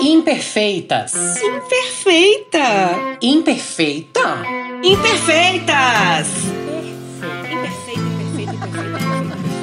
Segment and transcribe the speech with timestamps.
[0.00, 1.14] Imperfeitas.
[1.42, 3.18] Imperfeita.
[3.22, 4.42] Imperfeita?
[4.82, 6.28] Imperfeitas.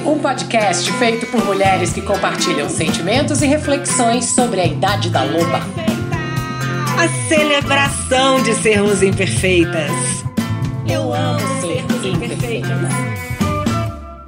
[0.06, 5.59] Um podcast feito por mulheres que compartilham sentimentos e reflexões sobre a idade da loba.
[6.97, 9.91] A celebração de sermos imperfeitas.
[10.89, 13.23] Eu amo sermos imperfeitas.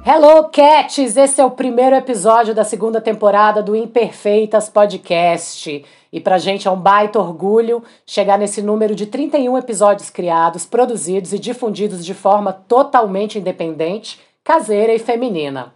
[0.08, 1.16] Hello, Cats!
[1.16, 5.84] Esse é o primeiro episódio da segunda temporada do Imperfeitas Podcast.
[6.12, 11.32] E pra gente é um baita orgulho chegar nesse número de 31 episódios criados, produzidos
[11.32, 15.72] e difundidos de forma totalmente independente, caseira e feminina.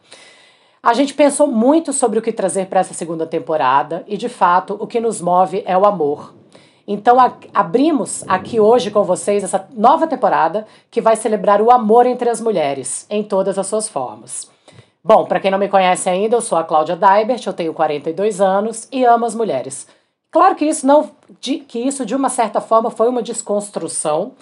[0.83, 4.79] A gente pensou muito sobre o que trazer para essa segunda temporada e, de fato,
[4.81, 6.35] o que nos move é o amor.
[6.89, 12.07] Então, a, abrimos aqui hoje com vocês essa nova temporada que vai celebrar o amor
[12.07, 14.51] entre as mulheres, em todas as suas formas.
[15.05, 18.41] Bom, para quem não me conhece ainda, eu sou a Cláudia Daibert, eu tenho 42
[18.41, 19.87] anos e amo as mulheres.
[20.31, 24.33] Claro que isso não de, que isso de uma certa forma foi uma desconstrução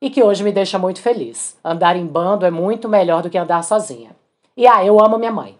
[0.00, 1.56] e que hoje me deixa muito feliz.
[1.62, 4.16] Andar em bando é muito melhor do que andar sozinha.
[4.56, 5.58] E ah, eu amo minha mãe.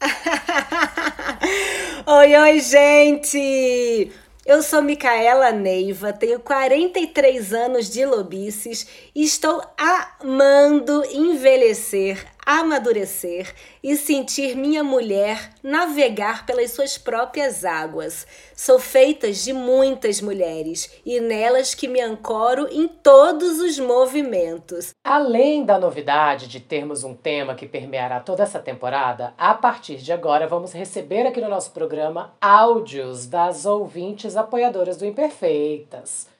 [2.06, 4.12] oi, oi, gente!
[4.44, 13.96] Eu sou Micaela Neiva, tenho 43 anos de lobices e estou amando envelhecer, amadurecer e
[13.96, 18.26] sentir minha mulher navegar pelas suas próprias águas.
[18.54, 24.90] Sou feita de muitas mulheres e nelas que me ancoro em todos os movimentos.
[25.04, 30.12] Além da novidade de termos um tema que permeará toda essa temporada, a partir de
[30.12, 36.33] agora vamos receber aqui no nosso programa áudios das ouvintes apoiadoras do Imperfeitas.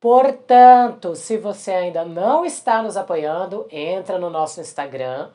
[0.00, 5.28] Portanto, se você ainda não está nos apoiando, entra no nosso Instagram,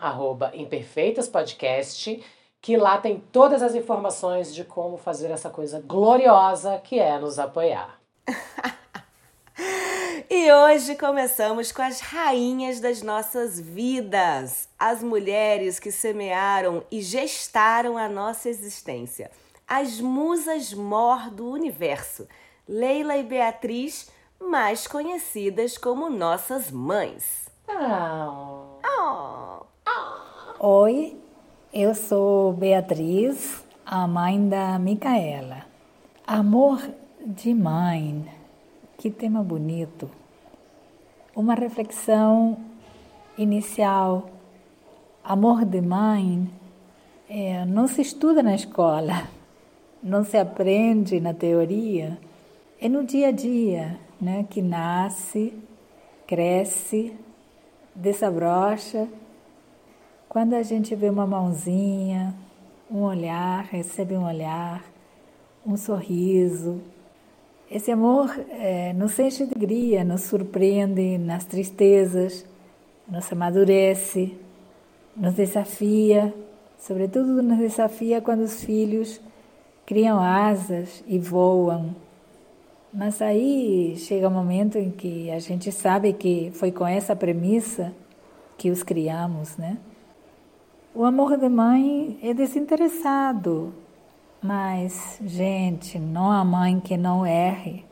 [0.56, 2.24] imperfeitaspodcast,
[2.60, 7.38] que lá tem todas as informações de como fazer essa coisa gloriosa que é nos
[7.38, 8.02] apoiar.
[10.28, 18.00] e hoje começamos com as rainhas das nossas vidas, as mulheres que semearam e gestaram
[18.00, 19.30] a nossa existência,
[19.68, 22.28] as musas mor do universo,
[22.68, 24.15] Leila e Beatriz
[24.50, 27.50] mais conhecidas como nossas mães.
[27.68, 28.80] Oh.
[28.86, 29.66] Oh.
[30.60, 31.18] Oi,
[31.74, 35.66] eu sou Beatriz, a mãe da Micaela.
[36.26, 36.80] Amor
[37.26, 38.26] de mãe,
[38.98, 40.10] que tema bonito.
[41.36, 42.58] Uma reflexão
[43.38, 44.30] inicial.
[45.24, 46.50] Amor de mãe
[47.28, 49.28] é, não se estuda na escola,
[50.02, 52.18] não se aprende na teoria,
[52.80, 55.54] é no dia a dia né, que nasce,
[56.28, 57.14] cresce,
[57.94, 59.08] desabrocha.
[60.28, 62.36] Quando a gente vê uma mãozinha,
[62.90, 64.84] um olhar, recebe um olhar,
[65.66, 66.82] um sorriso,
[67.70, 72.46] esse amor é, nos enche de alegria, nos surpreende nas tristezas,
[73.08, 74.38] nos amadurece,
[75.18, 76.32] nos desafia,
[76.78, 79.20] sobretudo nos desafia quando os filhos
[79.84, 81.96] criam asas e voam
[82.96, 87.94] mas aí chega um momento em que a gente sabe que foi com essa premissa
[88.58, 89.78] que os criamos, né?
[90.94, 93.74] O amor de mãe é desinteressado,
[94.42, 97.84] mas, gente, não há mãe que não erre,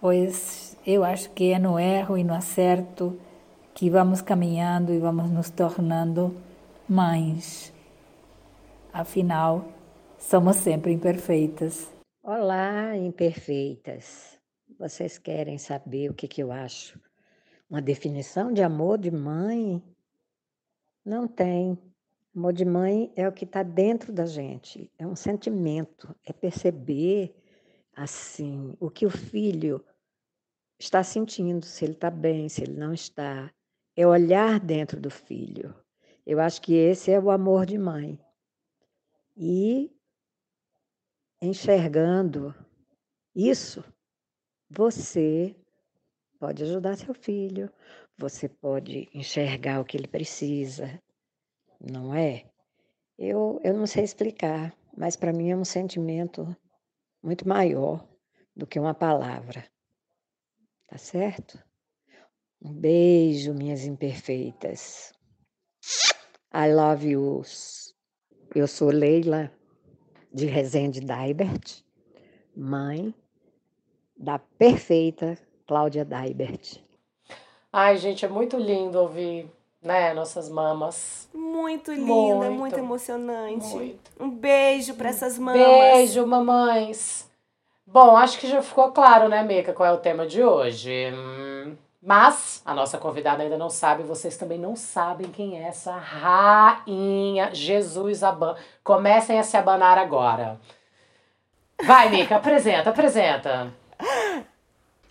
[0.00, 3.16] pois eu acho que é no erro e no acerto
[3.72, 6.34] que vamos caminhando e vamos nos tornando
[6.88, 7.72] mães.
[8.92, 9.66] Afinal,
[10.18, 11.93] somos sempre imperfeitas.
[12.26, 14.40] Olá, imperfeitas.
[14.78, 16.98] Vocês querem saber o que, que eu acho?
[17.68, 19.82] Uma definição de amor de mãe?
[21.04, 21.78] Não tem.
[22.34, 27.36] Amor de mãe é o que está dentro da gente, é um sentimento, é perceber
[27.94, 29.84] assim o que o filho
[30.78, 33.52] está sentindo, se ele está bem, se ele não está.
[33.94, 35.74] É olhar dentro do filho.
[36.24, 38.18] Eu acho que esse é o amor de mãe.
[39.36, 39.94] E
[41.44, 42.54] enxergando
[43.34, 43.84] isso,
[44.70, 45.54] você
[46.38, 47.70] pode ajudar seu filho,
[48.16, 51.00] você pode enxergar o que ele precisa,
[51.80, 52.50] não é?
[53.18, 56.56] Eu, eu não sei explicar, mas para mim é um sentimento
[57.22, 58.06] muito maior
[58.54, 59.64] do que uma palavra.
[60.88, 61.62] Tá certo?
[62.62, 65.12] Um beijo, minhas imperfeitas.
[66.52, 67.42] I love you.
[68.54, 69.52] Eu sou Leila
[70.34, 71.84] de Rezende Daibert,
[72.56, 73.14] mãe
[74.16, 76.80] da perfeita Cláudia Daibert.
[77.72, 79.48] Ai, gente, é muito lindo ouvir,
[79.80, 81.28] né, nossas mamas.
[81.32, 83.66] Muito linda, muito, muito emocionante.
[83.68, 84.10] Muito.
[84.18, 85.62] Um beijo para essas mamas.
[85.62, 87.30] Beijo, mamães.
[87.86, 91.12] Bom, acho que já ficou claro, né, Mica, qual é o tema de hoje.
[92.06, 97.54] Mas a nossa convidada ainda não sabe, vocês também não sabem quem é essa rainha
[97.54, 98.54] Jesus Aban.
[98.82, 100.60] Comecem a se abanar agora.
[101.82, 103.72] Vai, Mica, apresenta, apresenta.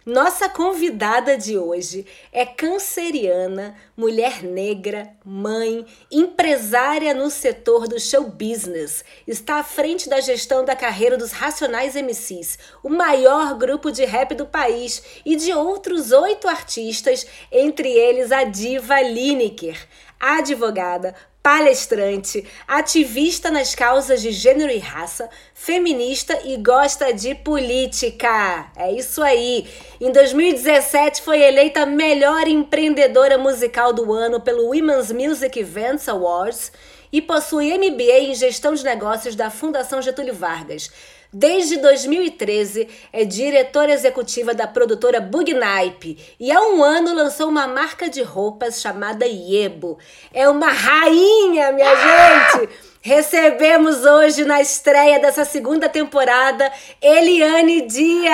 [0.06, 9.06] Nossa convidada de hoje é canceriana, mulher negra, mãe, empresária no setor do show business.
[9.26, 14.36] Está à frente da gestão da carreira dos Racionais MCs, o maior grupo de rap
[14.36, 19.88] do país, e de outros oito artistas, entre eles a diva Lineker
[20.24, 28.72] advogada, palestrante, ativista nas causas de gênero e raça, feminista e gosta de política.
[28.78, 29.68] É isso aí.
[30.00, 36.72] Em 2017 foi eleita melhor empreendedora musical do ano pelo Women's Music Events Awards
[37.12, 40.90] e possui MBA em Gestão de Negócios da Fundação Getúlio Vargas.
[41.34, 48.08] Desde 2013 é diretora executiva da produtora Bugnipe e há um ano lançou uma marca
[48.08, 49.98] de roupas chamada Yebo.
[50.32, 52.52] É uma rainha, minha ah!
[52.60, 52.70] gente!
[53.02, 56.72] Recebemos hoje na estreia dessa segunda temporada
[57.02, 58.32] Eliane Dias.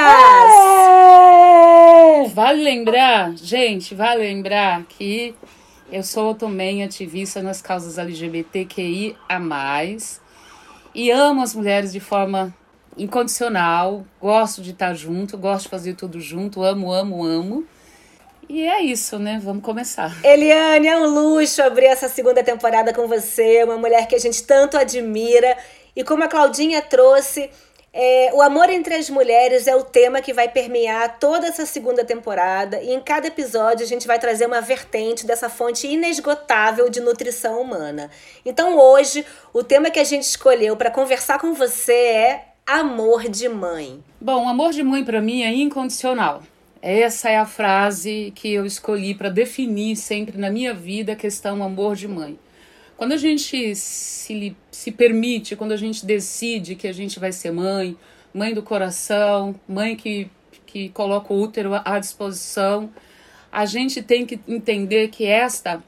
[1.05, 2.27] É!
[2.33, 5.33] Vale lembrar, gente, vale lembrar que
[5.89, 10.21] eu sou também ativista nas causas LGBTQI a mais
[10.93, 12.53] e amo as mulheres de forma
[12.97, 17.65] incondicional, gosto de estar junto, gosto de fazer tudo junto, amo, amo, amo.
[18.50, 19.39] E é isso, né?
[19.44, 20.12] Vamos começar.
[20.24, 24.41] Eliane, é um luxo abrir essa segunda temporada com você, uma mulher que a gente
[24.44, 25.56] tanto admira.
[25.95, 27.51] E como a Claudinha trouxe,
[27.94, 32.03] é, o amor entre as mulheres é o tema que vai permear toda essa segunda
[32.03, 32.80] temporada.
[32.81, 37.62] E em cada episódio a gente vai trazer uma vertente dessa fonte inesgotável de nutrição
[37.62, 38.09] humana.
[38.44, 43.50] Então hoje, o tema que a gente escolheu para conversar com você é amor de
[43.50, 44.04] mãe?
[44.21, 46.44] Bom, amor de mãe para mim é incondicional.
[46.80, 51.63] Essa é a frase que eu escolhi para definir sempre na minha vida a questão
[51.63, 52.38] amor de mãe.
[52.95, 57.51] Quando a gente se, se permite, quando a gente decide que a gente vai ser
[57.51, 57.98] mãe,
[58.31, 60.30] mãe do coração, mãe que,
[60.68, 62.92] que coloca o útero à disposição,
[63.51, 65.83] a gente tem que entender que esta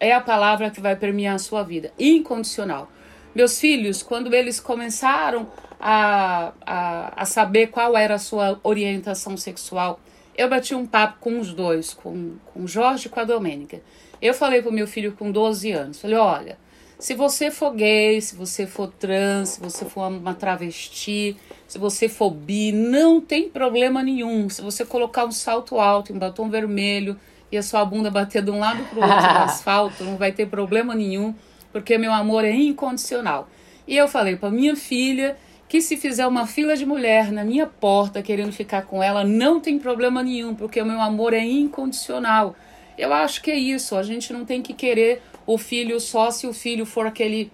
[0.00, 2.90] é a palavra que vai permear a sua vida incondicional.
[3.34, 5.46] Meus filhos, quando eles começaram
[5.80, 10.00] a, a, a saber qual era a sua orientação sexual,
[10.36, 13.80] eu bati um papo com os dois, com, com o Jorge e com a Domênica.
[14.20, 16.58] Eu falei pro meu filho com 12 anos, falei, olha,
[16.98, 21.36] se você for gay, se você for trans, se você for uma travesti,
[21.68, 24.48] se você for bi, não tem problema nenhum.
[24.48, 27.18] Se você colocar um salto alto, um batom vermelho
[27.52, 30.46] e a sua bunda bater de um lado pro outro no asfalto, não vai ter
[30.46, 31.34] problema nenhum,
[31.70, 33.48] porque meu amor é incondicional.
[33.86, 35.36] E eu falei para minha filha
[35.68, 39.60] que se fizer uma fila de mulher na minha porta querendo ficar com ela, não
[39.60, 42.54] tem problema nenhum, porque o meu amor é incondicional.
[42.96, 46.46] Eu acho que é isso, a gente não tem que querer o filho só se
[46.46, 47.50] o filho for aquele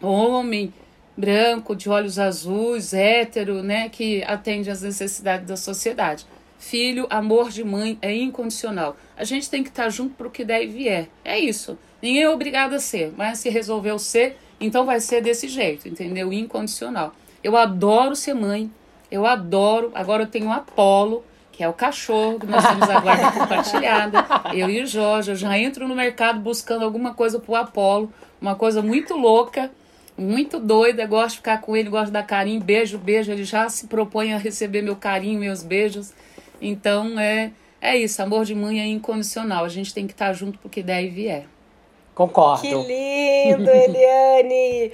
[0.00, 0.72] homem
[1.16, 6.24] branco, de olhos azuis, hétero, né, que atende às necessidades da sociedade.
[6.58, 8.96] Filho, amor de mãe é incondicional.
[9.16, 11.08] A gente tem que estar junto para o que der e vier.
[11.24, 11.76] É isso.
[12.00, 16.32] Ninguém é obrigado a ser, mas se resolveu ser, então vai ser desse jeito, entendeu?
[16.32, 17.14] Incondicional.
[17.42, 18.70] Eu adoro ser mãe.
[19.10, 19.90] Eu adoro.
[19.94, 24.24] Agora eu tenho o Apolo, que é o cachorro, que nós temos a guarda compartilhada.
[24.52, 25.30] Eu e o Jorge.
[25.30, 28.12] Eu já entro no mercado buscando alguma coisa pro Apolo.
[28.40, 29.70] Uma coisa muito louca,
[30.16, 31.06] muito doida.
[31.06, 32.60] Gosto de ficar com ele, gosto de dar carinho.
[32.60, 33.32] Beijo, beijo.
[33.32, 36.12] Ele já se propõe a receber meu carinho, meus beijos.
[36.60, 38.22] Então é, é isso.
[38.22, 39.64] Amor de mãe é incondicional.
[39.64, 41.46] A gente tem que estar junto porque der e vier.
[42.14, 42.62] Concordo.
[42.62, 44.92] Que lindo, Eliane!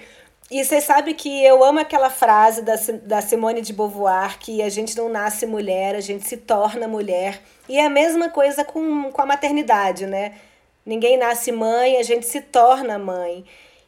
[0.50, 4.68] E você sabe que eu amo aquela frase da, da Simone de Beauvoir, que a
[4.68, 7.40] gente não nasce mulher, a gente se torna mulher.
[7.68, 10.34] E é a mesma coisa com, com a maternidade, né?
[10.84, 13.44] Ninguém nasce mãe, a gente se torna mãe.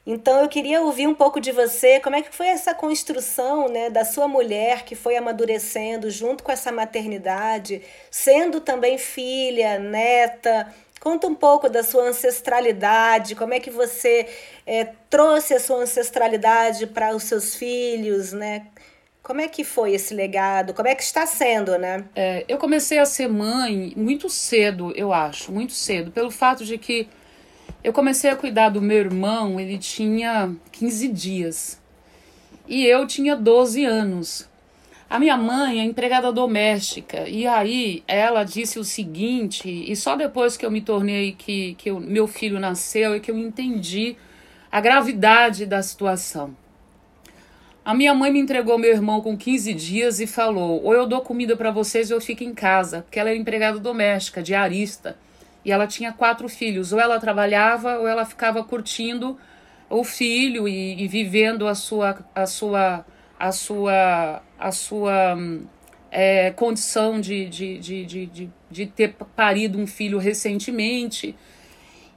[0.06, 3.90] Então eu queria ouvir um pouco de você, como é que foi essa construção, né,
[3.90, 10.72] da sua mulher que foi amadurecendo junto com essa maternidade, sendo também filha, neta,
[11.06, 14.26] Conta um pouco da sua ancestralidade, como é que você
[14.66, 18.66] é, trouxe a sua ancestralidade para os seus filhos, né?
[19.22, 20.74] Como é que foi esse legado?
[20.74, 22.04] Como é que está sendo, né?
[22.16, 26.76] É, eu comecei a ser mãe muito cedo, eu acho, muito cedo, pelo fato de
[26.76, 27.08] que
[27.84, 31.80] eu comecei a cuidar do meu irmão, ele tinha 15 dias.
[32.66, 34.48] E eu tinha 12 anos.
[35.08, 40.56] A minha mãe é empregada doméstica e aí ela disse o seguinte, e só depois
[40.56, 44.16] que eu me tornei que, que eu, meu filho nasceu e que eu entendi
[44.70, 46.56] a gravidade da situação.
[47.84, 51.20] A minha mãe me entregou meu irmão com 15 dias e falou: ou eu dou
[51.20, 55.16] comida para vocês ou eu fico em casa, porque ela era empregada doméstica, diarista.
[55.64, 56.92] E ela tinha quatro filhos.
[56.92, 59.38] Ou ela trabalhava ou ela ficava curtindo
[59.88, 63.06] o filho e, e vivendo a sua, a sua,
[63.38, 65.36] a sua, a sua
[66.10, 71.36] é, condição de, de, de, de, de, ter parido um filho recentemente.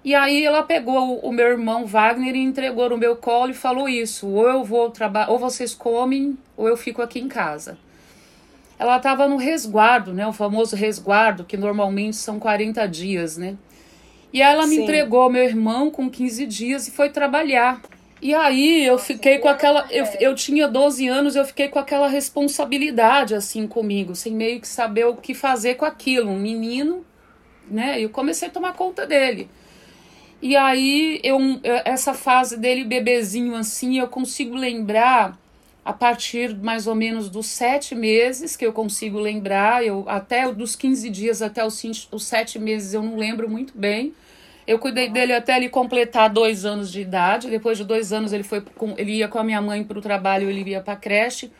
[0.03, 3.89] E aí ela pegou o meu irmão Wagner e entregou no meu colo e falou
[3.89, 7.77] isso: ou eu vou trabalhar, ou vocês comem, ou eu fico aqui em casa.
[8.77, 10.25] Ela estava no resguardo, né?
[10.25, 13.58] O famoso resguardo, que normalmente são 40 dias, né?
[14.31, 14.84] E ela me Sim.
[14.84, 17.81] entregou meu irmão com 15 dias e foi trabalhar.
[18.21, 19.88] E aí eu fiquei com aquela.
[19.89, 24.67] Eu, eu tinha 12 anos, eu fiquei com aquela responsabilidade assim comigo, sem meio que
[24.67, 26.29] saber o que fazer com aquilo.
[26.29, 27.05] Um menino,
[27.69, 27.99] né?
[28.01, 29.49] Eu comecei a tomar conta dele.
[30.41, 35.38] E aí eu essa fase dele bebezinho assim, eu consigo lembrar
[35.83, 40.75] a partir mais ou menos dos sete meses que eu consigo lembrar, eu até dos
[40.75, 44.13] 15 dias até os, os sete meses eu não lembro muito bem.
[44.69, 47.49] Eu cuidei dele até ele completar dois anos de idade.
[47.49, 50.01] Depois de dois anos ele foi com, ele ia com a minha mãe para o
[50.01, 51.51] trabalho, ele ia para a creche.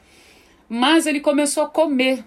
[0.70, 2.24] Mas ele começou a comer.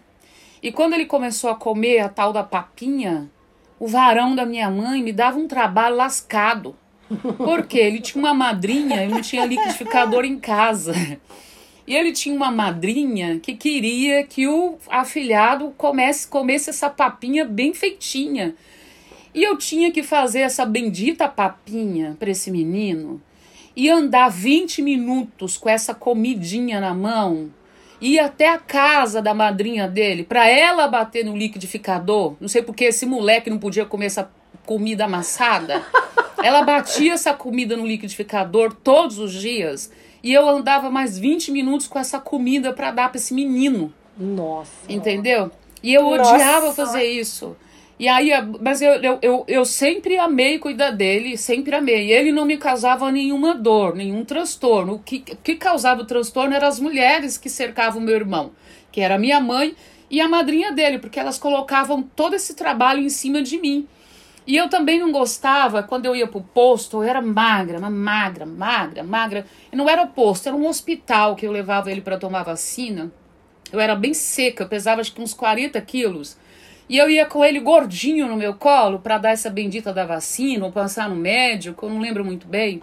[0.61, 3.31] E quando ele começou a comer a tal da papinha,
[3.79, 6.75] o varão da minha mãe me dava um trabalho lascado.
[7.39, 10.95] Porque ele tinha uma madrinha e não tinha liquidificador em casa.
[11.87, 17.73] E ele tinha uma madrinha que queria que o afilhado comece, comesse essa papinha bem
[17.73, 18.57] feitinha.
[19.35, 23.21] E eu tinha que fazer essa bendita papinha para esse menino
[23.75, 27.51] e andar 20 minutos com essa comidinha na mão,
[28.01, 32.35] ir até a casa da madrinha dele para ela bater no liquidificador.
[32.41, 34.31] Não sei porque esse moleque não podia comer essa
[34.67, 35.83] comida amassada.
[36.43, 39.93] Ela batia essa comida no liquidificador todos os dias
[40.25, 43.93] e eu andava mais 20 minutos com essa comida para dar para esse menino.
[44.19, 44.73] Nossa.
[44.89, 45.53] Entendeu?
[45.83, 46.35] E eu Nossa.
[46.35, 47.57] odiava fazer isso.
[48.03, 52.13] E aí, mas eu, eu, eu, eu, sempre amei cuidar dele, sempre amei.
[52.13, 54.95] Ele não me causava nenhuma dor, nenhum transtorno.
[54.95, 58.51] O que, que causava o transtorno eram as mulheres que cercavam meu irmão,
[58.91, 59.77] que era minha mãe
[60.11, 63.87] e a madrinha dele, porque elas colocavam todo esse trabalho em cima de mim.
[64.45, 69.05] E eu também não gostava, quando eu ia pro posto, eu era magra, magra, magra,
[69.05, 69.47] magra.
[69.73, 73.13] E não era posto, era um hospital que eu levava ele para tomar vacina.
[73.73, 76.42] Eu era bem seca, pesava acho que uns 40 quilos.
[76.93, 80.67] E eu ia com ele gordinho no meu colo para dar essa bendita da vacina,
[80.67, 82.83] ou passar no médico, eu não lembro muito bem.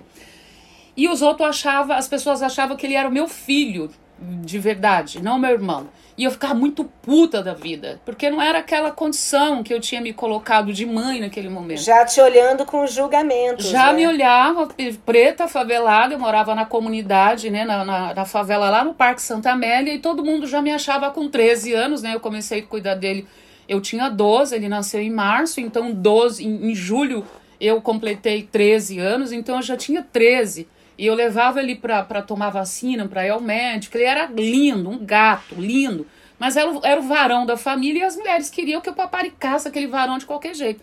[0.98, 3.88] E os outros achavam, as pessoas achavam que ele era o meu filho,
[4.20, 5.90] de verdade, não meu irmão.
[6.18, 10.02] E eu ficava muito puta da vida, porque não era aquela condição que eu tinha
[10.02, 11.82] me colocado de mãe naquele momento.
[11.82, 13.62] Já te olhando com julgamento.
[13.62, 13.94] Já né?
[13.94, 14.70] me olhava,
[15.06, 19.52] preta, favelada, eu morava na comunidade, né, na, na, na, favela lá no Parque Santa
[19.52, 22.96] Amélia, e todo mundo já me achava com 13 anos, né, eu comecei a cuidar
[22.96, 23.28] dele
[23.70, 27.24] eu tinha 12, ele nasceu em março, então 12, em, em julho
[27.62, 30.68] eu completei 13 anos, então eu já tinha 13.
[30.98, 33.96] E eu levava ele para tomar vacina, para ir ao médico.
[33.96, 36.06] Ele era lindo, um gato, lindo.
[36.38, 39.68] Mas era, o, era o varão da família e as mulheres queriam que eu paparicasse
[39.68, 40.82] aquele varão de qualquer jeito.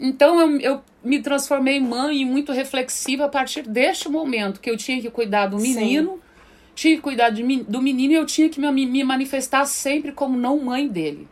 [0.00, 4.70] Então eu, eu me transformei em mãe e muito reflexiva a partir deste momento que
[4.70, 6.20] eu tinha que cuidar do menino, Sim.
[6.74, 10.36] tinha que cuidar de, do menino e eu tinha que me, me manifestar sempre como
[10.36, 11.28] não mãe dele.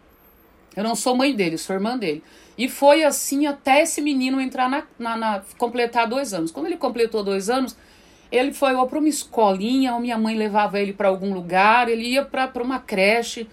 [0.76, 2.22] Eu não sou mãe dele, sou irmã dele.
[2.56, 6.50] E foi assim até esse menino entrar na, na, na completar dois anos.
[6.50, 7.76] Quando ele completou dois anos,
[8.30, 12.62] ele foi para uma escolinha, minha mãe levava ele para algum lugar, ele ia para
[12.62, 13.48] uma creche.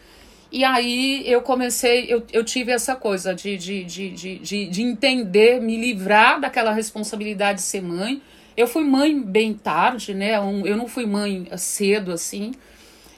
[0.51, 4.81] E aí eu comecei, eu, eu tive essa coisa de, de, de, de, de, de
[4.81, 8.21] entender, me livrar daquela responsabilidade de ser mãe.
[8.55, 10.35] Eu fui mãe bem tarde, né?
[10.35, 12.53] Eu não fui mãe cedo assim.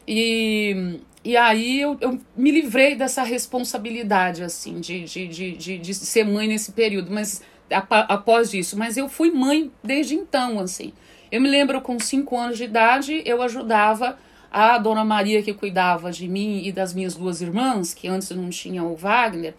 [0.07, 5.93] E, e aí eu, eu me livrei dessa responsabilidade, assim, de, de, de, de, de
[5.93, 8.77] ser mãe nesse período, mas após isso.
[8.77, 10.93] Mas eu fui mãe desde então, assim.
[11.31, 14.17] Eu me lembro com cinco anos de idade, eu ajudava
[14.51, 18.49] a dona Maria que cuidava de mim e das minhas duas irmãs, que antes não
[18.49, 19.53] tinha o Wagner.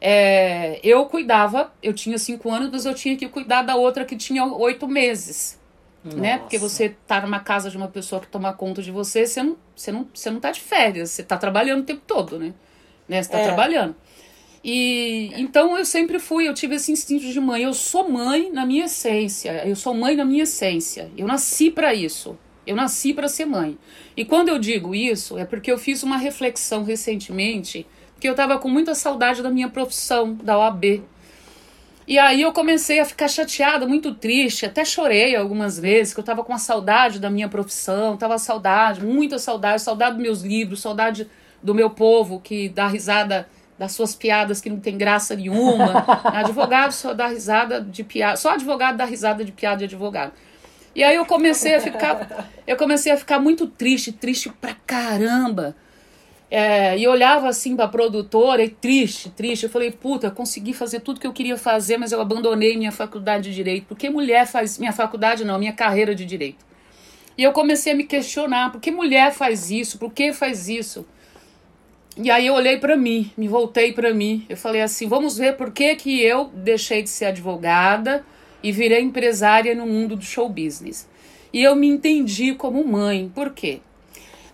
[0.00, 4.16] É, eu cuidava, eu tinha cinco anos, mas eu tinha que cuidar da outra que
[4.16, 5.57] tinha oito meses
[6.16, 6.38] né?
[6.38, 9.56] Porque você tá numa casa de uma pessoa que toma conta de você, você não,
[9.74, 12.54] você não, você não tá de férias, você tá trabalhando o tempo todo, né?
[13.08, 13.22] né?
[13.22, 13.44] Você tá é.
[13.44, 13.96] trabalhando.
[14.62, 17.62] E então eu sempre fui, eu tive esse instinto de mãe.
[17.62, 19.66] Eu sou mãe na minha essência.
[19.66, 21.10] Eu sou mãe na minha essência.
[21.16, 22.36] Eu nasci para isso.
[22.66, 23.78] Eu nasci para ser mãe.
[24.16, 27.86] E quando eu digo isso, é porque eu fiz uma reflexão recentemente,
[28.20, 31.02] que eu tava com muita saudade da minha profissão, da OAB.
[32.08, 36.24] E aí eu comecei a ficar chateada, muito triste, até chorei algumas vezes, que eu
[36.24, 40.80] tava com uma saudade da minha profissão, tava saudade, muita saudade, saudade dos meus livros,
[40.80, 41.28] saudade
[41.62, 43.46] do meu povo que dá risada
[43.78, 46.02] das suas piadas que não tem graça nenhuma.
[46.32, 50.32] advogado só dá risada de piada, só advogado dá risada de piada de advogado.
[50.94, 55.76] E aí eu comecei a ficar, eu comecei a ficar muito triste, triste pra caramba.
[56.50, 59.64] É, e olhava assim pra produtora e triste, triste.
[59.64, 63.50] Eu falei, puta, consegui fazer tudo que eu queria fazer, mas eu abandonei minha faculdade
[63.50, 63.86] de direito.
[63.86, 64.78] Por que mulher faz.
[64.78, 66.64] Minha faculdade não, minha carreira de direito.
[67.36, 69.98] E eu comecei a me questionar: por que mulher faz isso?
[69.98, 71.06] Por que faz isso?
[72.16, 74.44] E aí eu olhei para mim, me voltei para mim.
[74.48, 78.24] Eu falei assim: vamos ver por que, que eu deixei de ser advogada
[78.62, 81.08] e virei empresária no mundo do show business.
[81.52, 83.30] E eu me entendi como mãe.
[83.34, 83.80] Por quê?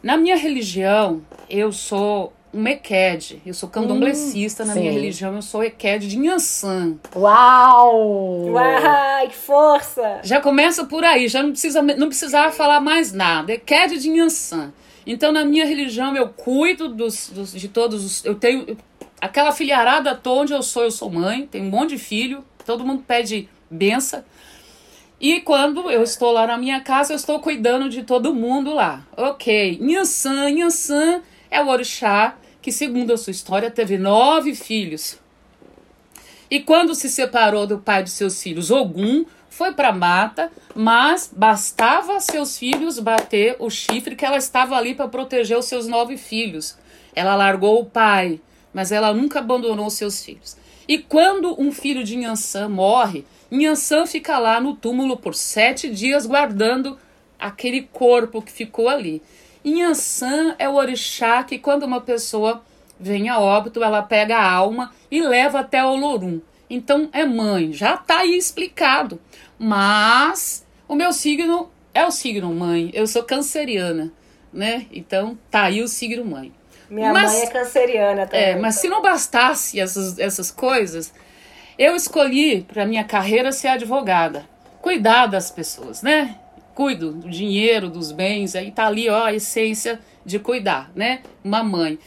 [0.04, 3.40] Na minha religião, eu sou um Eked.
[3.46, 4.80] Eu sou candomblessista hum, na sim.
[4.80, 5.34] minha religião.
[5.34, 6.98] Eu sou Eked de Nhansan.
[7.16, 8.50] Uau!
[8.50, 10.20] Uau, que força!
[10.22, 11.26] Já começa por aí.
[11.26, 13.54] Já não, precisa, não precisava falar mais nada.
[13.54, 14.74] Eked de Nhansan.
[15.06, 18.24] Então, na minha religião, eu cuido dos, dos, de todos os.
[18.26, 18.76] Eu tenho.
[19.22, 22.84] Aquela filharada toda onde eu sou, eu sou mãe, tenho um monte de filho, todo
[22.84, 24.22] mundo pede benção.
[25.24, 29.02] E quando eu estou lá na minha casa, eu estou cuidando de todo mundo lá.
[29.16, 29.78] Ok.
[29.80, 35.18] Nhansan, Nhansan é o orixá que, segundo a sua história, teve nove filhos.
[36.50, 42.20] E quando se separou do pai de seus filhos, Ogum foi para mata, mas bastava
[42.20, 46.76] seus filhos bater o chifre que ela estava ali para proteger os seus nove filhos.
[47.14, 48.42] Ela largou o pai,
[48.74, 50.54] mas ela nunca abandonou seus filhos.
[50.86, 53.24] E quando um filho de Nhansan morre,
[53.56, 56.98] Nhansan fica lá no túmulo por sete dias guardando
[57.38, 59.22] aquele corpo que ficou ali.
[59.64, 62.62] Nhansan é o orixá que quando uma pessoa
[62.98, 66.40] vem a óbito, ela pega a alma e leva até o Olorum.
[66.68, 69.20] Então é mãe, já está aí explicado.
[69.58, 72.90] Mas o meu signo é o signo mãe.
[72.92, 74.12] Eu sou canceriana,
[74.52, 74.86] né?
[74.92, 76.52] Então tá aí o signo mãe.
[76.90, 78.46] Minha mas, mãe é canceriana também.
[78.46, 81.12] É, mas se não bastasse essas, essas coisas,
[81.78, 84.48] eu escolhi para minha carreira ser advogada.
[84.80, 86.36] Cuidar das pessoas, né?
[86.74, 91.22] Cuido do dinheiro, dos bens, aí tá ali, ó, a essência de cuidar, né?
[91.42, 91.98] Uma mãe.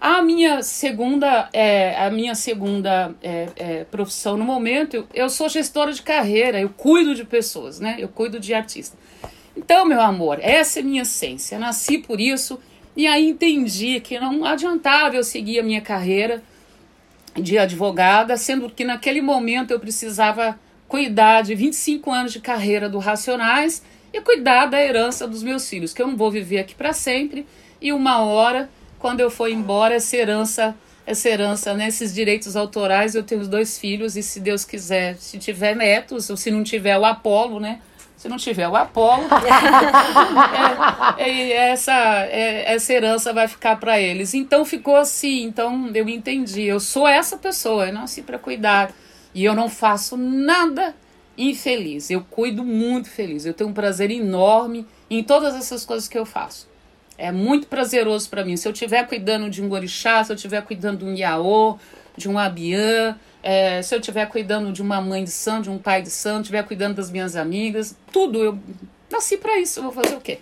[0.00, 5.48] A minha segunda, é, a minha segunda é, é, profissão no momento, eu, eu, sou
[5.48, 7.96] gestora de carreira, eu cuido de pessoas, né?
[7.98, 8.96] Eu cuido de artista.
[9.56, 11.58] Então, meu amor, essa é minha essência.
[11.58, 12.60] nasci por isso
[12.96, 16.42] e aí entendi que não adiantava eu seguir a minha carreira
[17.34, 22.98] de advogada, sendo que naquele momento eu precisava cuidar de 25 anos de carreira do
[22.98, 26.92] Racionais e cuidar da herança dos meus filhos, que eu não vou viver aqui para
[26.92, 27.46] sempre.
[27.80, 28.70] E uma hora
[29.04, 30.74] quando eu for embora, essa herança,
[31.06, 35.36] essa herança, né, esses direitos autorais, eu tenho dois filhos e se Deus quiser, se
[35.36, 37.80] tiver netos, ou se não tiver o Apolo, né,
[38.24, 39.24] se não tiver o Apolo,
[41.18, 44.32] é, é, essa, é, essa herança vai ficar para eles.
[44.32, 48.90] Então ficou assim, então eu entendi, eu sou essa pessoa, eu nasci para cuidar
[49.34, 50.96] e eu não faço nada
[51.36, 56.16] infeliz, eu cuido muito feliz, eu tenho um prazer enorme em todas essas coisas que
[56.16, 56.66] eu faço.
[57.18, 58.56] É muito prazeroso para mim.
[58.56, 61.76] Se eu estiver cuidando de um orixá, se eu estiver cuidando de um yaô,
[62.16, 65.76] de um abiã, é, se eu estiver cuidando de uma mãe de santo, de um
[65.76, 68.42] pai de santo, estiver cuidando das minhas amigas, tudo.
[68.42, 68.58] Eu
[69.12, 69.80] nasci para isso.
[69.80, 70.38] Eu vou fazer o quê?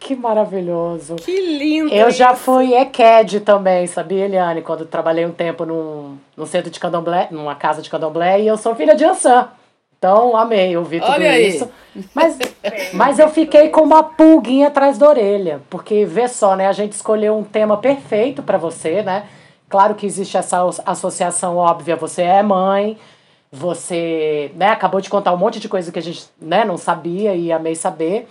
[0.00, 1.14] Que maravilhoso.
[1.14, 1.94] Que lindo.
[1.94, 2.18] Eu isso.
[2.18, 4.60] já fui EQED também, sabia, Eliane?
[4.60, 8.56] Quando trabalhei um tempo num, num centro de candomblé, numa casa de candomblé, e eu
[8.56, 9.48] sou filha de Ansan.
[9.96, 11.70] Então, amei ouvir tudo Olha isso.
[11.94, 12.04] Aí.
[12.12, 12.38] Mas,
[12.92, 16.66] mas eu fiquei com uma pulguinha atrás da orelha, porque vê só, né?
[16.66, 19.28] A gente escolheu um tema perfeito para você, né?
[19.72, 22.98] Claro que existe essa associação óbvia, você é mãe,
[23.50, 27.34] você, né, acabou de contar um monte de coisa que a gente, né, não sabia
[27.34, 28.28] e amei saber.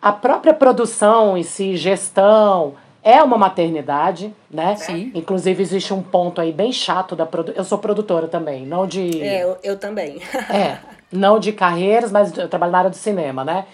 [0.00, 4.76] A própria produção em si, gestão, é uma maternidade, né?
[4.76, 5.10] Sim.
[5.12, 7.56] Inclusive, existe um ponto aí bem chato da produção.
[7.56, 9.20] Eu sou produtora também, não de.
[9.20, 10.22] É, eu, eu também.
[10.48, 10.78] é
[11.10, 13.66] não de carreiras, mas eu trabalho na área do cinema, né?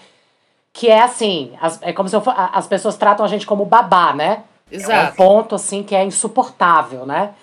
[0.71, 4.13] Que é assim, as, é como se eu, as pessoas tratam a gente como babá,
[4.13, 4.43] né?
[4.73, 4.91] Exato.
[4.91, 7.33] É um ponto, assim, que é insuportável, né?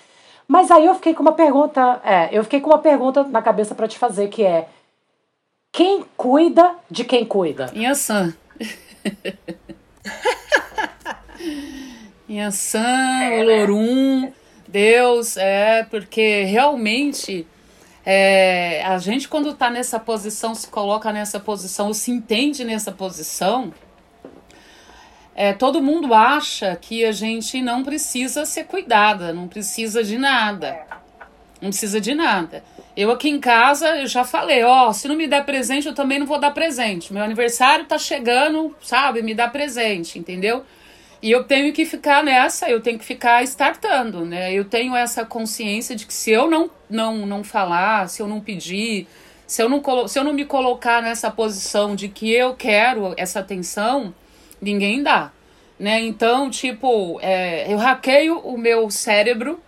[0.48, 3.74] Mas aí eu fiquei com uma pergunta, é, eu fiquei com uma pergunta na cabeça
[3.74, 4.68] para te fazer, que é
[5.70, 7.70] quem cuida de quem cuida?
[13.24, 14.32] É, Olorum, né?
[14.66, 17.46] Deus, é, porque realmente
[18.04, 22.90] é, a gente, quando está nessa posição, se coloca nessa posição, ou se entende nessa
[22.90, 23.72] posição,
[25.40, 30.79] é, todo mundo acha que a gente não precisa ser cuidada, não precisa de nada.
[31.62, 32.62] Não precisa de nada.
[32.94, 35.94] Eu aqui em casa, eu já falei, ó, oh, se não me der presente, eu
[35.94, 37.11] também não vou dar presente.
[37.11, 39.22] Meu aniversário tá chegando, sabe?
[39.22, 40.62] Me dá presente, entendeu?
[41.22, 44.53] E eu tenho que ficar nessa, eu tenho que ficar startando, né?
[44.53, 48.40] Eu tenho essa consciência de que se eu não não não falar, se eu não
[48.40, 49.09] pedir,
[49.46, 53.40] se eu não, se eu não me colocar nessa posição de que eu quero essa
[53.40, 54.12] atenção,
[54.60, 55.32] ninguém dá,
[55.78, 56.00] né?
[56.00, 59.60] Então, tipo, é, eu hackeio o meu cérebro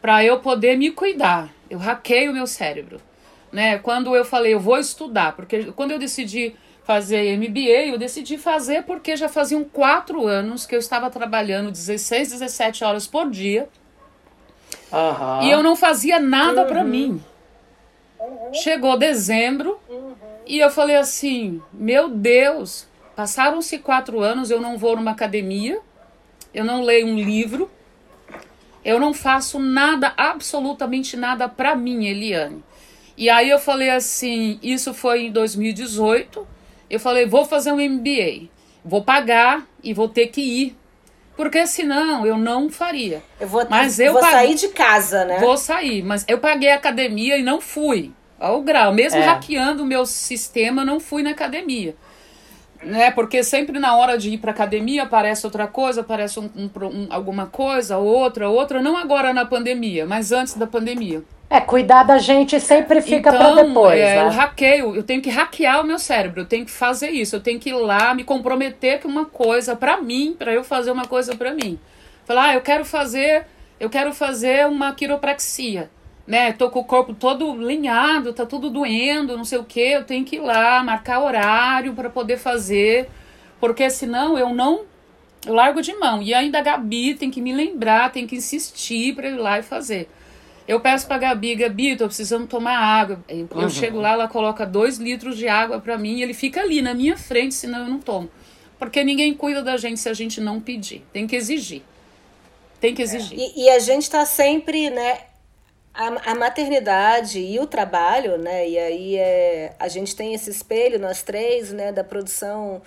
[0.00, 1.50] para eu poder me cuidar.
[1.68, 3.00] Eu hackeio o meu cérebro,
[3.50, 3.78] né?
[3.78, 8.84] Quando eu falei, eu vou estudar, porque quando eu decidi fazer MBA, eu decidi fazer
[8.84, 13.68] porque já faziam quatro anos que eu estava trabalhando 16, 17 horas por dia.
[14.92, 15.42] Uhum.
[15.42, 16.68] E eu não fazia nada uhum.
[16.68, 17.20] para mim.
[18.20, 18.54] Uhum.
[18.54, 19.80] Chegou dezembro
[20.46, 22.86] e eu falei assim: Meu Deus,
[23.16, 25.80] passaram-se quatro anos, eu não vou numa academia,
[26.54, 27.68] eu não leio um livro,
[28.84, 32.62] eu não faço nada, absolutamente nada para mim, Eliane.
[33.16, 36.54] E aí eu falei assim: Isso foi em 2018
[36.88, 38.48] eu falei, vou fazer um MBA,
[38.84, 40.76] vou pagar e vou ter que ir.
[41.36, 43.22] Porque senão eu não faria.
[43.38, 45.38] Eu vou, mas eu vou paguei, sair de casa, né?
[45.38, 48.12] Vou sair, mas eu paguei a academia e não fui.
[48.38, 49.24] Ao grau, mesmo é.
[49.24, 51.94] hackeando o meu sistema, não fui na academia.
[52.82, 53.10] Né?
[53.10, 57.06] Porque sempre na hora de ir para academia aparece outra coisa, aparece um, um, um,
[57.10, 58.82] alguma coisa, outra, outra.
[58.82, 61.22] Não agora na pandemia, mas antes da pandemia.
[61.48, 63.98] É, cuidar da gente sempre fica então, para depois.
[64.00, 64.22] É, né?
[64.24, 67.40] Eu hackeio, eu tenho que hackear o meu cérebro, eu tenho que fazer isso, eu
[67.40, 71.04] tenho que ir lá me comprometer com uma coisa para mim, para eu fazer uma
[71.04, 71.78] coisa para mim.
[72.24, 73.46] Falar, ah, eu quero fazer,
[73.78, 75.88] eu quero fazer uma quiropraxia,
[76.26, 76.52] né?
[76.52, 80.24] Tô com o corpo todo linhado, tá tudo doendo, não sei o que, eu tenho
[80.24, 83.08] que ir lá marcar horário para poder fazer,
[83.60, 84.84] porque senão eu não
[85.46, 86.20] eu largo de mão.
[86.20, 89.62] E ainda a Gabi tem que me lembrar, tem que insistir para ir lá e
[89.62, 90.08] fazer.
[90.66, 93.24] Eu peço pra Gabi, Gabi, tô precisando tomar água.
[93.28, 93.70] Eu, uhum.
[93.70, 96.92] chego lá, ela coloca dois litros de água para mim e ele fica ali na
[96.92, 98.28] minha frente, senão eu não tomo.
[98.76, 101.04] Porque ninguém cuida da gente se a gente não pedir.
[101.12, 101.82] Tem que exigir.
[102.80, 103.38] Tem que exigir.
[103.38, 105.20] E, e a gente tá sempre, né?
[105.96, 108.68] A, a, maternidade e o trabalho, né?
[108.68, 111.90] E aí é, a gente tem esse espelho, nós três, né?
[111.90, 112.82] Da produção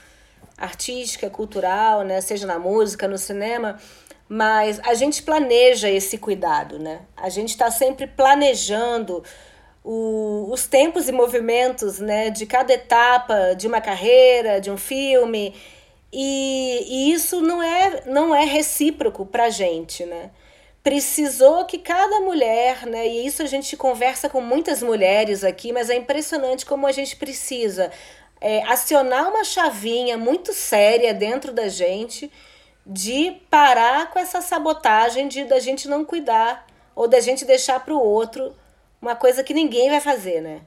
[0.58, 2.22] artística, cultural, né?
[2.22, 3.78] Seja na música, no cinema
[4.32, 7.02] mas a gente planeja esse cuidado, né?
[7.17, 9.24] A gente está sempre planejando
[9.84, 15.56] o, os tempos e movimentos né, de cada etapa de uma carreira, de um filme,
[16.13, 20.30] e, e isso não é, não é recíproco para a gente, né?
[20.84, 25.89] Precisou que cada mulher, né, e isso a gente conversa com muitas mulheres aqui, mas
[25.89, 27.92] é impressionante como a gente precisa
[28.42, 32.32] é, acionar uma chavinha muito séria dentro da gente
[32.86, 36.65] de parar com essa sabotagem de da gente não cuidar
[36.96, 38.56] ou da gente deixar para o outro
[39.02, 40.62] uma coisa que ninguém vai fazer, né?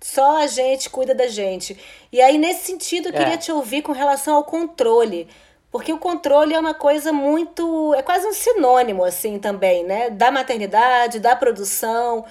[0.00, 1.78] Só a gente cuida da gente.
[2.10, 3.38] E aí, nesse sentido, eu queria é.
[3.38, 5.28] te ouvir com relação ao controle.
[5.70, 7.94] Porque o controle é uma coisa muito.
[7.94, 10.10] é quase um sinônimo, assim, também, né?
[10.10, 12.24] Da maternidade, da produção.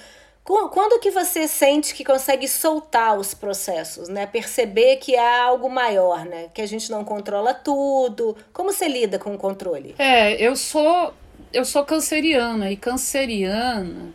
[0.44, 4.26] Quando que você sente que consegue soltar os processos, né?
[4.26, 6.48] Perceber que há algo maior, né?
[6.52, 8.36] Que a gente não controla tudo.
[8.52, 9.94] Como você lida com o controle?
[9.98, 11.14] É, eu sou
[11.52, 14.14] eu sou canceriana e canceriana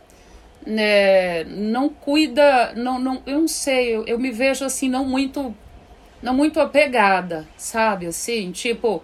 [0.66, 5.54] né, não cuida, não, não, eu não sei, eu, eu me vejo assim não muito
[6.20, 8.06] não muito apegada, sabe?
[8.06, 9.02] Assim, tipo,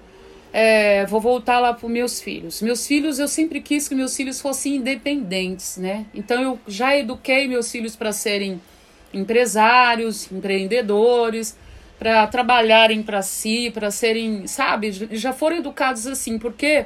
[0.53, 2.61] é, vou voltar lá para meus filhos.
[2.61, 6.05] Meus filhos, eu sempre quis que meus filhos fossem independentes, né?
[6.15, 8.61] Então eu já eduquei meus filhos para serem
[9.15, 11.57] empresários, empreendedores,
[11.99, 14.93] para trabalharem para si, para serem, sabe?
[15.13, 16.85] Já foram educados assim, porque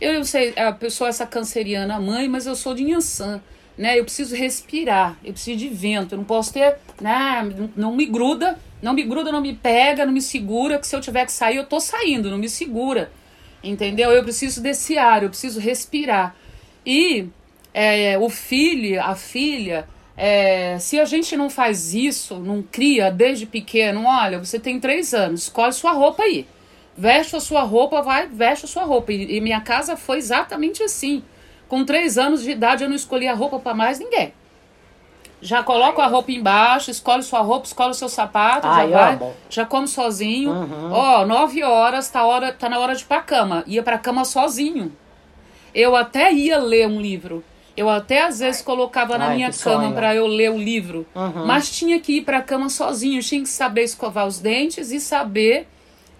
[0.00, 3.42] eu, sei, a pessoa essa canceriana mãe, mas eu sou de Inhaçã,
[3.76, 3.98] né?
[3.98, 7.42] Eu preciso respirar, eu preciso de vento, eu não posso ter, né?
[7.74, 11.00] Não me gruda não me gruda, não me pega, não me segura, que se eu
[11.00, 13.10] tiver que sair, eu tô saindo, não me segura.
[13.62, 14.10] Entendeu?
[14.10, 16.34] Eu preciso desse ar, eu preciso respirar.
[16.84, 17.28] E
[17.74, 23.46] é, o filho, a filha, é, se a gente não faz isso, não cria desde
[23.46, 26.46] pequeno, olha, você tem três anos, escolhe sua roupa aí.
[26.96, 29.12] Veste a sua roupa, vai, veste a sua roupa.
[29.12, 31.22] E, e minha casa foi exatamente assim.
[31.68, 34.32] Com três anos de idade, eu não escolhi a roupa para mais ninguém.
[35.42, 39.14] Já coloca a roupa embaixo, escolhe sua roupa, escolhe o seu sapato, Ai, já vai,
[39.14, 39.34] amo.
[39.48, 40.50] já come sozinho.
[40.50, 40.92] Uhum.
[40.92, 43.64] Ó, nove horas, tá, hora, tá na hora de ir pra cama.
[43.66, 44.92] Ia pra cama sozinho.
[45.74, 47.42] Eu até ia ler um livro.
[47.76, 51.06] Eu até às vezes colocava na Ai, minha cama para eu ler o livro.
[51.14, 51.46] Uhum.
[51.46, 53.22] Mas tinha que ir pra cama sozinho.
[53.22, 55.66] Tinha que saber escovar os dentes e saber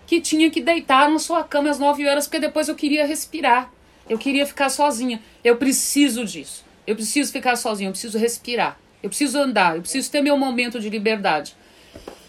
[0.06, 3.70] que tinha que deitar na sua cama às nove horas, porque depois eu queria respirar.
[4.08, 5.20] Eu queria ficar sozinha.
[5.44, 6.64] Eu preciso disso.
[6.86, 8.78] Eu preciso ficar sozinho, eu preciso respirar.
[9.02, 11.54] Eu preciso andar, eu preciso ter meu momento de liberdade.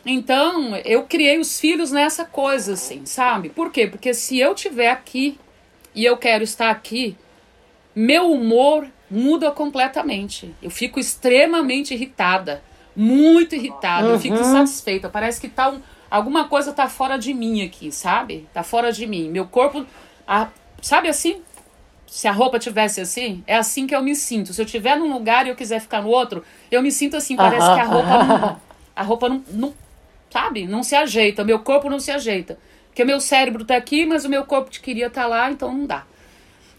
[0.05, 3.49] Então, eu criei os filhos nessa coisa, assim, sabe?
[3.49, 3.87] Por quê?
[3.87, 5.37] Porque se eu estiver aqui
[5.93, 7.15] e eu quero estar aqui,
[7.95, 10.55] meu humor muda completamente.
[10.61, 12.63] Eu fico extremamente irritada,
[12.95, 14.13] muito irritada, uhum.
[14.13, 14.41] eu fico uhum.
[14.41, 15.09] insatisfeita.
[15.09, 18.47] Parece que tá um, alguma coisa tá fora de mim aqui, sabe?
[18.53, 19.29] Tá fora de mim.
[19.29, 19.85] Meu corpo,
[20.27, 20.47] a,
[20.81, 21.41] sabe assim?
[22.11, 24.51] Se a roupa tivesse assim, é assim que eu me sinto.
[24.53, 27.37] Se eu estiver num lugar e eu quiser ficar no outro, eu me sinto assim,
[27.37, 28.61] parece que a roupa não,
[28.93, 29.73] a roupa não, não
[30.29, 30.67] sabe?
[30.67, 32.59] Não se ajeita, meu corpo não se ajeita.
[32.87, 35.85] Porque meu cérebro tá aqui, mas o meu corpo queria estar tá lá, então não
[35.85, 36.03] dá.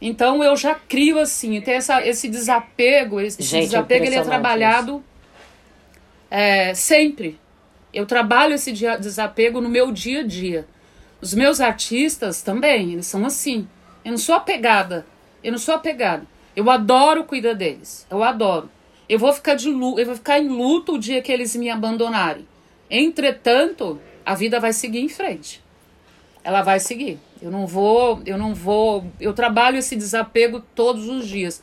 [0.02, 5.02] Então eu já crio assim, tem essa, esse desapego, esse Gente, desapego ele é trabalhado
[6.30, 7.40] é, sempre.
[7.90, 10.66] Eu trabalho esse dia, desapego no meu dia a dia.
[11.22, 13.66] Os meus artistas também, eles são assim.
[14.04, 15.06] Eu não sou apegada.
[15.42, 16.26] Eu não sou apegada.
[16.54, 18.06] Eu adoro cuidar deles.
[18.10, 18.70] Eu adoro.
[19.08, 21.68] Eu vou ficar de luto, eu vou ficar em luto o dia que eles me
[21.68, 22.46] abandonarem.
[22.90, 25.62] Entretanto, a vida vai seguir em frente.
[26.44, 27.18] Ela vai seguir.
[27.40, 31.62] Eu não vou, eu não vou, eu trabalho esse desapego todos os dias.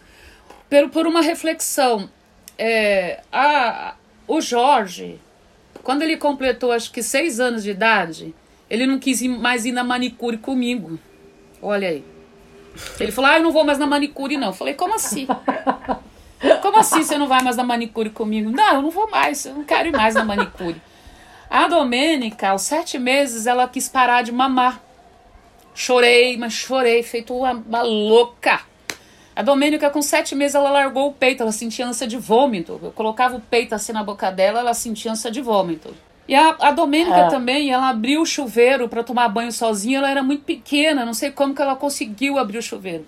[0.70, 2.10] Por, por uma reflexão,
[2.58, 3.96] é, a,
[4.28, 5.20] o Jorge,
[5.82, 8.36] quando ele completou acho que seis anos de idade,
[8.70, 11.00] ele não quis mais ir na manicure comigo.
[11.62, 12.04] Olha aí.
[13.00, 14.48] Ele falou: Ah, eu não vou mais na manicure, não.
[14.48, 15.28] Eu falei: Como assim?
[16.62, 18.50] Como assim você não vai mais na manicure comigo?
[18.50, 20.82] Não, eu não vou mais, eu não quero ir mais na manicure.
[21.50, 24.82] A Domênica, aos sete meses, ela quis parar de mamar.
[25.74, 28.62] Chorei, mas chorei, feito uma, uma louca.
[29.36, 32.80] A Domênica, com sete meses, ela largou o peito, ela sentia ânsia de vômito.
[32.84, 35.94] Eu colocava o peito assim na boca dela, ela sentia ânsia de vômito.
[36.30, 37.28] E a, a Domênica é.
[37.28, 41.32] também, ela abriu o chuveiro para tomar banho sozinha, ela era muito pequena, não sei
[41.32, 43.04] como que ela conseguiu abrir o chuveiro.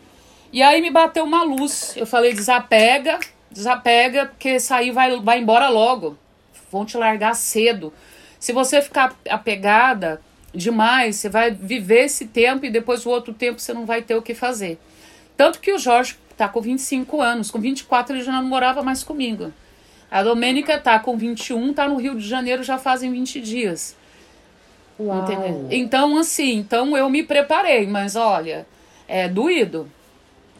[0.51, 1.93] E aí me bateu uma luz.
[1.95, 3.19] Eu falei, desapega,
[3.51, 6.17] desapega, porque sair vai, vai embora logo.
[6.71, 7.93] Vão te largar cedo.
[8.39, 10.19] Se você ficar apegada
[10.51, 14.15] demais, você vai viver esse tempo e depois o outro tempo você não vai ter
[14.15, 14.79] o que fazer.
[15.37, 19.03] Tanto que o Jorge tá com 25 anos, com 24 ele já não morava mais
[19.03, 19.53] comigo.
[20.11, 23.95] A Domênica tá com 21, tá no Rio de Janeiro já fazem 20 dias.
[24.99, 25.25] Uau.
[25.71, 28.67] Então, assim, então eu me preparei, mas olha,
[29.07, 29.89] é doído.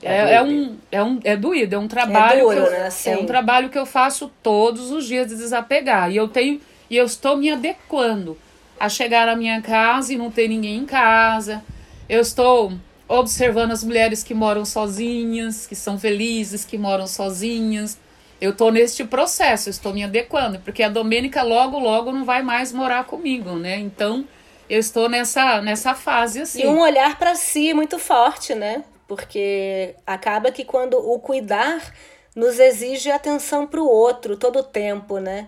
[0.02, 2.52] É, é, é um, é, um, é doído, é um trabalho.
[2.52, 2.90] É, duro, eu, né?
[3.06, 6.10] é um trabalho que eu faço todos os dias de desapegar.
[6.10, 6.60] E eu tenho
[6.90, 8.38] e eu estou me adequando
[8.80, 11.64] a chegar à minha casa e não ter ninguém em casa.
[12.10, 12.74] Eu estou
[13.08, 17.98] observando as mulheres que moram sozinhas, que são felizes, que moram sozinhas.
[18.42, 22.74] Eu estou neste processo, estou me adequando, porque a Domênica logo, logo não vai mais
[22.74, 23.78] morar comigo, né?
[23.78, 24.28] Então,
[24.68, 26.64] eu estou nessa, nessa fase assim.
[26.64, 28.84] E um olhar para si muito forte, né?
[29.08, 31.94] Porque acaba que quando o cuidar
[32.36, 35.48] nos exige atenção para o outro todo o tempo, né?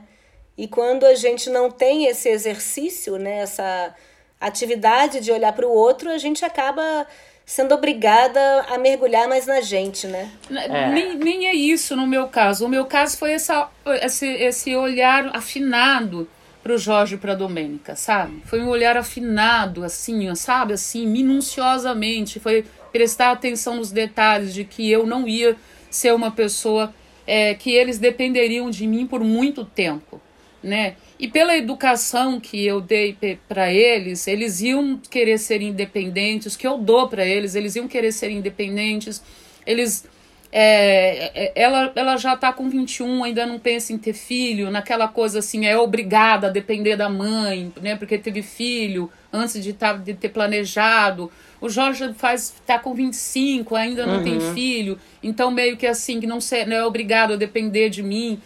[0.58, 3.96] E quando a gente não tem esse exercício, né, essa
[4.40, 7.08] atividade de olhar para o outro, a gente acaba
[7.46, 10.32] sendo obrigada a mergulhar mais na gente, né?
[10.50, 10.90] É.
[10.90, 12.66] Nem, nem é isso no meu caso.
[12.66, 13.70] O meu caso foi essa,
[14.02, 16.28] esse, esse olhar afinado
[16.62, 18.42] para o Jorge e para a Domênica, sabe?
[18.46, 20.74] Foi um olhar afinado, assim, sabe?
[20.74, 22.40] Assim, minuciosamente.
[22.40, 25.58] Foi prestar atenção nos detalhes de que eu não ia
[25.90, 26.94] ser uma pessoa
[27.28, 30.22] é, que eles dependeriam de mim por muito tempo
[30.64, 30.96] né?
[31.24, 33.16] E pela educação que eu dei
[33.48, 38.12] para eles, eles iam querer ser independentes, que eu dou para eles, eles iam querer
[38.12, 39.24] ser independentes.
[39.66, 40.06] Eles
[40.52, 45.08] é, é ela, ela já está com 21, ainda não pensa em ter filho, naquela
[45.08, 47.96] coisa assim, é obrigada a depender da mãe, né?
[47.96, 51.32] Porque teve filho antes de, tá, de ter planejado.
[51.62, 54.24] O Jorge faz tá com 25, ainda não uhum.
[54.26, 58.04] tem filho, então meio que assim, que não, ser, não é obrigado a depender de
[58.04, 58.42] mim.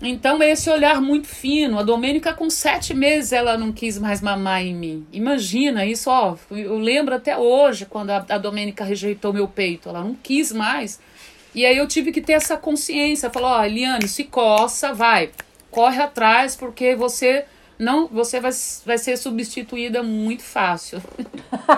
[0.00, 1.78] Então, esse olhar muito fino.
[1.78, 5.06] A Domênica, com sete meses, ela não quis mais mamar em mim.
[5.12, 6.36] Imagina isso, ó.
[6.50, 9.88] Eu lembro até hoje, quando a, a Domênica rejeitou meu peito.
[9.88, 11.00] Ela não quis mais.
[11.54, 13.30] E aí eu tive que ter essa consciência.
[13.30, 15.30] Falou, ó, Eliane, se coça, vai.
[15.70, 17.44] Corre atrás, porque você
[17.78, 18.50] não você vai,
[18.84, 21.02] vai ser substituída muito fácil.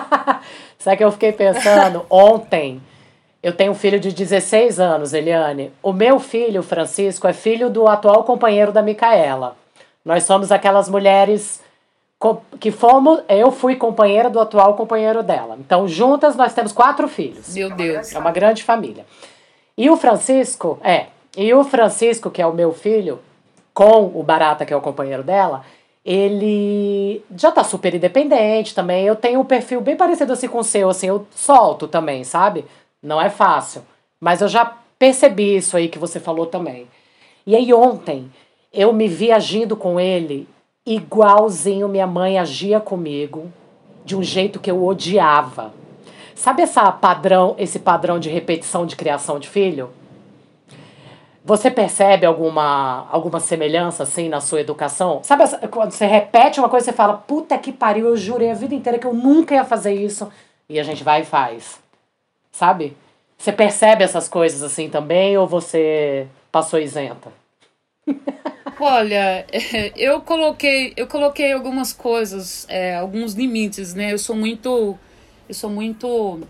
[0.77, 2.81] Sabe que eu fiquei pensando ontem?
[3.43, 5.71] Eu tenho um filho de 16 anos, Eliane.
[5.81, 9.55] O meu filho, Francisco, é filho do atual companheiro da Micaela.
[10.05, 11.61] Nós somos aquelas mulheres
[12.59, 13.21] que fomos.
[13.27, 15.57] Eu fui companheira do atual companheiro dela.
[15.59, 17.55] Então, juntas, nós temos quatro filhos.
[17.55, 18.13] Meu Deus.
[18.13, 19.05] É uma grande família.
[19.75, 21.07] E o Francisco, é.
[21.35, 23.19] E o Francisco, que é o meu filho,
[23.73, 25.63] com o Barata, que é o companheiro dela,
[26.05, 29.05] ele já tá super independente também.
[29.05, 32.65] Eu tenho um perfil bem parecido assim com o seu, assim, eu solto também, sabe?
[33.01, 33.83] Não é fácil.
[34.19, 36.87] Mas eu já percebi isso aí que você falou também.
[37.45, 38.31] E aí ontem
[38.71, 40.47] eu me vi agindo com ele
[40.85, 43.51] igualzinho minha mãe agia comigo,
[44.03, 45.73] de um jeito que eu odiava.
[46.35, 49.91] Sabe essa padrão, esse padrão de repetição de criação de filho?
[51.43, 55.21] Você percebe alguma, alguma semelhança assim na sua educação?
[55.23, 58.75] Sabe quando você repete uma coisa, você fala, puta que pariu, eu jurei a vida
[58.75, 60.31] inteira que eu nunca ia fazer isso.
[60.69, 61.79] E a gente vai e faz.
[62.51, 62.95] Sabe?
[63.37, 67.31] Você percebe essas coisas assim também ou você passou isenta?
[68.79, 69.45] Olha,
[69.95, 74.11] eu coloquei, eu coloquei algumas coisas, é, alguns limites, né?
[74.11, 74.97] Eu sou muito,
[75.47, 76.41] eu sou muito,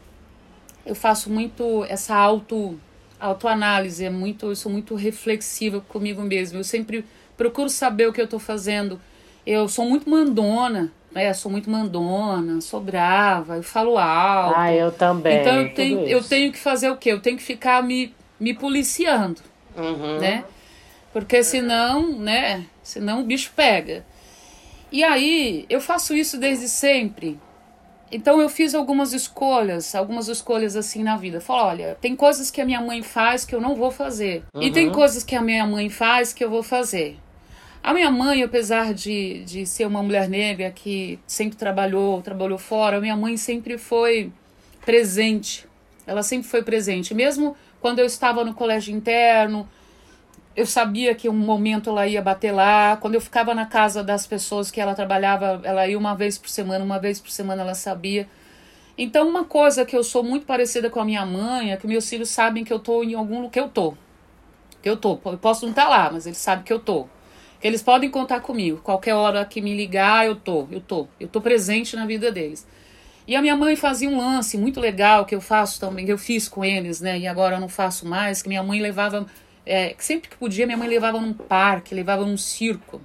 [0.86, 2.80] eu faço muito essa auto,
[3.20, 6.58] autoanálise, é muito, eu sou muito reflexiva comigo mesmo.
[6.60, 7.06] Eu sempre
[7.38, 9.00] procuro saber o que eu estou fazendo.
[9.46, 11.34] Eu sou muito mandona, né?
[11.34, 14.56] Sou muito mandona, sou brava, eu falo alto.
[14.58, 15.39] Ah, eu também.
[15.39, 17.12] Então eu tenho, eu tenho que fazer o quê?
[17.12, 19.41] Eu tenho que ficar me, me policiando,
[19.76, 20.19] uhum.
[20.19, 20.43] né?
[21.13, 22.65] Porque senão, né?
[22.82, 24.06] Senão o bicho pega.
[24.91, 27.39] E aí, eu faço isso desde sempre.
[28.12, 31.39] Então eu fiz algumas escolhas, algumas escolhas assim na vida.
[31.39, 34.43] Falo, olha, tem coisas que a minha mãe faz que eu não vou fazer.
[34.54, 34.62] Uhum.
[34.62, 34.93] E tem uhum.
[34.93, 37.17] coisas que a minha mãe faz que eu vou fazer.
[37.84, 42.98] A minha mãe, apesar de, de ser uma mulher negra que sempre trabalhou, trabalhou fora,
[42.98, 44.32] a minha mãe sempre foi
[44.86, 45.67] presente.
[46.06, 47.15] Ela sempre foi presente.
[47.15, 49.67] Mesmo quando eu estava no colégio interno,
[50.56, 52.98] eu sabia que um momento ela ia bater lá.
[52.98, 56.50] Quando eu ficava na casa das pessoas que ela trabalhava, ela ia uma vez por
[56.50, 58.30] semana, uma vez por semana ela sabia.
[58.96, 62.08] Então, uma coisa que eu sou muito parecida com a minha mãe é que meus
[62.08, 63.96] filhos sabem que eu tô em algum lugar que eu tô.
[64.84, 65.20] Que eu tô.
[65.26, 67.08] Eu posso não estar tá lá, mas eles sabem que eu tô.
[67.62, 68.82] Que eles podem contar comigo.
[68.84, 71.08] Qualquer hora que me ligar, eu tô, eu tô.
[71.19, 72.67] Eu tô presente na vida deles.
[73.28, 76.17] E a minha mãe fazia um lance muito legal que eu faço também, que eu
[76.17, 77.19] fiz com eles, né?
[77.19, 79.28] E agora eu não faço mais, que minha mãe levava
[79.65, 83.02] é, sempre que podia, minha mãe levava num parque, levava num circo.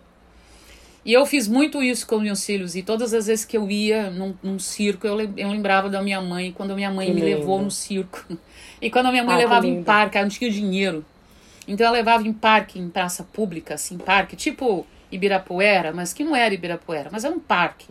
[1.04, 2.74] E eu fiz muito isso com meus filhos.
[2.74, 6.20] E todas as vezes que eu ia num, num circo, eu, eu lembrava da minha
[6.20, 7.38] mãe, quando a minha mãe que me lindo.
[7.38, 8.24] levou no circo.
[8.78, 11.02] E quando a minha mãe ah, levava em parque, ela não tinha dinheiro.
[11.66, 16.34] Então ela levava em parque, em praça pública, assim, parque, tipo Ibirapuera, mas que não
[16.34, 17.88] era Ibirapuera, mas era um parque.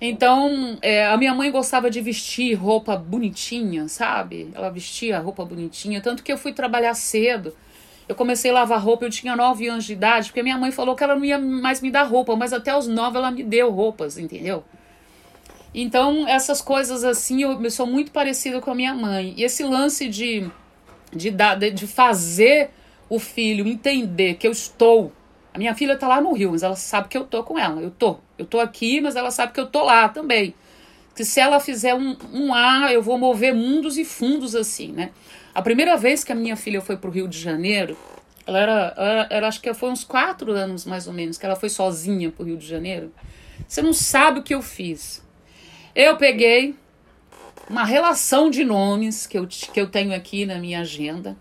[0.00, 4.48] Então, é, a minha mãe gostava de vestir roupa bonitinha, sabe?
[4.54, 7.54] Ela vestia roupa bonitinha, tanto que eu fui trabalhar cedo.
[8.08, 10.94] Eu comecei a lavar roupa, eu tinha 9 anos de idade, porque minha mãe falou
[10.94, 13.70] que ela não ia mais me dar roupa, mas até os 9 ela me deu
[13.70, 14.64] roupas, entendeu?
[15.74, 19.34] Então, essas coisas assim, eu, eu sou muito parecida com a minha mãe.
[19.36, 20.48] E esse lance de,
[21.12, 22.70] de, de, de fazer
[23.08, 25.12] o filho entender que eu estou.
[25.52, 27.80] A minha filha tá lá no Rio, mas ela sabe que eu tô com ela.
[27.80, 28.18] Eu tô.
[28.36, 30.54] Eu tô aqui, mas ela sabe que eu tô lá também.
[31.14, 35.10] Que se ela fizer um, um A, eu vou mover mundos e fundos assim, né?
[35.54, 37.96] A primeira vez que a minha filha foi para o Rio de Janeiro,
[38.46, 41.56] ela era, ela, ela, acho que foi uns quatro anos mais ou menos, que ela
[41.56, 43.12] foi sozinha para o Rio de Janeiro.
[43.66, 45.22] Você não sabe o que eu fiz.
[45.94, 46.76] Eu peguei
[47.68, 51.36] uma relação de nomes que eu, que eu tenho aqui na minha agenda.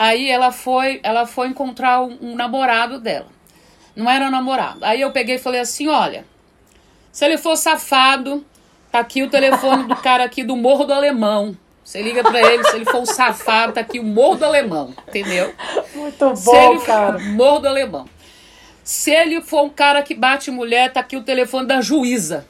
[0.00, 3.26] Aí ela foi, ela foi encontrar um, um namorado dela.
[3.94, 4.82] Não era namorado.
[4.82, 6.24] Aí eu peguei e falei assim: olha,
[7.12, 8.42] se ele for safado,
[8.90, 11.54] tá aqui o telefone do cara aqui do Morro do Alemão.
[11.84, 14.94] Você liga para ele, se ele for um safado, tá aqui o Morro do Alemão,
[15.06, 15.54] entendeu?
[15.94, 17.18] Muito bom, se ele cara.
[17.18, 18.08] For, Morro do Alemão.
[18.82, 22.46] Se ele for um cara que bate mulher, tá aqui o telefone da juíza.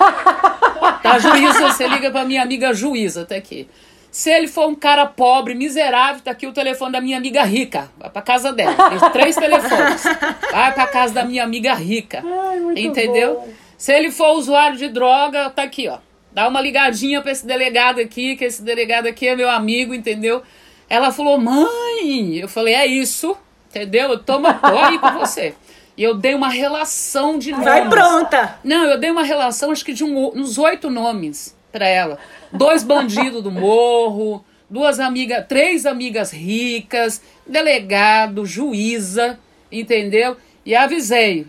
[1.00, 3.68] Da juíza, você liga pra minha amiga juíza, tá aqui.
[4.12, 7.90] Se ele for um cara pobre, miserável, tá aqui o telefone da minha amiga rica.
[7.96, 8.90] Vai pra casa dela.
[8.90, 10.04] Tem três telefones.
[10.50, 12.22] Vai pra casa da minha amiga rica.
[12.22, 13.48] Ai, entendeu?
[13.78, 15.96] Se ele for usuário de droga, tá aqui, ó.
[16.30, 20.42] Dá uma ligadinha para esse delegado aqui, que esse delegado aqui é meu amigo, entendeu?
[20.90, 23.34] Ela falou, mãe, eu falei, é isso,
[23.70, 24.10] entendeu?
[24.10, 25.54] Eu tô, tô aí com você.
[25.96, 27.64] E eu dei uma relação de nomes.
[27.64, 28.58] Vai pronta!
[28.62, 32.18] Não, eu dei uma relação, acho que de um, uns oito nomes para ela.
[32.52, 39.38] Dois bandidos do morro, duas amigas, três amigas ricas, delegado, juíza,
[39.70, 40.36] entendeu?
[40.64, 41.46] E avisei.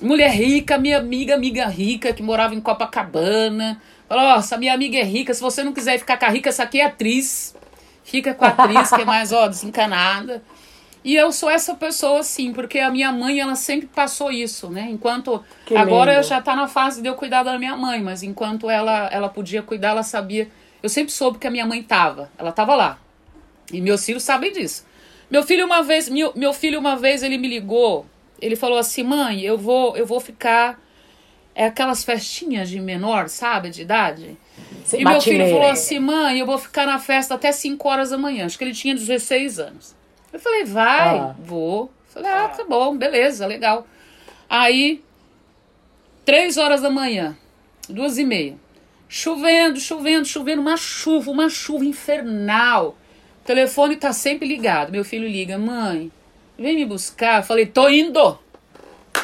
[0.00, 5.02] Mulher rica, minha amiga, amiga rica, que morava em Copacabana, Falou, nossa, minha amiga é
[5.02, 7.54] rica, se você não quiser ficar com a rica, essa aqui é atriz.
[8.02, 10.42] Fica com a atriz, que é mais, ó, desencanada.
[11.04, 14.88] E eu sou essa pessoa, sim, porque a minha mãe, ela sempre passou isso, né?
[14.90, 15.42] Enquanto.
[15.64, 16.26] Que agora lindo.
[16.26, 19.62] já tá na fase de eu cuidar da minha mãe, mas enquanto ela, ela podia
[19.62, 20.48] cuidar, ela sabia.
[20.82, 22.30] Eu sempre soube que a minha mãe tava.
[22.36, 22.98] Ela tava lá.
[23.72, 24.86] E meus filhos sabem disso.
[25.30, 28.06] Meu filho, uma vez, meu, meu filho, uma vez, ele me ligou.
[28.40, 30.80] Ele falou assim: mãe, eu vou, eu vou ficar
[31.58, 34.38] é aquelas festinhas de menor, sabe, de idade.
[34.84, 38.10] Sim, e meu filho falou assim: mãe, eu vou ficar na festa até 5 horas
[38.10, 38.46] da manhã.
[38.46, 39.97] Acho que ele tinha 16 anos.
[40.38, 41.34] Eu falei: vai, ah.
[41.36, 41.90] vou.
[42.06, 43.84] Falei: ah, tá bom, beleza, legal.
[44.48, 45.02] Aí,
[46.24, 47.36] 3 horas da manhã,
[47.88, 48.56] duas e meia.
[49.08, 52.96] Chovendo, chovendo, chovendo, uma chuva, uma chuva infernal.
[53.42, 54.92] O telefone tá sempre ligado.
[54.92, 56.12] Meu filho liga: mãe,
[56.56, 57.40] vem me buscar.
[57.40, 58.38] Eu falei: tô indo.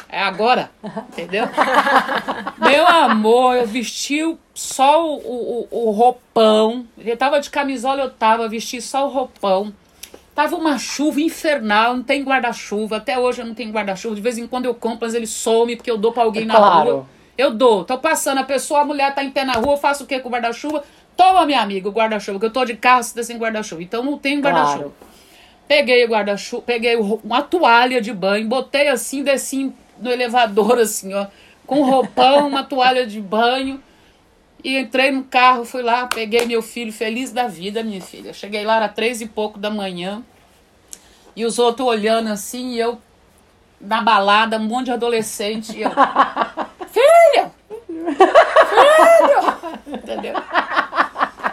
[0.09, 0.71] É agora,
[1.09, 1.45] entendeu?
[2.59, 6.87] Meu amor, eu vesti só o, o, o roupão.
[6.99, 9.73] Ele tava de camisola, eu tava, vesti só o roupão.
[10.35, 12.97] Tava uma chuva infernal, não tem guarda-chuva.
[12.97, 14.16] Até hoje eu não tenho guarda-chuva.
[14.16, 16.47] De vez em quando eu compro, mas ele some porque eu dou pra alguém é
[16.47, 16.91] na claro.
[16.91, 17.07] rua.
[17.39, 17.85] Eu dou.
[17.85, 20.18] Tô passando, a pessoa, a mulher tá em pé na rua, eu faço o que
[20.18, 20.82] com o guarda-chuva?
[21.16, 23.82] Toma, minha amiga, o guarda-chuva, que eu tô de carro, você tá sem guarda-chuva.
[23.82, 24.78] Então não tem guarda-chuva.
[24.78, 24.95] Claro.
[25.68, 31.26] Peguei o guarda-chuva, peguei uma toalha de banho, botei assim, desci no elevador, assim, ó,
[31.66, 33.80] com roupão, uma toalha de banho.
[34.65, 38.33] E entrei no carro, fui lá, peguei meu filho, feliz da vida, minha filha.
[38.33, 40.23] Cheguei lá, era três e pouco da manhã.
[41.37, 42.99] E os outros olhando assim, e eu
[43.79, 45.77] na balada, um monte de adolescente.
[45.77, 45.91] E eu!
[46.89, 47.53] Filho!
[49.87, 50.35] Entendeu?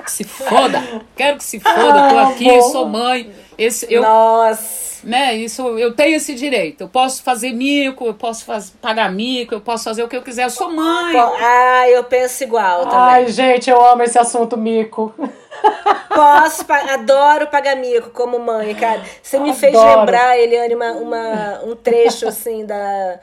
[0.06, 0.82] Que se foda!
[1.14, 3.30] Quero que se foda, tô aqui, sou mãe.
[3.58, 4.91] Esse, eu, Nossa!
[5.04, 5.36] Né?
[5.36, 6.82] Isso eu tenho esse direito.
[6.82, 10.22] Eu posso fazer mico, eu posso faz, pagar mico, eu posso fazer o que eu
[10.22, 10.46] quiser.
[10.46, 11.16] Eu sou mãe.
[11.18, 13.00] Ah, eu penso igual também.
[13.00, 15.14] Ai, gente, eu amo esse assunto mico.
[16.10, 19.02] Posso, adoro pagar mico como mãe, cara.
[19.22, 19.60] Você me adoro.
[19.60, 23.20] fez lembrar, Eliane, uma, uma, um trecho assim da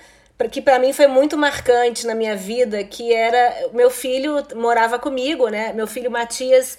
[0.47, 5.49] que para mim foi muito marcante na minha vida, que era meu filho morava comigo,
[5.49, 5.73] né?
[5.73, 6.79] Meu filho Matias,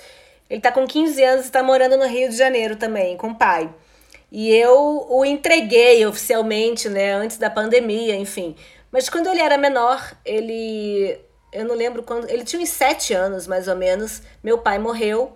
[0.49, 3.35] ele tá com 15 anos e tá morando no Rio de Janeiro também, com o
[3.35, 3.69] pai.
[4.32, 8.55] E eu o entreguei oficialmente, né, antes da pandemia, enfim.
[8.91, 11.19] Mas quando ele era menor, ele.
[11.51, 12.30] Eu não lembro quando.
[12.30, 14.21] Ele tinha uns sete anos, mais ou menos.
[14.43, 15.36] Meu pai morreu.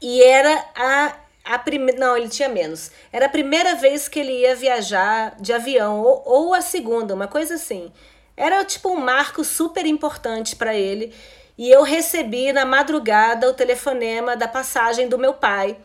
[0.00, 1.16] E era a.
[1.44, 2.90] A primeira, não, ele tinha menos.
[3.10, 7.26] Era a primeira vez que ele ia viajar de avião, ou, ou a segunda, uma
[7.26, 7.90] coisa assim.
[8.36, 11.14] Era tipo um marco super importante para ele.
[11.56, 15.78] E eu recebi na madrugada o telefonema da passagem do meu pai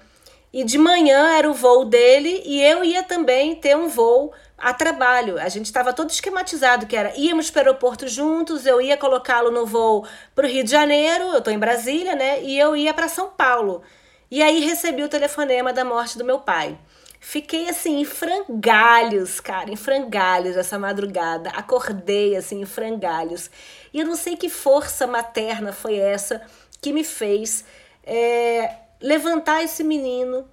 [0.53, 4.71] e de manhã era o voo dele e eu ia também ter um voo a
[4.71, 5.39] trabalho.
[5.39, 9.49] A gente estava todo esquematizado, que era íamos para o aeroporto juntos, eu ia colocá-lo
[9.49, 12.43] no voo para o Rio de Janeiro, eu estou em Brasília, né?
[12.43, 13.81] E eu ia para São Paulo.
[14.29, 16.77] E aí recebi o telefonema da morte do meu pai.
[17.19, 21.49] Fiquei assim em frangalhos, cara, em frangalhos essa madrugada.
[21.51, 23.49] Acordei assim em frangalhos.
[23.93, 26.41] E eu não sei que força materna foi essa
[26.81, 27.63] que me fez
[28.05, 30.47] é, levantar esse menino,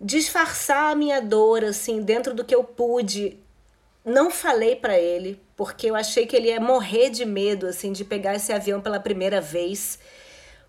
[0.00, 3.36] disfarçar a minha dor assim dentro do que eu pude.
[4.04, 8.04] Não falei para ele, porque eu achei que ele ia morrer de medo assim de
[8.04, 9.98] pegar esse avião pela primeira vez.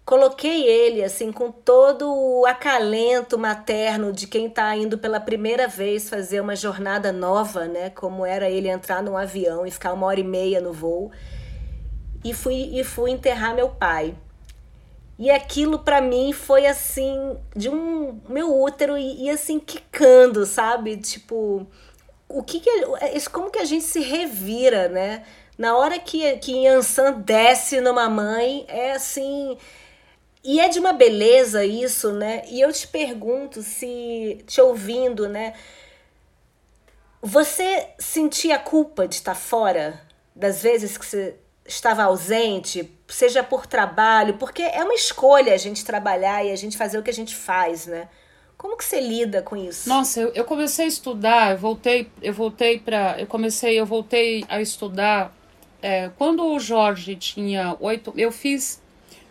[0.04, 6.10] Coloquei ele assim com todo o acalento materno de quem está indo pela primeira vez
[6.10, 7.92] fazer uma jornada nova, né?
[7.92, 11.12] Como era ele entrar num avião e ficar uma hora e meia no voo.
[12.26, 14.16] E fui e fui enterrar meu pai.
[15.20, 20.98] E aquilo para mim foi assim, de um meu útero e, e, assim quicando, sabe?
[20.98, 21.68] Tipo,
[22.28, 22.70] o que que
[23.32, 25.24] como que a gente se revira, né?
[25.58, 29.58] Na hora que que Yansan desce numa mãe, é assim,
[30.44, 32.44] e é de uma beleza isso, né?
[32.48, 35.54] E eu te pergunto se te ouvindo, né?
[37.22, 40.02] Você sentia culpa de estar fora
[40.36, 42.84] das vezes que você estava ausente,
[43.14, 47.04] seja por trabalho, porque é uma escolha a gente trabalhar e a gente fazer o
[47.04, 48.08] que a gente faz, né?
[48.58, 49.90] Como que você lida com isso?
[49.90, 54.46] Nossa, eu, eu comecei a estudar, eu voltei, eu voltei para, eu comecei, eu voltei
[54.48, 55.36] a estudar
[55.82, 58.80] é, quando o Jorge tinha oito, eu fiz,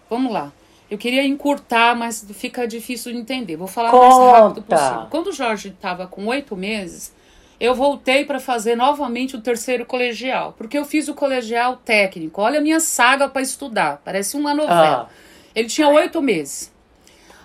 [0.08, 0.52] vamos lá,
[0.90, 3.56] eu queria encurtar, mas fica difícil de entender.
[3.56, 5.06] Vou falar o mais rápido possível.
[5.08, 7.12] Quando o Jorge estava com oito meses,
[7.60, 12.40] eu voltei para fazer novamente o terceiro colegial, porque eu fiz o colegial técnico.
[12.40, 15.10] Olha a minha saga para estudar, parece uma novela.
[15.10, 15.14] Ah.
[15.54, 16.72] Ele tinha oito meses.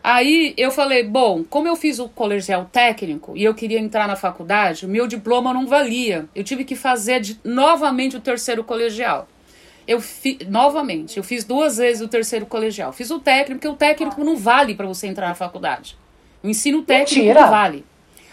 [0.02, 4.16] Aí eu falei, bom, como eu fiz o colegial técnico e eu queria entrar na
[4.16, 6.30] faculdade, o meu diploma não valia.
[6.34, 9.28] Eu tive que fazer de, novamente o terceiro colegial.
[9.88, 12.94] Eu fiz novamente, eu fiz duas vezes o terceiro colegial.
[12.94, 15.98] Fiz o técnico, porque o técnico não vale para você entrar na faculdade.
[16.42, 17.42] O ensino técnico Mentira.
[17.42, 17.84] não vale.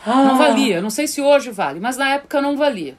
[0.05, 0.25] Ah.
[0.25, 0.81] Não valia.
[0.81, 2.97] Não sei se hoje vale, mas na época não valia.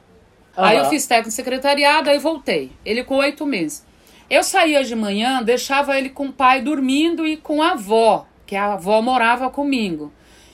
[0.56, 2.70] Aí eu fiz técnico secretariado, aí voltei.
[2.84, 3.84] Ele com oito meses.
[4.30, 8.56] Eu saía de manhã, deixava ele com o pai dormindo e com a avó, que
[8.56, 10.12] a avó morava comigo.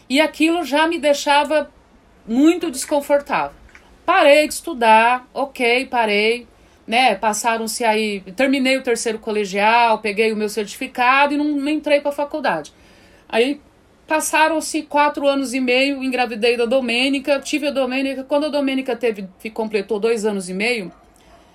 [0.08, 1.70] E aquilo já me deixava
[2.26, 3.56] muito desconfortável.
[4.04, 6.48] Parei de estudar, ok, parei.
[6.86, 7.14] né?
[7.14, 12.10] Passaram-se aí, terminei o terceiro colegial, peguei o meu certificado e não, não entrei para
[12.10, 12.72] a faculdade.
[13.28, 13.60] Aí
[14.10, 18.24] passaram-se quatro anos e meio, engravidei da Domênica, tive a Domênica.
[18.24, 20.92] Quando a Domênica teve, completou dois anos e meio,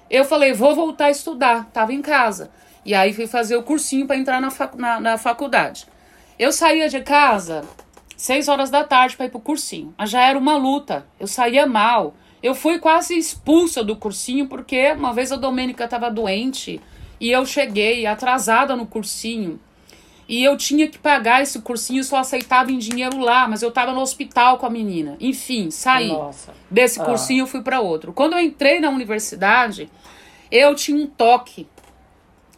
[0.10, 1.70] eu falei, vou voltar a estudar.
[1.74, 2.50] Tava em casa.
[2.86, 5.86] E aí fui fazer o cursinho para entrar na, fac, na, na faculdade.
[6.40, 7.66] Eu saía de casa
[8.16, 9.94] seis horas da tarde para ir pro cursinho.
[9.98, 11.06] Mas já era uma luta.
[11.20, 12.16] Eu saía mal.
[12.42, 16.80] Eu fui quase expulsa do cursinho porque uma vez a Domênica estava doente
[17.20, 19.60] e eu cheguei atrasada no cursinho.
[20.28, 23.92] E eu tinha que pagar esse cursinho, só aceitava em dinheiro lá, mas eu estava
[23.92, 25.16] no hospital com a menina.
[25.20, 26.08] Enfim, saí.
[26.08, 26.54] Nossa.
[26.70, 27.06] Desse ah.
[27.06, 28.12] cursinho eu fui para outro.
[28.12, 29.90] Quando eu entrei na universidade,
[30.52, 31.68] eu tinha um toque.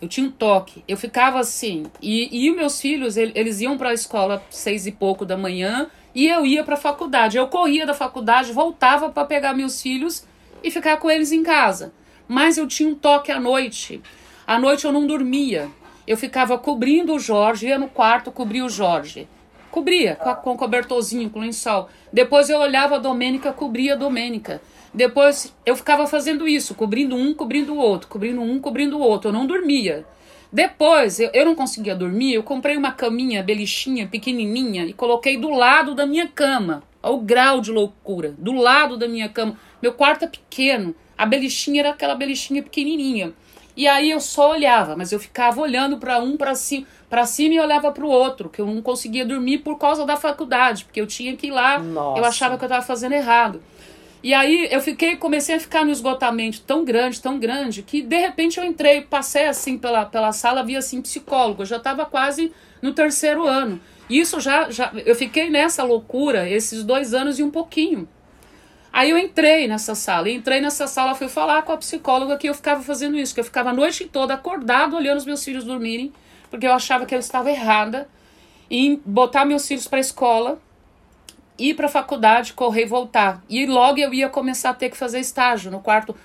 [0.02, 0.84] Eu tinha um toque.
[0.88, 1.88] Eu ficava assim.
[2.02, 6.28] E, e meus filhos, eles iam para a escola seis e pouco da manhã e
[6.28, 7.38] eu ia para a faculdade.
[7.38, 10.26] Eu corria da faculdade, voltava para pegar meus filhos
[10.64, 11.94] e ficar com eles em casa.
[12.28, 14.02] Mas eu tinha um toque à noite.
[14.46, 15.70] À noite eu não dormia.
[16.08, 19.28] Eu ficava cobrindo o Jorge, ia no quarto cobrir o Jorge.
[19.70, 21.90] Cobria com, a, com cobertorzinho, com lençol.
[22.12, 24.62] Depois eu olhava a Domênica, cobria a Domênica.
[24.94, 29.30] Depois eu ficava fazendo isso, cobrindo um, cobrindo o outro, cobrindo um, cobrindo o outro.
[29.30, 30.06] Eu não dormia.
[30.52, 35.50] Depois, eu, eu não conseguia dormir, eu comprei uma caminha belichinha, pequenininha, e coloquei do
[35.50, 36.84] lado da minha cama.
[37.04, 38.34] Olha o grau de loucura.
[38.38, 39.60] Do lado da minha cama.
[39.82, 40.96] Meu quarto é pequeno.
[41.18, 43.34] A belichinha era aquela belichinha pequenininha.
[43.78, 47.54] E aí eu só olhava, mas eu ficava olhando para um, para cima, para cima
[47.54, 51.00] e olhava para o outro, que eu não conseguia dormir por causa da faculdade, porque
[51.00, 52.20] eu tinha que ir lá, Nossa.
[52.20, 53.62] eu achava que eu estava fazendo errado.
[54.24, 58.18] E aí eu fiquei, comecei a ficar no esgotamento tão grande, tão grande, que de
[58.18, 62.52] repente eu entrei, passei assim pela, pela sala, vi assim psicólogo, eu já estava quase
[62.82, 63.80] no terceiro ano.
[64.10, 68.08] Isso já, já, eu fiquei nessa loucura esses dois anos e um pouquinho.
[68.98, 72.56] Aí eu entrei nessa sala, entrei nessa sala, fui falar com a psicóloga que eu
[72.56, 76.12] ficava fazendo isso, que eu ficava a noite toda acordado olhando os meus filhos dormirem,
[76.50, 78.10] porque eu achava que eu estava errada
[78.72, 80.60] em botar meus filhos para a escola
[81.60, 83.44] ir para a faculdade, correr e voltar.
[83.48, 85.70] E logo eu ia começar a ter que fazer estágio.
[85.70, 86.16] No quarto,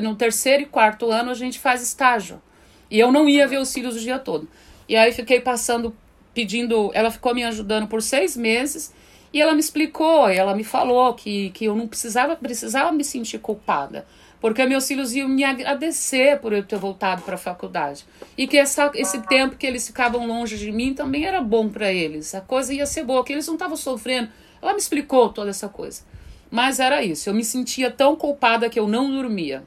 [0.00, 2.40] no terceiro e quarto ano a gente faz estágio.
[2.88, 4.48] E eu não ia ver os filhos o dia todo.
[4.88, 5.92] E aí fiquei passando,
[6.32, 6.92] pedindo.
[6.94, 8.94] Ela ficou me ajudando por seis meses.
[9.32, 13.38] E ela me explicou, ela me falou que, que eu não precisava, precisava me sentir
[13.38, 14.06] culpada.
[14.40, 18.04] Porque meus filhos iam me agradecer por eu ter voltado para a faculdade.
[18.36, 21.92] E que essa, esse tempo que eles ficavam longe de mim também era bom para
[21.92, 22.34] eles.
[22.34, 24.30] A coisa ia ser boa, que eles não estavam sofrendo
[24.62, 26.02] ela me explicou toda essa coisa.
[26.50, 29.62] Mas era isso, eu me sentia tão culpada que eu não dormia.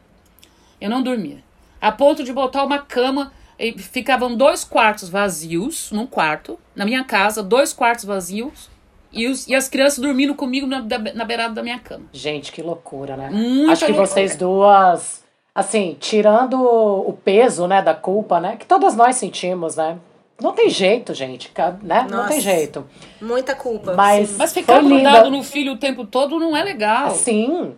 [0.80, 1.44] Eu não dormia.
[1.80, 3.32] A ponto de botar uma cama,
[3.78, 8.70] ficavam dois quartos vazios num quarto, na minha casa, dois quartos vazios,
[9.14, 12.06] e, os, e as crianças dormindo comigo na, na beirada da minha cama.
[12.12, 13.30] Gente, que loucura, né?
[13.30, 14.08] Muita Acho que loucura.
[14.08, 19.98] vocês duas, assim, tirando o peso, né, da culpa, né, que todas nós sentimos, né?
[20.42, 21.52] Não tem jeito, gente,
[21.84, 22.02] né?
[22.02, 22.86] Nossa, não tem jeito.
[23.22, 23.94] Muita culpa.
[23.94, 27.12] Mas, Mas ficar grudado no filho o tempo todo não é legal.
[27.12, 27.76] Sim.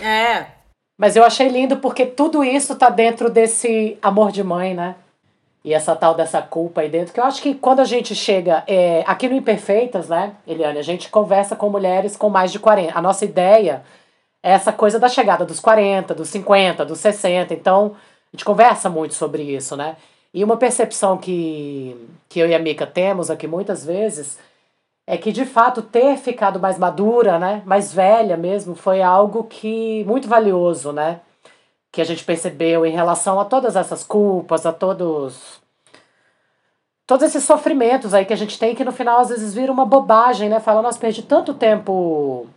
[0.00, 0.46] É.
[0.96, 4.94] Mas eu achei lindo porque tudo isso tá dentro desse amor de mãe, né?
[5.64, 8.62] E essa tal dessa culpa aí dentro, que eu acho que quando a gente chega
[8.66, 12.96] é, aqui no Imperfeitas, né, Eliane, a gente conversa com mulheres com mais de 40.
[12.96, 13.82] A nossa ideia
[14.42, 17.54] é essa coisa da chegada dos 40, dos 50, dos 60.
[17.54, 17.96] Então,
[18.30, 19.96] a gente conversa muito sobre isso, né?
[20.34, 21.96] E uma percepção que,
[22.28, 24.38] que eu e a Mica temos aqui muitas vezes
[25.06, 30.02] é que de fato ter ficado mais madura, né, mais velha mesmo, foi algo que
[30.04, 31.20] muito valioso, né,
[31.94, 35.62] que a gente percebeu em relação a todas essas culpas, a todos
[37.06, 39.86] todos esses sofrimentos aí que a gente tem que no final às vezes vira uma
[39.86, 40.58] bobagem, né?
[40.58, 42.48] Fala, nós perdi tanto tempo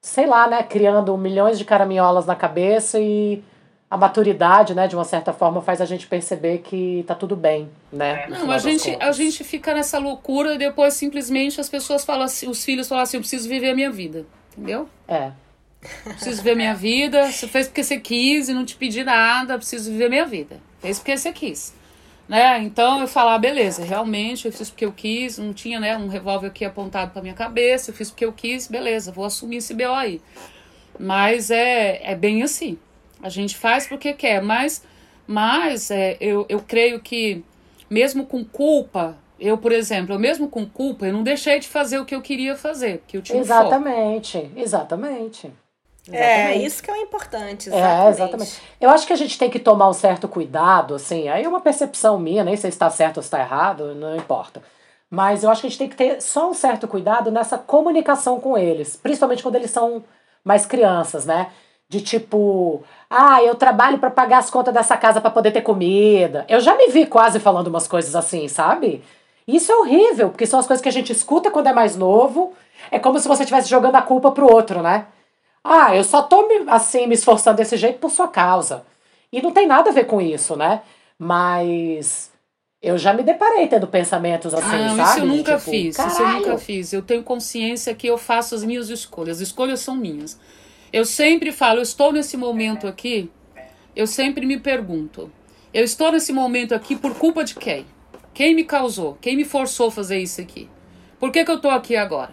[0.00, 3.42] sei lá, né, criando milhões de caraminholas na cabeça e
[3.90, 7.68] a maturidade, né, de uma certa forma, faz a gente perceber que tá tudo bem,
[7.92, 8.28] né?
[8.28, 12.48] Não, a gente, a gente fica nessa loucura e depois simplesmente as pessoas falam assim,
[12.48, 14.88] os filhos falam assim, eu preciso viver a minha vida, entendeu?
[15.08, 15.32] É.
[16.04, 19.90] Preciso viver minha vida, você fez porque você quis e não te pedi nada, preciso
[19.90, 20.60] viver minha vida.
[20.80, 21.74] Fez porque você quis.
[22.28, 22.62] Né?
[22.62, 26.08] Então eu falar, ah, beleza, realmente eu fiz porque eu quis, não tinha né, um
[26.08, 29.72] revólver aqui apontado para minha cabeça, eu fiz porque eu quis, beleza, vou assumir esse
[29.74, 30.20] BO aí.
[30.98, 32.78] Mas é, é bem assim.
[33.22, 34.82] A gente faz porque quer, mas,
[35.26, 37.44] mas é, eu, eu creio que,
[37.88, 41.98] mesmo com culpa, eu, por exemplo, eu mesmo com culpa, eu não deixei de fazer
[41.98, 45.52] o que eu queria fazer, que eu tinha Exatamente, exatamente.
[46.12, 48.06] É, isso que é o importante, exatamente.
[48.06, 48.62] É, exatamente.
[48.80, 51.60] Eu acho que a gente tem que tomar um certo cuidado, assim, aí é uma
[51.60, 54.62] percepção minha, nem sei se está certo ou está errado, não importa.
[55.10, 58.40] Mas eu acho que a gente tem que ter só um certo cuidado nessa comunicação
[58.40, 60.04] com eles, principalmente quando eles são
[60.44, 61.48] mais crianças, né?
[61.88, 66.44] De tipo, ah, eu trabalho para pagar as contas dessa casa para poder ter comida.
[66.48, 69.02] Eu já me vi quase falando umas coisas assim, sabe?
[69.46, 72.52] Isso é horrível, porque são as coisas que a gente escuta quando é mais novo.
[72.90, 75.06] É como se você estivesse jogando a culpa pro outro, né?
[75.68, 78.84] Ah, eu só tô me, assim me esforçando desse jeito por sua causa.
[79.32, 80.82] E não tem nada a ver com isso, né?
[81.18, 82.30] Mas
[82.80, 85.10] eu já me deparei tendo pensamentos assim, ah, não, sabe?
[85.10, 85.96] Isso eu nunca tipo, fiz.
[85.96, 86.12] Caralho.
[86.12, 86.92] Isso eu nunca fiz.
[86.92, 89.38] Eu tenho consciência que eu faço as minhas escolhas.
[89.38, 90.38] As escolhas são minhas.
[90.92, 93.30] Eu sempre falo, eu estou nesse momento aqui,
[93.94, 95.30] eu sempre me pergunto,
[95.74, 97.84] eu estou nesse momento aqui por culpa de quem?
[98.32, 99.18] Quem me causou?
[99.20, 100.70] Quem me forçou a fazer isso aqui?
[101.18, 102.30] Por que, que eu estou aqui agora?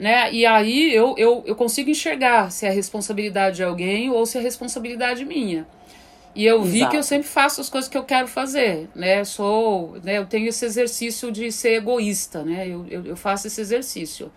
[0.00, 0.32] Né?
[0.32, 4.40] E aí eu, eu, eu consigo enxergar se é responsabilidade de alguém ou se é
[4.40, 5.66] responsabilidade minha.
[6.34, 6.90] E eu vi Exato.
[6.92, 9.22] que eu sempre faço as coisas que eu quero fazer, né?
[9.24, 10.16] Sou, né?
[10.16, 12.66] Eu tenho esse exercício de ser egoísta, né?
[12.66, 14.32] Eu, eu, eu faço esse exercício.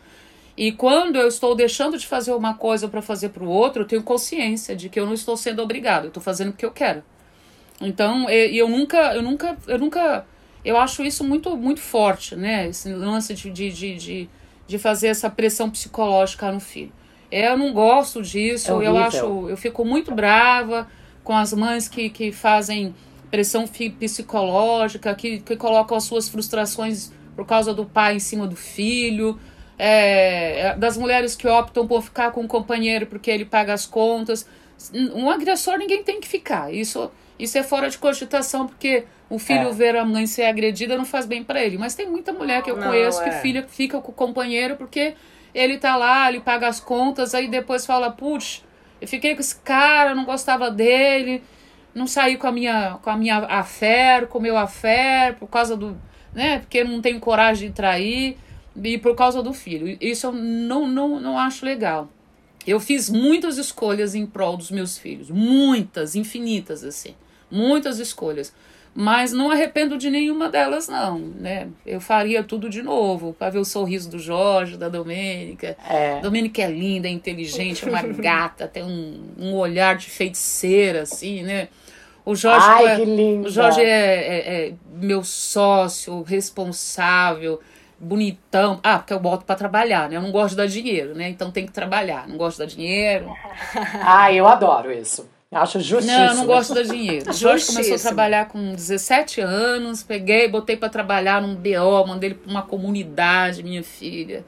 [0.58, 3.88] E quando eu estou deixando de fazer uma coisa para fazer para o outro, eu
[3.88, 7.04] tenho consciência de que eu não estou sendo obrigado, eu estou fazendo porque eu quero.
[7.80, 10.26] Então, e eu nunca, eu nunca, eu nunca,
[10.66, 12.68] eu acho isso muito, muito forte, né?
[12.68, 14.30] Esse lance de, de, de, de,
[14.68, 16.92] de fazer essa pressão psicológica no filho.
[17.32, 20.88] Eu não gosto disso, É eu acho, eu fico muito brava
[21.24, 22.94] com as mães que, que fazem
[23.32, 28.56] pressão psicológica, que, que colocam as suas frustrações por causa do pai em cima do
[28.56, 29.40] filho,
[29.78, 34.46] é, das mulheres que optam por ficar com o companheiro porque ele paga as contas.
[34.94, 36.72] Um agressor ninguém tem que ficar.
[36.72, 37.12] Isso,
[37.44, 39.72] isso é fora de cogitação, porque o filho É.
[39.72, 41.78] ver a mãe ser agredida não faz bem para ele.
[41.78, 43.26] Mas tem muita mulher que eu Não, conheço é.
[43.26, 45.16] que filha fica com o companheiro porque
[45.54, 48.64] ele tá lá, ele paga as contas, aí depois fala, putz,
[49.00, 51.44] eu fiquei com esse cara, não gostava dele,
[51.94, 55.78] não saí com a minha, com a minha affair, com o meu affair, por causa
[55.78, 55.96] do,
[56.34, 58.38] né, porque eu não tenho coragem de trair,
[58.84, 59.96] e por causa do filho.
[60.02, 62.10] Isso eu não, não, não acho legal.
[62.66, 67.14] Eu fiz muitas escolhas em prol dos meus filhos, muitas, infinitas, assim,
[67.54, 68.54] muitas escolhas.
[68.96, 71.68] Mas não arrependo de nenhuma delas, não, né?
[71.84, 75.76] Eu faria tudo de novo, para ver o sorriso do Jorge, da Domênica.
[75.90, 76.20] É.
[76.22, 81.42] Domênica é linda, é inteligente, é uma gata, tem um, um olhar de feiticeira, assim,
[81.42, 81.70] né?
[82.24, 83.06] O Jorge, Ai, é,
[83.40, 87.60] o Jorge é, é- é meu sócio, responsável,
[88.00, 88.80] bonitão.
[88.84, 90.18] Ah, porque eu boto para trabalhar, né?
[90.18, 91.30] Eu não gosto de dar dinheiro, né?
[91.30, 92.28] Então tem que trabalhar.
[92.28, 93.34] Não gosto de dar dinheiro.
[94.06, 95.28] Ah, eu adoro isso.
[95.54, 96.18] Acho justíssimo.
[96.18, 97.30] Não, eu não gosto dar dinheiro.
[97.30, 102.32] O Jorge começou a trabalhar com 17 anos, peguei, botei para trabalhar num BO, mandei
[102.32, 104.44] ele para uma comunidade, minha filha.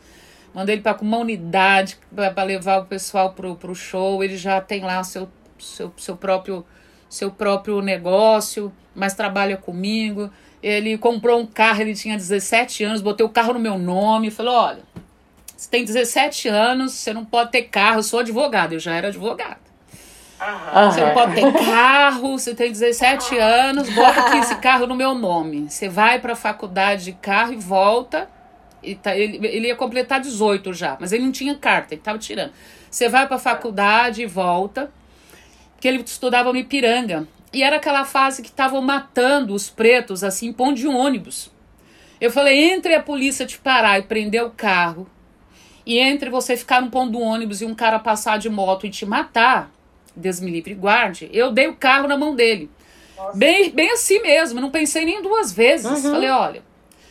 [0.53, 4.23] Mandei ele para uma unidade para levar o pessoal pro, pro show.
[4.23, 5.29] Ele já tem lá seu,
[5.59, 6.65] seu, seu próprio
[7.07, 10.29] seu próprio negócio, mas trabalha comigo.
[10.61, 14.55] Ele comprou um carro, ele tinha 17 anos, botei o carro no meu nome, falou:
[14.55, 14.83] "Olha,
[15.55, 19.07] você tem 17 anos, você não pode ter carro, eu sou advogado, eu já era
[19.07, 19.64] advogado.
[20.39, 20.91] Aham.
[20.91, 25.15] Você não pode ter carro, você tem 17 anos, bota aqui esse carro no meu
[25.15, 25.69] nome.
[25.69, 28.29] Você vai pra faculdade de carro e volta.
[28.83, 32.19] E tá- ele, ele ia completar 18 já, mas ele não tinha carta, ele tava
[32.19, 32.51] tirando.
[32.91, 34.91] Você vai pra faculdade e volta,
[35.73, 37.27] porque ele estudava no Ipiranga.
[37.51, 41.49] E era aquela fase que estavam matando os pretos, assim, ponto de ônibus.
[42.19, 45.09] Eu falei, entre a polícia te parar e prender o carro,
[45.85, 48.89] e entre você ficar no ponto do ônibus e um cara passar de moto e
[48.89, 49.71] te matar,
[50.15, 52.69] Deus me livre e guarde, eu dei o carro na mão dele.
[53.33, 56.01] Bem, bem assim mesmo, não pensei nem duas vezes.
[56.01, 56.63] Falei, olha,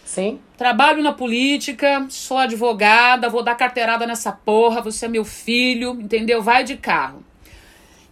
[0.05, 0.39] Sim.
[0.57, 6.43] trabalho na política, sou advogada, vou dar carteirada nessa porra, você é meu filho, entendeu?
[6.43, 7.25] Vai de carro.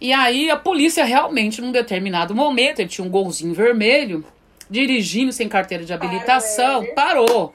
[0.01, 4.25] E aí a polícia realmente, num determinado momento, ele tinha um golzinho vermelho,
[4.69, 7.53] dirigindo sem carteira de habilitação, parou.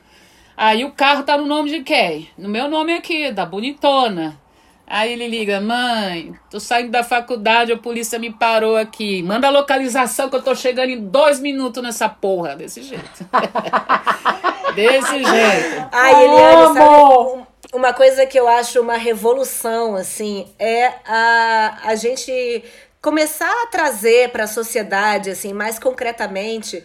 [0.56, 2.28] Aí o carro tá no nome de quem?
[2.38, 4.40] No meu nome aqui, da bonitona.
[4.90, 9.22] Aí ele liga, mãe, tô saindo da faculdade, a polícia me parou aqui.
[9.22, 12.56] Manda a localização que eu tô chegando em dois minutos nessa porra.
[12.56, 13.04] Desse jeito.
[14.74, 15.88] Desse jeito.
[15.92, 21.94] Ai, Eliane, sabe, um- uma coisa que eu acho uma revolução, assim, é a, a
[21.94, 22.64] gente
[23.02, 26.82] começar a trazer para a sociedade, assim, mais concretamente,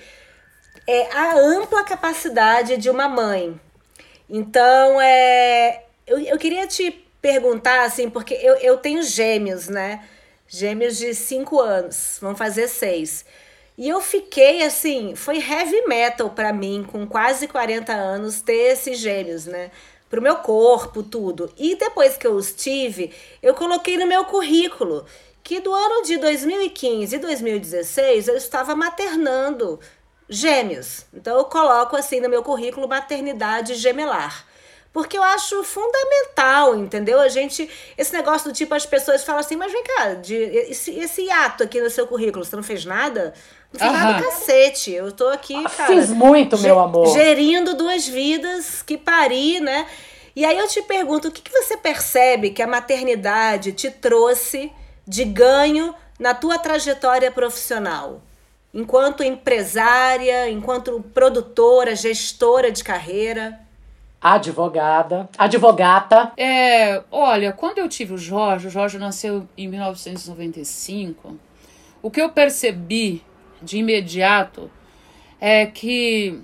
[0.87, 3.57] é a ampla capacidade de uma mãe.
[4.29, 10.03] Então, é, eu, eu queria te perguntar, assim, porque eu, eu tenho gêmeos, né?
[10.45, 13.23] Gêmeos de 5 anos, vão fazer seis.
[13.77, 18.99] E eu fiquei assim, foi heavy metal pra mim, com quase 40 anos, ter esses
[18.99, 19.71] gêmeos, né?
[20.09, 21.49] Pro meu corpo, tudo.
[21.57, 25.05] E depois que eu os tive, eu coloquei no meu currículo
[25.41, 29.79] que do ano de 2015 e 2016 eu estava maternando
[30.27, 31.05] gêmeos.
[31.13, 34.45] Então eu coloco assim no meu currículo maternidade gemelar.
[34.93, 37.19] Porque eu acho fundamental, entendeu?
[37.19, 37.67] A gente,
[37.97, 41.63] esse negócio do tipo, as pessoas falam assim, mas vem cá, de, esse, esse ato
[41.63, 43.33] aqui no seu currículo, você não fez nada?
[43.73, 44.91] Não fiz nada do cacete.
[44.91, 45.91] Eu tô aqui, ah, cara.
[45.91, 47.11] Fiz muito, meu amor.
[47.11, 49.87] Gerindo duas vidas que pari, né?
[50.35, 54.71] E aí eu te pergunto, o que, que você percebe que a maternidade te trouxe
[55.07, 58.21] de ganho na tua trajetória profissional?
[58.71, 63.59] Enquanto empresária, enquanto produtora, gestora de carreira?
[64.23, 65.29] Advogada.
[65.37, 66.31] Advogata.
[66.37, 71.37] É, olha, quando eu tive o Jorge, o Jorge nasceu em 1995,
[72.01, 73.21] o que eu percebi
[73.61, 74.71] de imediato
[75.41, 76.39] é que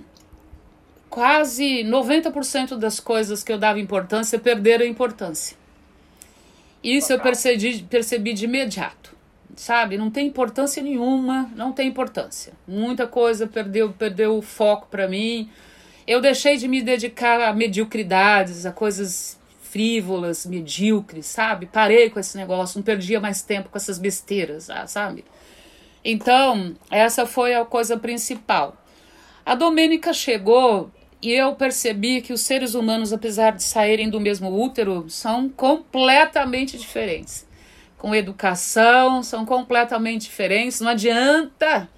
[1.08, 5.56] quase 90% das coisas que eu dava importância perderam importância.
[6.84, 9.16] Isso eu percebi, percebi de imediato,
[9.56, 9.96] sabe?
[9.96, 12.52] Não tem importância nenhuma, não tem importância.
[12.68, 15.50] Muita coisa perdeu, perdeu o foco para mim
[16.10, 21.66] eu deixei de me dedicar a mediocridades, a coisas frívolas, medíocres, sabe?
[21.66, 25.24] Parei com esse negócio, não perdia mais tempo com essas besteiras, ah, sabe?
[26.04, 28.76] Então, essa foi a coisa principal.
[29.46, 30.90] A Domênica chegou
[31.22, 36.76] e eu percebi que os seres humanos, apesar de saírem do mesmo útero, são completamente
[36.76, 37.46] diferentes.
[37.96, 40.80] Com educação, são completamente diferentes.
[40.80, 41.88] Não adianta,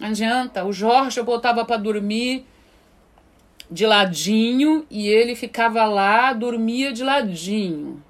[0.00, 0.64] não adianta.
[0.64, 2.46] O Jorge eu botava para dormir
[3.70, 8.02] de ladinho e ele ficava lá, dormia de ladinho.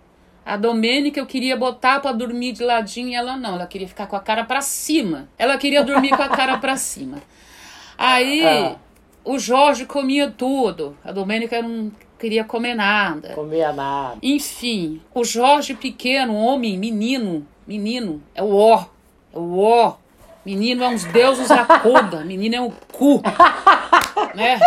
[0.45, 4.07] A Domênica eu queria botar para dormir de ladinho e ela não, ela queria ficar
[4.07, 5.29] com a cara para cima.
[5.37, 7.19] Ela queria dormir com a cara para cima.
[7.99, 8.77] Aí ah.
[9.25, 13.35] o Jorge comia tudo, a Domênica não queria comer nada.
[13.35, 14.17] Comia nada.
[14.23, 18.87] Enfim, o Jorge pequeno, homem, menino, menino, é o ó,
[19.35, 19.97] é o ó.
[20.49, 23.21] Menino é uns deuses acuda, menino é um cu,
[24.35, 24.59] né?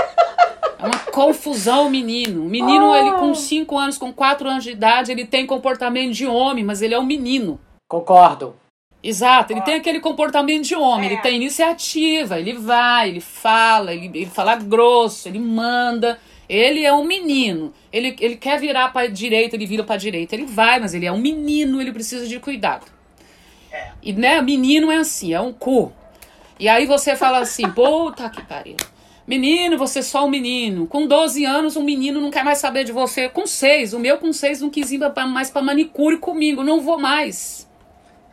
[0.77, 2.45] É uma confusão, menino.
[2.45, 2.95] O menino, oh.
[2.95, 6.83] ele com 5 anos, com 4 anos de idade, ele tem comportamento de homem, mas
[6.83, 7.59] ele é um menino.
[7.89, 8.55] Concordo.
[9.01, 11.13] Exato, ele tem aquele comportamento de homem, é.
[11.13, 16.19] ele tem iniciativa, ele vai, ele fala, ele, ele fala grosso, ele manda.
[16.47, 17.73] Ele é um menino.
[17.91, 20.35] Ele, ele quer virar para direita, ele vira para direita.
[20.35, 23.00] Ele vai, mas ele é um menino, ele precisa de cuidado.
[23.71, 23.91] É.
[24.01, 25.91] E né, menino é assim, é um cu.
[26.59, 28.77] E aí você fala assim, puta que pariu.
[29.25, 30.87] Menino, você é só um menino.
[30.87, 33.29] Com 12 anos, um menino não quer mais saber de você.
[33.29, 34.99] Com 6, o meu com 6 não quis ir
[35.29, 36.63] mais para manicure comigo.
[36.63, 37.69] Não vou mais.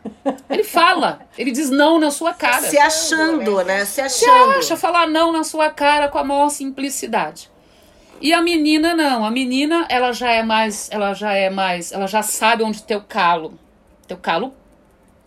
[0.49, 2.61] Ele fala, ele diz não na sua cara.
[2.61, 3.85] Se achando, né?
[3.85, 4.53] Se achando.
[4.53, 7.49] Se acha falar não na sua cara com a maior simplicidade.
[8.21, 12.05] E a menina não, a menina ela já é mais, ela já é mais, ela
[12.05, 13.57] já sabe onde teu calo,
[14.07, 14.53] teu calo,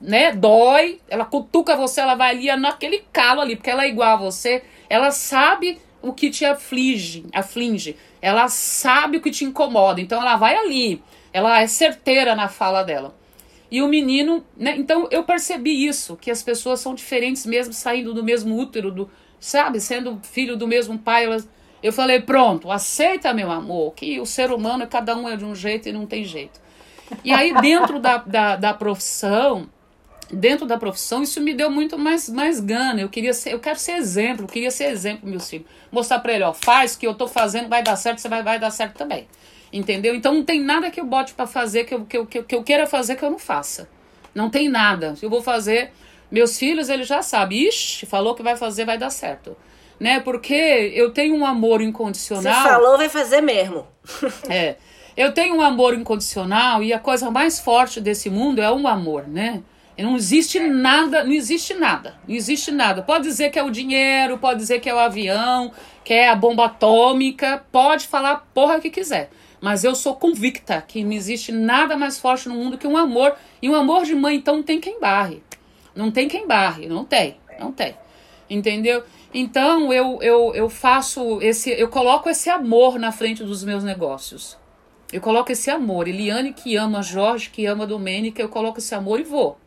[0.02, 4.14] né, dói, ela cutuca você, ela vai ali naquele calo ali, porque ela é igual
[4.14, 7.96] a você, ela sabe o que te aflige, aflige.
[8.20, 10.00] Ela sabe o que te incomoda.
[10.00, 11.02] Então ela vai ali.
[11.32, 13.16] Ela é certeira na fala dela.
[13.70, 14.74] E o menino, né?
[14.76, 19.10] Então eu percebi isso, que as pessoas são diferentes mesmo saindo do mesmo útero, do,
[19.40, 21.48] sabe, sendo filho do mesmo pai, elas
[21.82, 25.52] eu falei, pronto, aceita, meu amor, que o ser humano, cada um é de um
[25.52, 26.60] jeito e não tem jeito.
[27.24, 29.68] E aí, dentro da, da, da profissão,
[30.32, 33.00] dentro da profissão, isso me deu muito mais, mais gana.
[33.00, 35.66] Eu queria ser, eu quero ser exemplo, eu queria ser exemplo, meu filho.
[35.90, 38.42] Mostrar para ele, ó, faz o que eu tô fazendo, vai dar certo, você vai,
[38.42, 39.28] vai dar certo também.
[39.72, 40.14] Entendeu?
[40.14, 42.62] Então não tem nada que eu bote para fazer que eu, que, eu, que eu
[42.62, 43.88] queira fazer que eu não faça.
[44.34, 45.14] Não tem nada.
[45.20, 45.92] Eu vou fazer.
[46.30, 47.68] Meus filhos, eles já sabem.
[47.68, 49.56] Ixi, falou que vai fazer, vai dar certo.
[49.98, 50.20] Né?
[50.20, 50.54] Porque
[50.94, 52.62] eu tenho um amor incondicional.
[52.62, 53.86] Se falou, vai fazer mesmo.
[54.48, 54.76] é.
[55.14, 59.28] Eu tenho um amor incondicional e a coisa mais forte desse mundo é o amor,
[59.28, 59.62] né?
[59.98, 63.02] Não existe nada, não existe nada, não existe nada.
[63.02, 65.70] Pode dizer que é o dinheiro, pode dizer que é o avião,
[66.02, 69.30] que é a bomba atômica, pode falar a porra que quiser.
[69.60, 73.36] Mas eu sou convicta que não existe nada mais forte no mundo que um amor.
[73.60, 75.42] E um amor de mãe, então, não tem quem barre.
[75.94, 77.94] Não tem quem barre, não tem, não tem.
[78.48, 79.04] Entendeu?
[79.32, 81.70] Então eu, eu, eu faço esse.
[81.70, 84.58] Eu coloco esse amor na frente dos meus negócios.
[85.12, 86.08] Eu coloco esse amor.
[86.08, 89.58] Eliane que ama Jorge, que ama Domênica, eu coloco esse amor e vou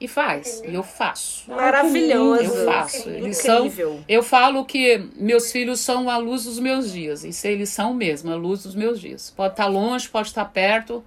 [0.00, 0.62] e faz.
[0.66, 1.50] E eu faço.
[1.50, 2.42] Maravilhoso.
[2.42, 3.08] Eu faço.
[3.10, 3.70] Eles são,
[4.08, 7.22] eu falo que meus filhos são a luz dos meus dias.
[7.22, 9.30] Isso eles são mesmo, a luz dos meus dias.
[9.36, 11.04] Pode estar longe, pode estar perto.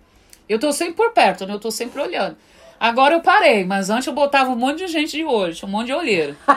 [0.48, 1.54] Eu estou sempre por perto, né?
[1.54, 2.38] Eu estou sempre olhando.
[2.80, 5.72] Agora eu parei, mas antes eu botava um monte de gente de olho, tinha um
[5.72, 6.36] monte de olheiro.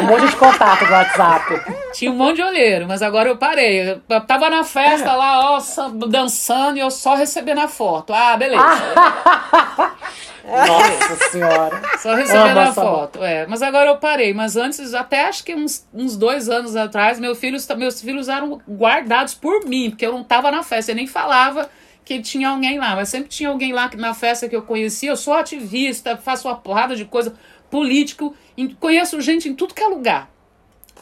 [0.00, 1.62] um monte de contato no WhatsApp.
[1.92, 4.02] Tinha um monte de olheiro, mas agora eu parei.
[4.08, 5.60] Eu tava na festa lá, ó,
[6.08, 8.12] dançando e eu só recebendo a foto.
[8.12, 8.64] Ah, beleza.
[10.50, 11.98] Nossa senhora.
[11.98, 13.46] Só recebendo a foto, é.
[13.46, 14.34] Mas agora eu parei.
[14.34, 18.60] Mas antes, até acho que uns, uns dois anos atrás, meus filhos, meus filhos eram
[18.68, 21.70] guardados por mim, porque eu não tava na festa, eu nem falava
[22.04, 25.10] que tinha alguém lá, mas sempre tinha alguém lá na festa que eu conhecia.
[25.10, 27.34] Eu sou ativista, faço uma porrada de coisa
[27.70, 28.34] político,
[28.80, 30.28] conheço gente em tudo que é lugar.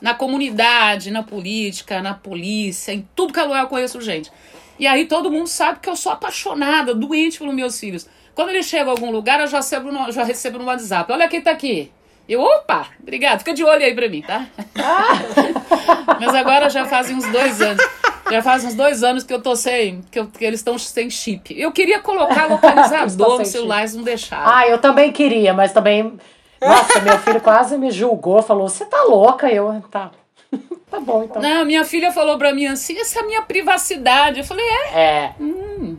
[0.03, 4.31] Na comunidade, na política, na polícia, em tudo que é lugar eu conheço gente.
[4.79, 8.07] E aí todo mundo sabe que eu sou apaixonada, doente pelos meus filhos.
[8.39, 11.11] Quando eles chegam a algum lugar, eu já recebo no, já recebo no WhatsApp.
[11.11, 11.91] Olha quem tá aqui.
[12.29, 14.47] Eu, opa, obrigado, fica de olho aí pra mim, tá?
[16.21, 17.85] Mas agora já fazem uns dois anos.
[18.31, 20.03] Já faz uns dois anos que eu tô sem.
[20.09, 21.53] que, eu, que eles estão sem chip.
[21.61, 24.49] Eu queria colocar localizador no celular, eles não deixaram.
[24.49, 26.17] Ah, eu também queria, mas também.
[26.63, 29.51] Nossa, meu filho quase me julgou, falou: você tá louca?
[29.51, 30.13] Eu, tá.
[30.89, 31.43] tá bom, então.
[31.43, 34.39] Não, minha filha falou pra mim assim: essa é a minha privacidade.
[34.39, 35.01] Eu falei: é?
[35.01, 35.35] É.
[35.41, 35.99] Hum.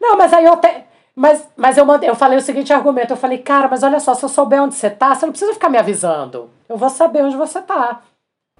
[0.00, 0.86] Não, mas aí eu até.
[1.18, 4.14] Mas, mas eu, mandei, eu falei o seguinte argumento: eu falei, cara, mas olha só,
[4.14, 6.48] se eu souber onde você tá, você não precisa ficar me avisando.
[6.68, 8.02] Eu vou saber onde você tá.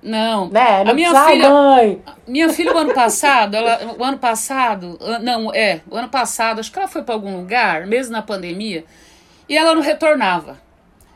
[0.02, 0.48] Não.
[0.48, 0.82] Né?
[0.82, 2.02] Não a minha precisa, filha, mãe.
[2.26, 6.72] minha filha o ano passado, ela, o ano passado, não, é, o ano passado, acho
[6.72, 8.84] que ela foi para algum lugar, mesmo na pandemia,
[9.48, 10.58] e ela não retornava.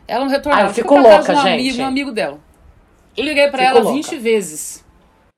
[0.07, 0.67] Ela não retornava.
[0.67, 1.49] Ah, eu fico louca, um gente.
[1.49, 2.39] Amigo, um amigo dela.
[3.17, 3.95] Eu liguei para ela louca.
[3.95, 4.85] 20 vezes.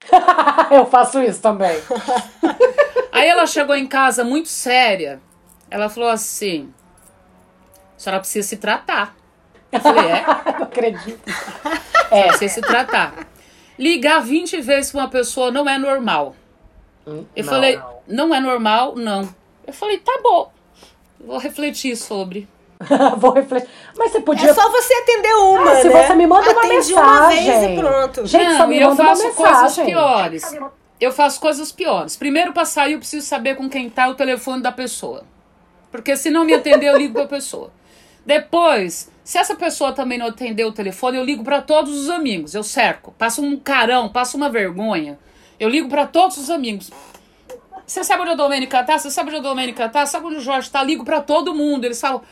[0.70, 1.78] eu faço isso também.
[3.10, 5.18] Aí ela chegou em casa muito séria.
[5.70, 6.72] Ela falou assim:
[7.96, 9.16] a senhora precisa se tratar.
[9.70, 10.24] Eu falei, é?
[10.58, 11.32] não acredito.
[12.10, 12.28] É.
[12.28, 13.26] Precisa se tratar.
[13.78, 16.36] Ligar 20 vezes pra uma pessoa não é normal.
[17.06, 18.28] Hum, eu não, falei, não.
[18.28, 19.28] não é normal, não.
[19.66, 20.52] Eu falei, tá bom.
[21.20, 22.48] Vou refletir sobre.
[23.18, 23.68] Vou refletir.
[23.96, 24.50] Mas você podia.
[24.50, 26.06] É só você atender uma, ah, se né?
[26.06, 26.96] você me manda uma Atende mensagem.
[26.96, 28.26] uma vez e pronto.
[28.26, 29.86] Gente, não, só me eu manda faço uma coisas mensagem.
[29.86, 30.58] piores.
[31.00, 32.16] Eu faço coisas piores.
[32.16, 35.24] Primeiro, pra sair, eu preciso saber com quem tá o telefone da pessoa.
[35.94, 37.70] Porque se não me atender, eu ligo pra pessoa.
[38.26, 42.52] Depois, se essa pessoa também não atender o telefone, eu ligo para todos os amigos.
[42.52, 45.16] Eu cerco, passo um carão, passo uma vergonha.
[45.58, 46.90] Eu ligo para todos os amigos.
[47.86, 48.98] Você sabe onde a Domênica tá?
[48.98, 50.04] Você sabe onde a Domênica tá?
[50.04, 50.82] Sabe onde o Jorge tá?
[50.82, 51.84] Ligo para todo mundo.
[51.84, 52.22] Eles falam: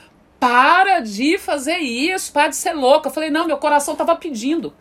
[0.40, 3.10] para de fazer isso, para de ser louca.
[3.10, 4.74] Eu falei: não, meu coração tava pedindo.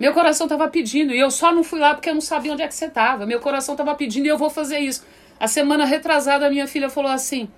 [0.00, 1.14] Meu coração tava pedindo.
[1.14, 3.24] E eu só não fui lá porque eu não sabia onde é que você tava.
[3.24, 5.06] Meu coração tava pedindo e eu vou fazer isso.
[5.38, 7.48] A semana retrasada, a minha filha falou assim: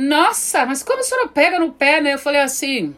[0.00, 2.14] nossa, mas como a senhora pega no pé, né?
[2.14, 2.94] Eu falei assim.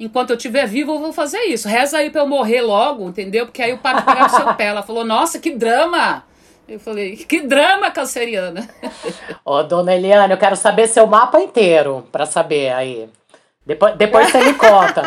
[0.00, 1.68] Enquanto eu estiver vivo, eu vou fazer isso.
[1.68, 3.46] Reza aí pra eu morrer logo, entendeu?
[3.46, 4.64] Porque aí eu paro de pegar no seu pé.
[4.64, 6.24] Ela falou, nossa, que drama!
[6.66, 8.68] Eu falei, que drama, canceriana.
[9.44, 13.08] Ô, oh, dona Eliane, eu quero saber seu mapa inteiro pra saber aí.
[13.64, 15.02] Depois, depois você me conta.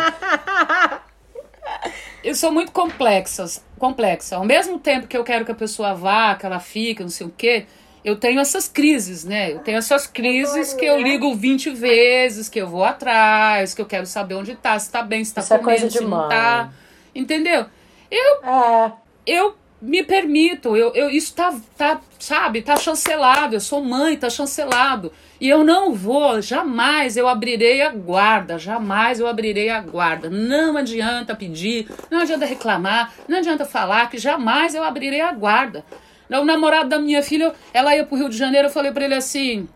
[2.24, 4.36] Eu sou muito complexas, complexa.
[4.36, 7.26] Ao mesmo tempo que eu quero que a pessoa vá, que ela fique, não sei
[7.26, 7.66] o quê,
[8.06, 9.52] eu tenho essas crises, né?
[9.52, 13.86] Eu tenho essas crises que eu ligo 20 vezes, que eu vou atrás, que eu
[13.86, 16.04] quero saber onde tá, se tá bem, se tá Isso comendo, é coisa se de
[16.04, 16.28] não mãe.
[16.28, 16.70] tá.
[17.12, 17.66] Entendeu?
[18.08, 18.92] Eu, É.
[19.26, 24.30] eu me permito, eu, eu, isso tá, tá, sabe, tá chancelado, eu sou mãe, tá
[24.30, 25.12] chancelado.
[25.40, 30.30] E eu não vou, jamais eu abrirei a guarda, jamais eu abrirei a guarda.
[30.30, 35.84] Não adianta pedir, não adianta reclamar, não adianta falar que jamais eu abrirei a guarda.
[36.30, 39.14] O namorado da minha filha, ela ia pro Rio de Janeiro, eu falei pra ele
[39.14, 39.68] assim: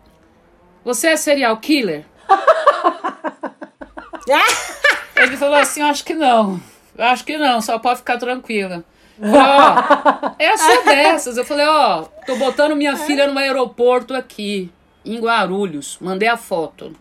[0.83, 2.05] Você é serial killer?
[5.15, 6.61] ele falou assim: Acho que não.
[6.97, 8.83] Acho que não, só pode ficar tranquila.
[9.21, 11.37] Ó, é só dessas.
[11.37, 14.71] Eu falei, ó, tô botando minha filha no aeroporto aqui,
[15.05, 15.97] em Guarulhos.
[16.01, 16.95] Mandei a foto.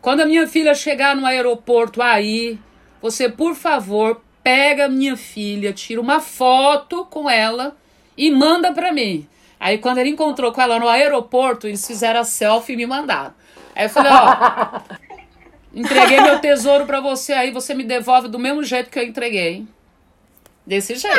[0.00, 2.58] Quando a minha filha chegar no aeroporto aí,
[3.00, 7.76] você, por favor, pega minha filha, tira uma foto com ela
[8.18, 9.26] e manda pra mim.
[9.58, 13.32] Aí quando ele encontrou com ela no aeroporto, eles fizeram a selfie e me mandaram.
[13.74, 14.80] Aí eu falei, ó,
[15.72, 19.64] entreguei meu tesouro pra você aí, você me devolve do mesmo jeito que eu entreguei.
[20.66, 21.16] Desse jeito.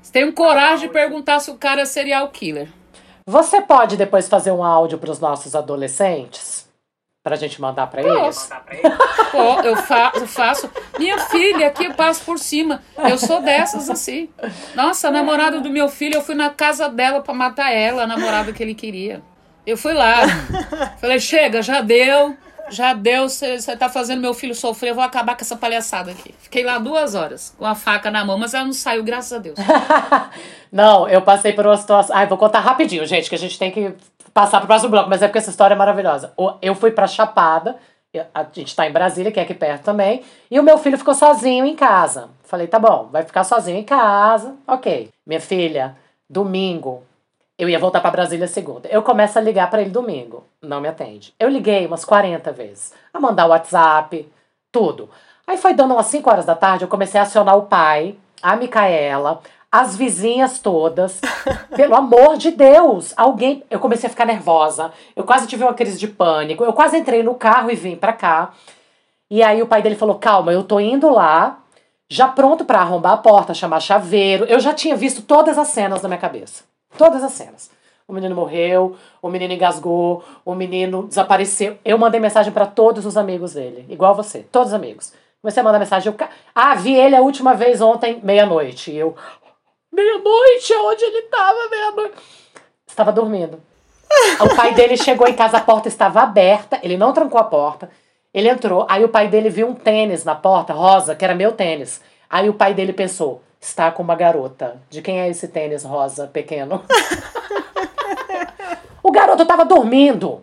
[0.00, 2.68] Você tem coragem de perguntar se o cara é serial killer.
[3.26, 6.63] Você pode depois fazer um áudio para os nossos adolescentes?
[7.24, 8.50] Pra gente mandar para eles?
[9.32, 10.70] Pô, eu, fa eu faço.
[10.98, 12.82] Minha filha aqui eu passo por cima.
[12.98, 14.28] Eu sou dessas assim.
[14.74, 18.06] Nossa, a namorada do meu filho, eu fui na casa dela para matar ela, a
[18.06, 19.22] namorada que ele queria.
[19.66, 20.16] Eu fui lá.
[21.00, 22.36] Falei, chega, já deu.
[22.68, 26.34] Já deu, você tá fazendo meu filho sofrer, eu vou acabar com essa palhaçada aqui.
[26.38, 29.38] Fiquei lá duas horas, com a faca na mão, mas ela não saiu, graças a
[29.38, 29.58] Deus.
[30.72, 32.16] não, eu passei por uma situação.
[32.16, 33.94] Ai, vou contar rapidinho, gente, que a gente tem que
[34.34, 36.34] passar pro próximo bloco, mas é porque essa história é maravilhosa.
[36.60, 37.76] Eu fui pra Chapada,
[38.34, 41.14] a gente tá em Brasília, que é aqui perto também, e o meu filho ficou
[41.14, 42.28] sozinho em casa.
[42.42, 45.08] Falei, tá bom, vai ficar sozinho em casa, ok.
[45.24, 45.96] Minha filha,
[46.28, 47.04] domingo,
[47.56, 48.88] eu ia voltar para Brasília segunda.
[48.88, 51.32] Eu começo a ligar para ele domingo, não me atende.
[51.38, 54.28] Eu liguei umas 40 vezes, a mandar WhatsApp,
[54.70, 55.08] tudo.
[55.46, 58.56] Aí foi dando umas 5 horas da tarde, eu comecei a acionar o pai, a
[58.56, 59.40] Micaela,
[59.74, 61.20] as vizinhas todas.
[61.74, 63.64] Pelo amor de Deus, alguém.
[63.68, 64.92] Eu comecei a ficar nervosa.
[65.16, 66.62] Eu quase tive uma crise de pânico.
[66.62, 68.52] Eu quase entrei no carro e vim pra cá.
[69.28, 71.58] E aí o pai dele falou: "Calma, eu tô indo lá,
[72.08, 74.44] já pronto para arrombar a porta, chamar chaveiro".
[74.44, 76.62] Eu já tinha visto todas as cenas na minha cabeça.
[76.96, 77.68] Todas as cenas.
[78.06, 81.78] O menino morreu, o menino engasgou, o menino desapareceu.
[81.84, 85.12] Eu mandei mensagem para todos os amigos dele, igual você, todos os amigos.
[85.42, 86.12] Comecei a mandar mensagem.
[86.12, 88.90] Eu, ah, vi ele a última vez ontem, meia-noite.
[88.92, 89.14] E eu,
[89.94, 92.14] Meia-noite, onde ele estava, meia-noite?
[92.86, 93.60] Estava dormindo.
[94.40, 97.90] O pai dele chegou em casa, a porta estava aberta, ele não trancou a porta.
[98.32, 101.52] Ele entrou, aí o pai dele viu um tênis na porta, rosa, que era meu
[101.52, 102.00] tênis.
[102.28, 104.80] Aí o pai dele pensou: está com uma garota.
[104.90, 106.84] De quem é esse tênis rosa pequeno?
[109.02, 110.42] o garoto estava dormindo.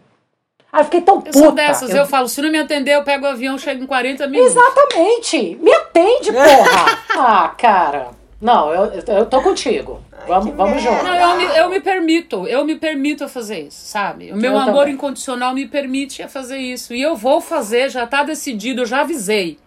[0.72, 1.38] Aí eu fiquei tão puta.
[1.38, 1.98] Eu sou dessas, eu...
[1.98, 4.56] eu falo, se não me atender, eu pego o avião, chego em 40 minutos.
[4.56, 5.58] Exatamente!
[5.62, 7.04] Me atende, porra!
[7.18, 8.21] ah, cara.
[8.42, 10.02] Não, eu, eu tô contigo.
[10.12, 11.04] Ai, vamos, vamos junto.
[11.04, 14.32] Não, eu, me, eu me permito, eu me permito a fazer isso, sabe?
[14.32, 14.96] O meu eu amor também.
[14.96, 16.94] incondicional me permite a fazer isso.
[16.94, 19.60] E eu vou fazer, já tá decidido, eu já avisei.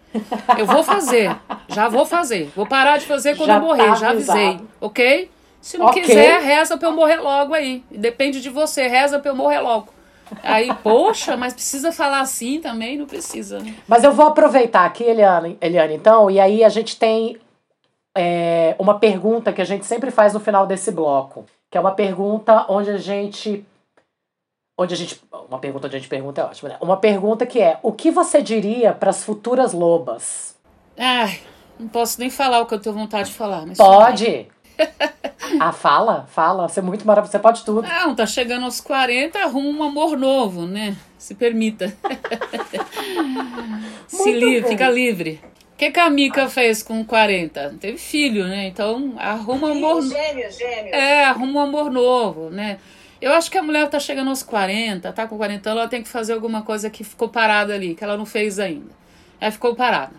[0.57, 1.35] Eu vou fazer,
[1.67, 2.51] já vou fazer.
[2.55, 5.29] Vou parar de fazer quando já eu morrer, tá já avisei, ok?
[5.61, 6.03] Se não okay.
[6.03, 7.83] quiser, reza pra eu morrer logo aí.
[7.89, 9.89] Depende de você, reza pra eu morrer logo.
[10.43, 12.97] Aí, poxa, mas precisa falar assim também?
[12.97, 13.73] Não precisa, né?
[13.87, 17.37] Mas eu vou aproveitar aqui, Eliane, Eliane então, e aí a gente tem
[18.15, 21.91] é, uma pergunta que a gente sempre faz no final desse bloco, que é uma
[21.91, 23.65] pergunta onde a gente
[24.77, 26.77] onde a gente uma pergunta onde a gente pergunta é ótimo, né?
[26.79, 30.55] Uma pergunta que é: o que você diria para as futuras lobas?
[30.97, 31.41] Ai,
[31.77, 34.47] não posso nem falar o que eu tenho vontade de falar, mas Pode.
[35.59, 36.67] ah, fala, fala.
[36.67, 37.81] Você é muito maravilhoso, você pode tudo.
[37.81, 40.95] Não, tá chegando aos 40, arruma um amor novo, né?
[41.17, 41.95] Se permita.
[44.07, 45.41] Se livre, fica livre.
[45.75, 47.75] O que, que a Mica fez com 40?
[47.81, 48.67] Teve filho, né?
[48.67, 50.01] Então arruma um amor.
[50.03, 50.95] Gêmeo, gêmeo.
[50.95, 52.79] É, arruma um amor novo, né?
[53.21, 56.01] Eu acho que a mulher tá chegando aos 40, tá com 40 anos, ela tem
[56.01, 58.89] que fazer alguma coisa que ficou parada ali, que ela não fez ainda.
[59.37, 60.13] Ela ficou parada.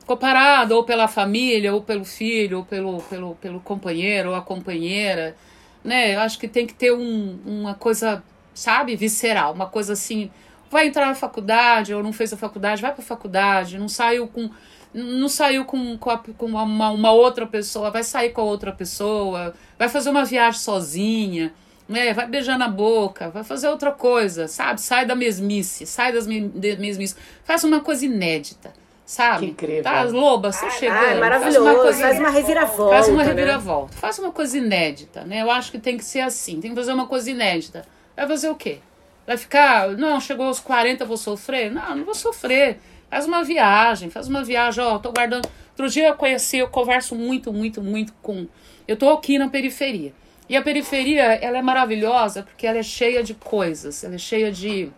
[0.00, 4.40] Ficou parada ou pela família, ou pelo filho, ou pelo, pelo, pelo companheiro, ou a
[4.40, 5.36] companheira,
[5.84, 6.14] né?
[6.14, 10.30] Eu acho que tem que ter um, uma coisa, sabe, visceral, uma coisa assim.
[10.70, 14.48] Vai entrar na faculdade, ou não fez a faculdade, vai pra faculdade, não saiu com
[14.94, 18.72] não saiu com, com, a, com uma, uma, outra pessoa, vai sair com a outra
[18.72, 21.52] pessoa, vai fazer uma viagem sozinha,
[21.88, 22.12] né?
[22.12, 24.80] vai beijar na boca, vai fazer outra coisa, sabe?
[24.80, 28.72] Sai da mesmice, sai das mesmices, faz uma coisa inédita.
[29.04, 29.46] Sabe?
[29.46, 29.82] Que incrível.
[29.82, 31.04] Tá, Loba, você chegando.
[31.04, 31.64] Ah, é maravilhoso.
[31.64, 32.94] Faz uma, coisa, faz uma reviravolta.
[32.94, 33.24] Faz uma né?
[33.24, 33.94] reviravolta.
[33.94, 34.00] Né?
[34.00, 35.42] Faz uma coisa inédita, né?
[35.42, 36.60] Eu acho que tem que ser assim.
[36.60, 37.84] Tem que fazer uma coisa inédita.
[38.16, 38.78] Vai fazer o quê?
[39.26, 41.70] Vai ficar, não, chegou aos 40, vou sofrer?
[41.70, 42.80] Não, não vou sofrer.
[43.12, 45.46] Faz uma viagem, faz uma viagem, ó, tô guardando.
[45.72, 48.48] Outro dia eu conheci, eu converso muito, muito, muito com.
[48.88, 50.14] Eu tô aqui na periferia.
[50.48, 54.50] E a periferia, ela é maravilhosa porque ela é cheia de coisas, ela é cheia
[54.50, 54.88] de.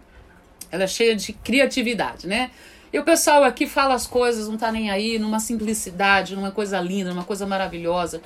[0.71, 2.53] Ela é cheia de criatividade, né?
[2.93, 6.81] E o pessoal aqui fala as coisas, não tá nem aí, numa simplicidade, numa coisa
[6.81, 8.23] linda, numa coisa maravilhosa,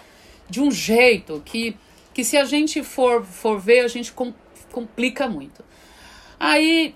[0.51, 1.75] de um jeito que,
[2.13, 4.13] que se a gente for, for ver, a gente
[4.71, 5.65] complica muito.
[6.39, 6.95] Aí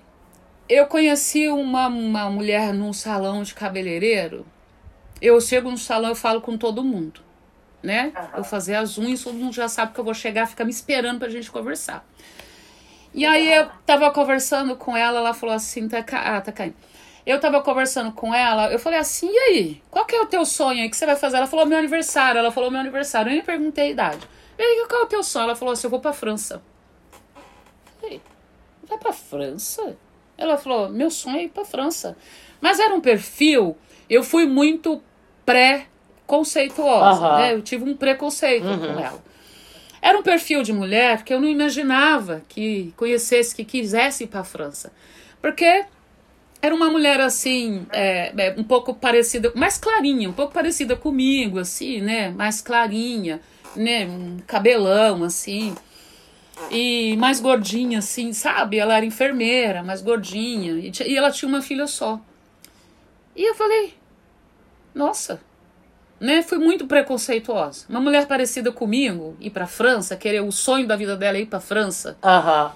[0.75, 4.45] eu conheci uma, uma mulher num salão de cabeleireiro.
[5.21, 7.21] Eu chego no salão e falo com todo mundo,
[7.81, 8.13] né?
[8.15, 8.37] Uhum.
[8.37, 11.19] Eu fazer as unhas, todo mundo já sabe que eu vou chegar, fica me esperando
[11.19, 12.05] pra gente conversar.
[13.13, 16.75] E aí eu tava conversando com ela, ela falou assim, tá, ah, tá caindo.
[17.25, 19.83] Eu tava conversando com ela, eu falei assim, e aí?
[19.89, 21.37] Qual que é o teu sonho aí que você vai fazer?
[21.37, 23.29] Ela falou meu aniversário, ela falou meu aniversário.
[23.29, 24.27] Eu nem perguntei a idade.
[24.57, 25.43] E aí, qual é o teu sonho?
[25.43, 26.61] Ela falou assim, eu vou pra França.
[28.01, 28.21] falei,
[28.87, 29.95] vai pra França?
[30.43, 32.17] Ela falou: meu sonho é ir para França.
[32.59, 33.77] Mas era um perfil,
[34.09, 35.01] eu fui muito
[35.45, 37.37] pré-conceituosa, uhum.
[37.37, 37.53] né?
[37.53, 38.79] Eu tive um preconceito uhum.
[38.79, 39.23] com ela.
[40.01, 44.41] Era um perfil de mulher que eu não imaginava que conhecesse, que quisesse ir para
[44.41, 44.91] a França.
[45.41, 45.85] Porque
[46.61, 51.59] era uma mulher assim, é, é, um pouco parecida, mais clarinha, um pouco parecida comigo,
[51.59, 52.29] assim, né?
[52.29, 53.41] Mais clarinha,
[53.75, 54.05] né?
[54.05, 55.73] Um cabelão, assim
[56.71, 58.77] e mais gordinha, assim, sabe?
[58.77, 62.19] Ela era enfermeira, mais gordinha, e, e ela tinha uma filha só.
[63.35, 63.93] E eu falei,
[64.93, 65.39] nossa,
[66.19, 66.41] né?
[66.41, 67.85] Fui muito preconceituosa.
[67.89, 71.45] Uma mulher parecida comigo, ir pra França, querer o sonho da vida dela é ir
[71.47, 72.17] pra França.
[72.23, 72.71] Aham.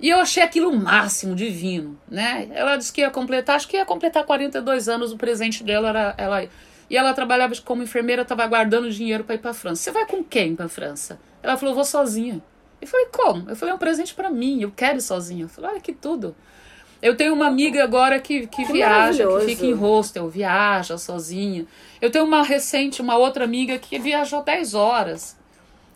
[0.00, 2.48] E eu achei aquilo o máximo, divino, né?
[2.52, 6.14] Ela disse que ia completar, acho que ia completar 42 anos, o presente dela era
[6.16, 6.48] ela
[6.90, 9.82] e ela trabalhava como enfermeira, estava guardando dinheiro para ir para França.
[9.82, 11.18] Você vai com quem para França?
[11.42, 12.40] Ela falou: "Vou sozinha".
[12.80, 13.50] Eu falei: "Como?".
[13.50, 15.44] Eu falei: "É um presente para mim, eu quero ir sozinha".
[15.44, 16.34] Eu falei: "Olha que tudo".
[17.00, 21.64] Eu tenho uma amiga agora que, que, que viaja, que fica em hostel, viaja sozinha.
[22.00, 25.36] Eu tenho uma recente, uma outra amiga que viajou 10 horas.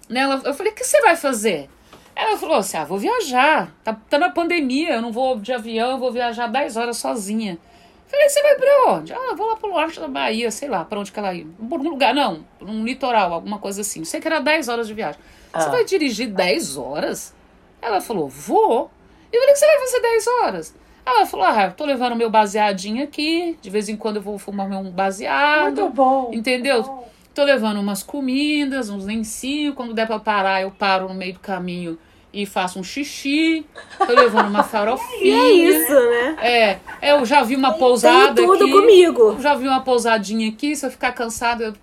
[0.08, 1.68] Nela, eu falei: "O que você vai fazer?"
[2.14, 3.72] Ela falou assim: ah, vou viajar.
[3.82, 7.58] Tá, tá na pandemia, eu não vou de avião, eu vou viajar 10 horas sozinha.
[8.12, 9.14] Falei, você vai pra onde?
[9.14, 11.46] Ah, vou lá pro norte da Bahia, sei lá, pra onde que ela ia.
[11.66, 14.04] Por um lugar, não, um litoral, alguma coisa assim.
[14.04, 15.18] Sei que era 10 horas de viagem.
[15.50, 15.62] Ah.
[15.62, 17.34] Você vai dirigir 10 horas?
[17.80, 18.90] Ela falou, vou.
[19.32, 20.74] Eu falei, o que você vai fazer 10 horas?
[21.06, 24.68] Ela falou, ah, tô levando meu baseadinho aqui, de vez em quando eu vou fumar
[24.68, 25.80] meu baseado.
[25.80, 26.30] Muito bom.
[26.34, 26.82] Entendeu?
[26.82, 27.08] Bom.
[27.34, 29.74] Tô levando umas comidas, uns lencinhos.
[29.74, 31.98] Quando der pra parar, eu paro no meio do caminho
[32.32, 33.66] e faço um xixi.
[33.98, 35.20] Tô levando uma farofinha.
[35.22, 36.36] e é isso, né?
[36.40, 38.72] É, eu já vi uma pousada Tem tudo aqui.
[38.72, 39.36] comigo.
[39.40, 41.74] Já vi uma pousadinha aqui, se eu ficar cansada,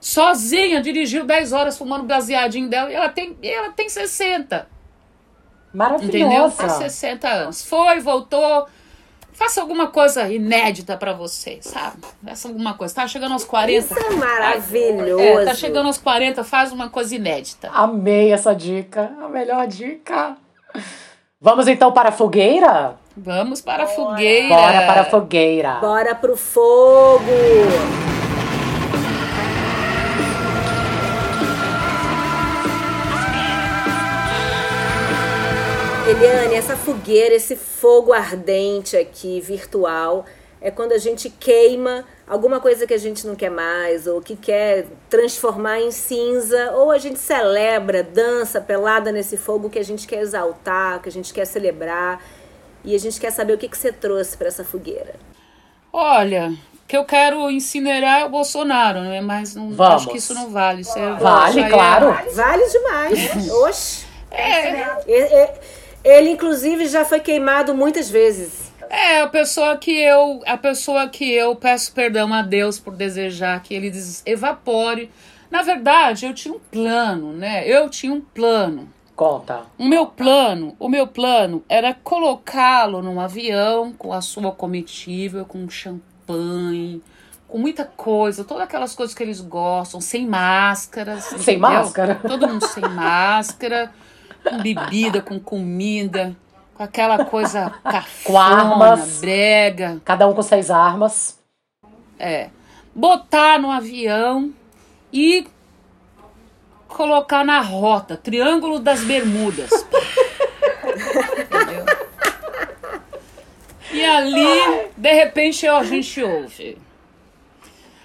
[0.00, 4.68] sozinha, dirigiu 10 horas fumando baseadinho dela e ela tem, ela tem 60.
[5.72, 6.18] Maravilhosa.
[6.18, 6.50] Entendeu?
[6.50, 7.64] Tem 60 anos.
[7.64, 8.66] Foi, voltou
[9.34, 11.98] Faça alguma coisa inédita para você, sabe?
[12.24, 12.94] Faça alguma coisa.
[12.94, 13.78] Tá chegando aos 40.
[13.78, 15.20] Isso é maravilhoso.
[15.20, 17.68] É, tá chegando aos 40, faz uma coisa inédita.
[17.74, 19.12] Amei essa dica.
[19.20, 20.36] A melhor dica.
[21.40, 22.94] Vamos então para a fogueira?
[23.16, 24.48] Vamos para a fogueira.
[24.48, 25.74] Bora para a fogueira.
[25.80, 27.24] Bora pro fogo.
[36.14, 40.24] Eliane, essa fogueira, esse fogo ardente aqui, virtual,
[40.60, 44.36] é quando a gente queima alguma coisa que a gente não quer mais, ou que
[44.36, 50.06] quer transformar em cinza, ou a gente celebra, dança pelada nesse fogo que a gente
[50.06, 52.22] quer exaltar, que a gente quer celebrar,
[52.84, 55.16] e a gente quer saber o que, que você trouxe para essa fogueira.
[55.92, 56.52] Olha,
[56.86, 59.20] que eu quero incinerar é o Bolsonaro, né?
[59.20, 60.02] Mas não, Vamos.
[60.02, 60.82] acho que isso não vale.
[60.82, 62.10] Isso é, vale, é claro.
[62.10, 62.30] É...
[62.30, 63.50] Vale demais.
[63.50, 64.06] Oxe.
[64.30, 64.70] É.
[65.06, 65.60] é, é
[66.04, 68.72] ele, inclusive, já foi queimado muitas vezes.
[68.90, 73.62] É, a pessoa que eu, a pessoa que eu peço perdão a Deus por desejar
[73.62, 73.90] que ele
[74.26, 75.10] evapore.
[75.50, 77.66] Na verdade, eu tinha um plano, né?
[77.66, 78.88] Eu tinha um plano.
[79.16, 79.62] Conta.
[79.78, 85.68] O meu plano, o meu plano era colocá-lo num avião com a sua comitiva, com
[85.70, 87.00] champanhe,
[87.46, 91.24] com muita coisa, todas aquelas coisas que eles gostam, sem máscaras.
[91.24, 91.60] Sem entendeu?
[91.60, 92.14] máscara?
[92.16, 93.92] Todo mundo sem máscara
[94.44, 96.36] com bebida, com comida,
[96.74, 100.00] com aquela coisa cafona, com armas, brega.
[100.04, 101.38] Cada um com seis armas.
[102.18, 102.50] É.
[102.94, 104.52] Botar no avião
[105.12, 105.46] e
[106.86, 109.70] colocar na rota, Triângulo das Bermudas.
[111.40, 111.84] Entendeu?
[113.92, 116.76] E ali, de repente, a gente ouve.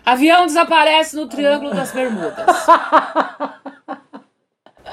[0.05, 2.45] Avião desaparece no Triângulo das Bermudas.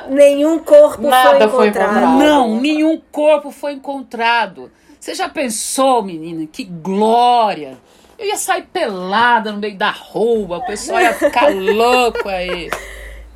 [0.09, 1.91] Nenhum corpo Nada foi, encontrado.
[1.91, 2.19] foi encontrado.
[2.19, 4.71] Não, nenhum corpo foi encontrado.
[4.99, 6.47] Você já pensou, menina?
[6.51, 7.79] Que glória!
[8.19, 12.71] Eu ia sair pelada no meio da rua, o pessoal ia ficar louco aí.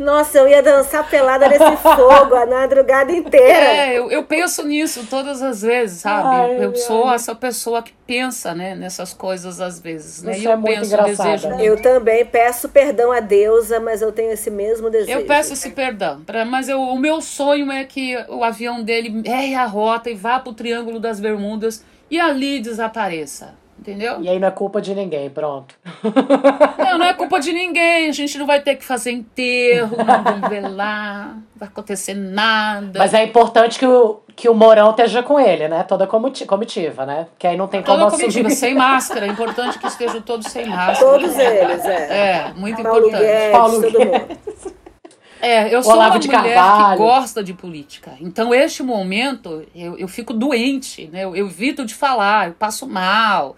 [0.01, 3.67] Nossa, eu ia dançar pelada nesse fogo a madrugada inteira.
[3.67, 6.27] É, eu, eu penso nisso todas as vezes, sabe?
[6.27, 7.17] Ai, eu sou ai.
[7.17, 10.33] essa pessoa que pensa, né, nessas coisas às vezes, né?
[10.33, 11.49] Isso e eu é muito penso, desejo.
[11.61, 15.19] Eu também peço perdão a deusa, mas eu tenho esse mesmo desejo.
[15.19, 19.21] Eu peço esse perdão, pra, mas eu, o meu sonho é que o avião dele
[19.27, 23.55] erre a rota e vá pro Triângulo das Bermudas e ali desapareça.
[23.81, 24.21] Entendeu?
[24.21, 25.75] E aí não é culpa de ninguém, pronto.
[26.79, 28.09] Não, não é culpa de ninguém.
[28.09, 32.99] A gente não vai ter que fazer enterro, não vamos velar, não vai acontecer nada.
[32.99, 35.85] Mas é importante que o, que o Morão esteja com ele, né?
[35.85, 37.29] Toda comitiva, né?
[37.39, 38.57] Que aí não tem Toda como comitiva, assumir.
[38.57, 39.27] sem máscara.
[39.27, 40.99] É importante que estejam todos sem máscara.
[40.99, 42.49] Todos eles, é.
[42.49, 43.23] É, muito Paulo importante.
[43.23, 44.41] Guedes, Paulo todo mundo.
[45.41, 46.99] É, eu sou Olavo uma mulher Carvalho.
[46.99, 48.13] que gosta de política.
[48.21, 51.25] Então, este momento, eu, eu fico doente, né?
[51.25, 53.57] Eu, eu evito de falar, eu passo mal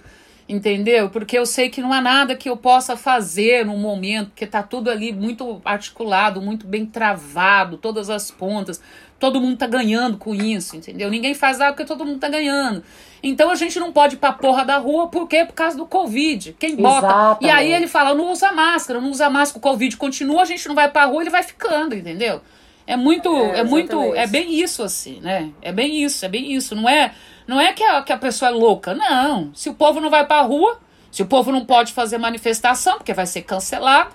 [0.52, 1.08] entendeu?
[1.08, 4.62] Porque eu sei que não há nada que eu possa fazer no momento, porque tá
[4.62, 8.80] tudo ali muito articulado, muito bem travado, todas as pontas.
[9.18, 11.08] Todo mundo tá ganhando com isso, entendeu?
[11.08, 12.82] Ninguém faz nada porque todo mundo tá ganhando.
[13.22, 15.44] Então a gente não pode ir pra porra da rua, por quê?
[15.44, 16.56] Por causa do Covid.
[16.58, 17.06] Quem bota.
[17.06, 17.44] Exatamente.
[17.44, 20.66] E aí ele fala: não usa máscara, não usa máscara, o Covid continua, a gente
[20.66, 22.40] não vai pra rua, ele vai ficando, entendeu?
[22.86, 25.50] É muito, é, é muito, é bem isso assim, né?
[25.62, 26.74] É bem isso, é bem isso.
[26.74, 27.12] Não é
[27.46, 29.52] não é que a, que a pessoa é louca, não.
[29.54, 30.78] Se o povo não vai pra rua,
[31.10, 34.10] se o povo não pode fazer manifestação, porque vai ser cancelado,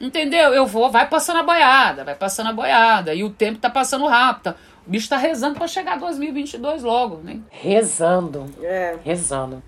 [0.00, 0.54] entendeu?
[0.54, 3.14] Eu vou, vai passando a boiada, vai passando a boiada.
[3.14, 4.54] E o tempo tá passando rápido.
[4.86, 7.40] O bicho tá rezando para chegar 2022 logo, né?
[7.50, 8.46] Rezando.
[8.62, 8.96] É.
[9.04, 9.62] Rezando.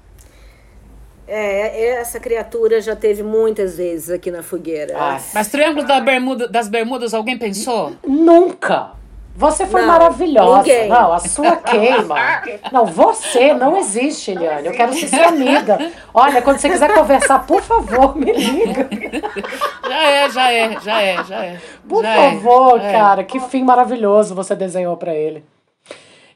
[1.27, 4.95] É, essa criatura já teve muitas vezes aqui na fogueira.
[4.97, 5.19] Ah.
[5.33, 7.93] Mas Triângulo da Bermuda, das Bermudas, alguém pensou?
[8.07, 8.93] Nunca.
[9.37, 10.59] Você foi Não, maravilhosa.
[10.59, 10.89] ninguém.
[10.89, 12.15] Não, a sua queima.
[12.71, 14.69] Não, você não existe, Eliane.
[14.69, 15.91] Eu quero ser sua amiga.
[16.13, 18.89] Olha, quando você quiser conversar, por favor, me liga.
[19.89, 21.61] Já é, já é, já é, já é.
[21.89, 22.93] Por já é, favor, é.
[22.93, 23.25] cara.
[23.25, 25.45] Que fim maravilhoso você desenhou pra ele.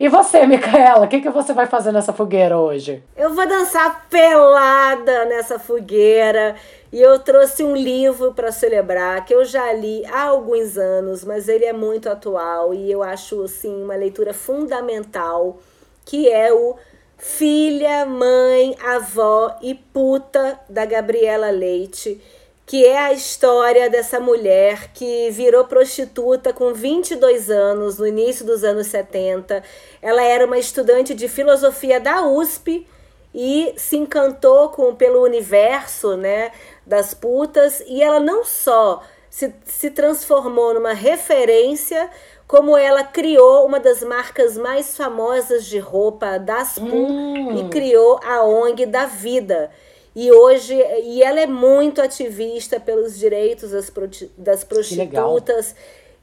[0.00, 3.02] E você, Micaela, o que, que você vai fazer nessa fogueira hoje?
[3.16, 6.54] Eu vou dançar pelada nessa fogueira
[6.92, 11.48] e eu trouxe um livro para celebrar que eu já li há alguns anos, mas
[11.48, 15.58] ele é muito atual e eu acho assim uma leitura fundamental,
[16.04, 16.76] que é o
[17.16, 22.22] Filha, Mãe, Avó e Puta da Gabriela Leite,
[22.68, 28.62] que é a história dessa mulher que virou prostituta com 22 anos, no início dos
[28.62, 29.62] anos 70.
[30.02, 32.86] Ela era uma estudante de filosofia da USP
[33.34, 36.52] e se encantou com pelo universo, né,
[36.86, 42.10] das putas, e ela não só se, se transformou numa referência,
[42.46, 48.44] como ela criou uma das marcas mais famosas de roupa das PU e criou a
[48.44, 49.70] ONG da vida.
[50.20, 50.74] E hoje,
[51.04, 53.92] e ela é muito ativista pelos direitos das,
[54.36, 55.76] das prostitutas.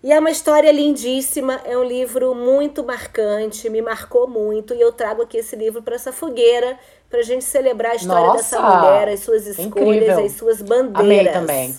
[0.04, 4.74] E é uma história lindíssima, é um livro muito marcante, me marcou muito.
[4.74, 6.78] E eu trago aqui esse livro para essa fogueira,
[7.10, 10.26] para a gente celebrar a história Nossa, dessa mulher, as suas escolhas, incrível.
[10.26, 11.00] as suas bandeiras.
[11.00, 11.76] Amei também.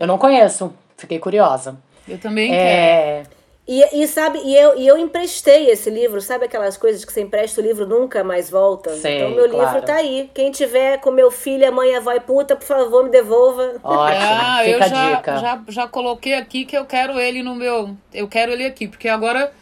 [0.00, 1.78] Eu não conheço, fiquei curiosa.
[2.08, 3.28] Eu também quero.
[3.66, 7.20] E, e sabe, e eu, e eu emprestei esse livro, sabe aquelas coisas que você
[7.22, 8.92] empresta o livro nunca mais volta?
[8.96, 9.74] Sei, então meu claro.
[9.74, 10.28] livro tá aí.
[10.34, 13.74] Quem tiver com meu filho, a mãe, a avó e puta, por favor, me devolva.
[13.84, 15.36] ótimo, Ah, eu já, dica.
[15.36, 17.96] já, já coloquei aqui que eu quero ele no meu.
[18.12, 19.52] Eu quero ele aqui, porque agora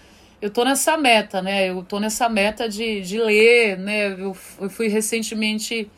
[0.40, 1.68] eu tô nessa meta, né?
[1.68, 4.12] Eu tô nessa meta de, de ler, né?
[4.12, 5.90] Eu, eu fui recentemente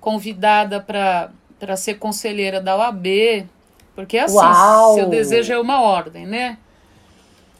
[0.00, 3.46] convidada para ser conselheira da OAB,
[3.94, 4.94] porque assim, Uau!
[4.94, 6.56] seu desejo é uma ordem, né?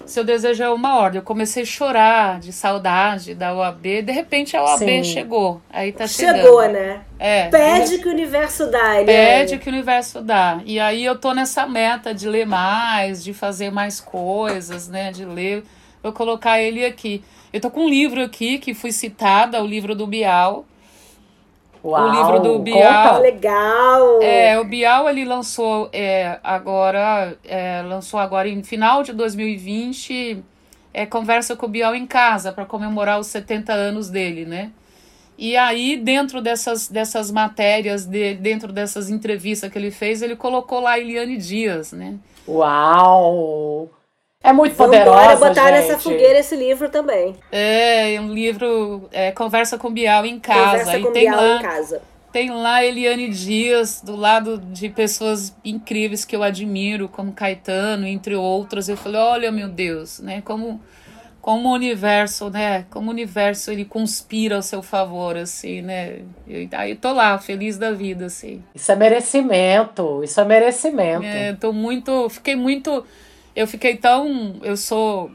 [0.07, 1.19] Seu desejo é uma ordem.
[1.19, 5.05] Eu comecei a chorar de saudade da OAB, de repente a OAB Sim.
[5.05, 5.61] chegou.
[5.71, 6.37] Aí tá chegando.
[6.37, 7.01] Chegou, né?
[7.19, 7.49] É.
[7.49, 9.07] Pede que o universo dá, Eliane.
[9.07, 10.61] Pede que o universo dá.
[10.65, 15.13] E aí eu tô nessa meta de ler mais, de fazer mais coisas, né?
[15.13, 15.65] De ler.
[16.03, 17.23] Vou colocar ele aqui.
[17.53, 20.65] Eu tô com um livro aqui que fui citada, o livro do Bial.
[21.85, 22.63] Uau, o livro do conta.
[22.63, 23.21] Bial.
[23.21, 24.23] Legal.
[24.23, 30.43] É, o Bial ele lançou é, agora, é, lançou agora em final de 2020,
[30.95, 34.71] é, conversa com o Bial em casa para comemorar os 70 anos dele, né?
[35.37, 40.79] E aí, dentro dessas, dessas matérias, de, dentro dessas entrevistas que ele fez, ele colocou
[40.81, 42.15] lá a Eliane Dias, né?
[42.47, 43.91] Uau!
[44.43, 45.89] É muito Vamos poderosa, botar gente.
[45.89, 47.37] nessa fogueira esse livro também.
[47.53, 50.79] É, um livro, é, Conversa com o Bial em casa.
[50.81, 52.03] Conversa e com tem Bial lá, em casa.
[52.33, 58.35] Tem lá Eliane Dias, do lado de pessoas incríveis que eu admiro, como Caetano, entre
[58.35, 58.89] outras.
[58.89, 60.41] Eu falei, olha, meu Deus, né?
[60.45, 60.81] Como,
[61.41, 62.87] como o universo, né?
[62.91, 66.21] Como o universo ele conspira ao seu favor, assim, né?
[66.49, 68.65] E aí tô lá, feliz da vida, assim.
[68.75, 71.27] Isso é merecimento, isso é merecimento.
[71.27, 73.05] É, tô muito, fiquei muito,
[73.55, 75.31] eu fiquei tão, eu sou,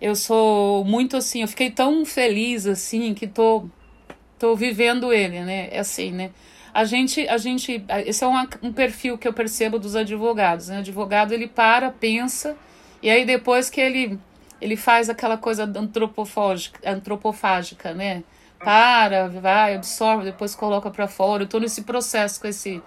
[0.00, 3.66] eu sou muito assim, eu fiquei tão feliz assim que tô,
[4.38, 5.68] tô vivendo ele, né?
[5.70, 6.30] É assim, né?
[6.72, 10.76] A gente, a gente, esse é uma, um perfil que eu percebo dos advogados, né?
[10.76, 12.56] O advogado ele para, pensa
[13.04, 14.18] e aí depois que ele,
[14.60, 18.24] ele faz aquela coisa antropofágica, antropofágica, né?
[18.58, 21.42] Para, vai, absorve, depois coloca para fora.
[21.42, 22.82] Eu tô nesse processo com esse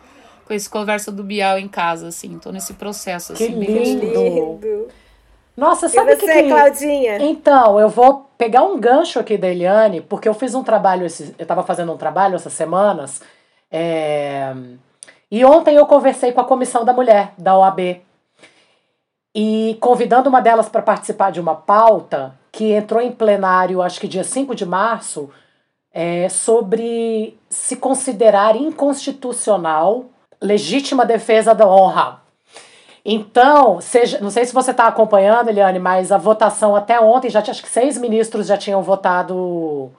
[0.48, 2.40] com esse conversa do Bial em casa, assim.
[2.40, 3.60] Tô nesse processo, Que assim.
[3.60, 4.06] bem lindo.
[4.06, 4.88] Lindo.
[5.56, 6.50] Nossa, sabe o que, você, que...
[6.50, 7.18] Claudinha?
[7.18, 11.36] Então, eu vou pegar um gancho aqui da Eliane, porque eu fiz um trabalho, esse,
[11.38, 13.22] eu estava fazendo um trabalho essas semanas,
[13.72, 14.54] é,
[15.32, 18.02] e ontem eu conversei com a Comissão da Mulher, da OAB,
[19.34, 24.08] e convidando uma delas para participar de uma pauta que entrou em plenário, acho que
[24.08, 25.32] dia 5 de março,
[25.92, 30.06] é, sobre se considerar inconstitucional
[30.42, 32.22] legítima defesa da honra.
[33.04, 37.42] Então, seja, não sei se você está acompanhando, Eliane, mas a votação até ontem, já
[37.42, 39.92] tinha, acho que seis ministros já tinham votado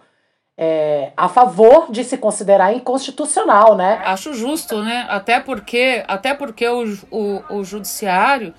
[0.57, 4.03] é, a favor de se considerar inconstitucional, né?
[4.05, 5.07] Acho justo, né?
[5.09, 8.53] Até porque, até porque o, o, o judiciário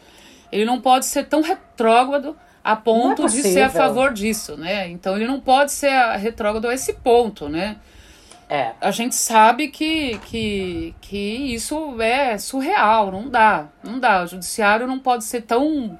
[0.51, 4.89] ele não pode ser tão retrógrado a ponto de ser a favor disso, né?
[4.89, 7.77] Então ele não pode ser retrógrado a esse ponto, né?
[8.49, 8.73] É.
[8.81, 14.23] A gente sabe que, que, que isso é surreal, não dá, não dá.
[14.23, 15.97] O judiciário não pode ser tão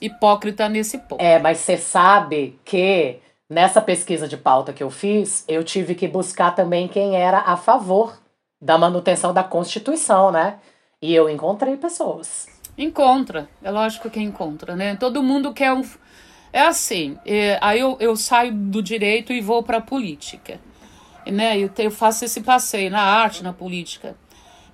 [0.00, 1.22] hipócrita nesse ponto.
[1.22, 6.08] É, mas você sabe que nessa pesquisa de pauta que eu fiz, eu tive que
[6.08, 8.18] buscar também quem era a favor
[8.60, 10.58] da manutenção da Constituição, né?
[11.00, 12.48] E eu encontrei pessoas.
[12.76, 14.96] Encontra, é lógico que encontra, né?
[14.96, 15.82] Todo mundo quer um.
[16.52, 20.58] É assim, é, aí eu, eu saio do direito e vou para a política.
[21.30, 21.58] Né?
[21.58, 24.16] Eu, eu faço esse passeio na arte, na política.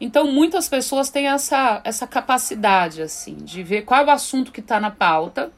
[0.01, 4.61] Então, muitas pessoas têm essa, essa capacidade, assim, de ver qual é o assunto que
[4.61, 5.53] está na pauta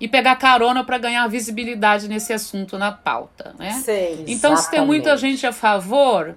[0.00, 3.72] e pegar carona para ganhar visibilidade nesse assunto na pauta, né?
[3.72, 6.36] Sim, então, se tem muita gente a favor,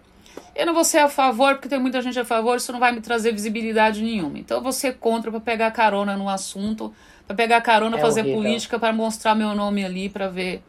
[0.56, 2.91] eu não vou ser a favor porque tem muita gente a favor, isso não vai
[2.91, 4.40] me trazer visibilidade nenhuma.
[4.40, 6.94] Então, eu vou ser contra para pegar carona no assunto,
[7.26, 8.41] para pegar carona, é fazer horrível.
[8.41, 10.61] política, para mostrar meu nome ali, para ver,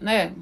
[0.00, 0.32] né?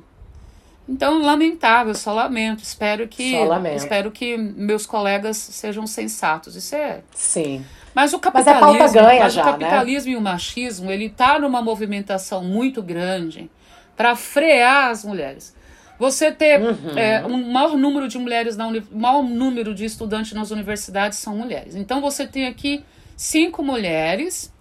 [0.88, 2.62] Então, lamentável, só lamento.
[2.62, 3.76] Espero que só lamento.
[3.76, 6.56] espero que meus colegas sejam sensatos.
[6.56, 7.02] Isso é.
[7.14, 7.64] Sim.
[7.94, 9.52] Mas o capitalismo, mas ganha mas já, o né?
[9.52, 10.14] capitalismo né?
[10.14, 13.50] e o machismo, ele tá numa movimentação muito grande
[13.96, 15.54] para frear as mulheres.
[15.98, 16.96] Você ter uhum.
[16.96, 18.86] é, um maior número de mulheres na uni...
[18.92, 21.74] maior número de estudantes nas universidades são mulheres.
[21.74, 22.84] Então você tem aqui
[23.16, 24.54] cinco mulheres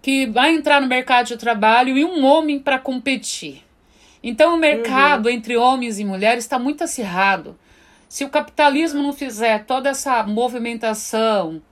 [0.00, 3.65] que vai entrar no mercado de trabalho e um homem para competir.
[4.28, 5.32] Então o mercado uhum.
[5.36, 7.56] entre homens e mulheres está muito acirrado.
[8.08, 11.62] Se o capitalismo não fizer toda essa movimentação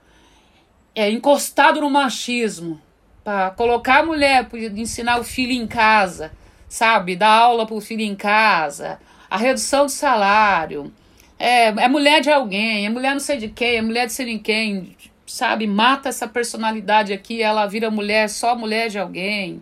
[0.95, 2.81] é, encostado no machismo,
[3.25, 6.31] para colocar a mulher, para ensinar o filho em casa,
[6.69, 7.17] sabe?
[7.17, 10.93] Dar aula para o filho em casa, a redução do salário,
[11.37, 14.27] é, é mulher de alguém, é mulher não sei de quem, é mulher de sei
[14.27, 14.95] de quem,
[15.27, 15.67] sabe?
[15.67, 19.61] Mata essa personalidade aqui, ela vira mulher, só mulher de alguém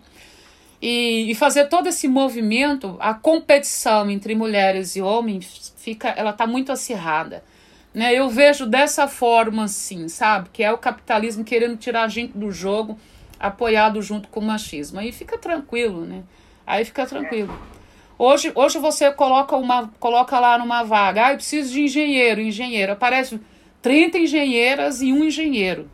[0.86, 6.46] e, e fazer todo esse movimento, a competição entre mulheres e homens fica, ela está
[6.46, 7.42] muito acirrada.
[7.94, 8.14] Né?
[8.14, 10.50] Eu vejo dessa forma, assim, sabe?
[10.52, 13.00] Que é o capitalismo querendo tirar a gente do jogo,
[13.40, 15.00] apoiado junto com o machismo.
[15.00, 16.24] Aí fica tranquilo, né?
[16.68, 17.58] Aí fica tranquilo.
[18.20, 22.92] Hoje, hoje você coloca, uma, coloca lá numa vaga, ah, eu preciso de engenheiro, engenheiro.
[22.92, 23.40] Aparece
[23.82, 25.90] 30 engenheiras e um engenheiro.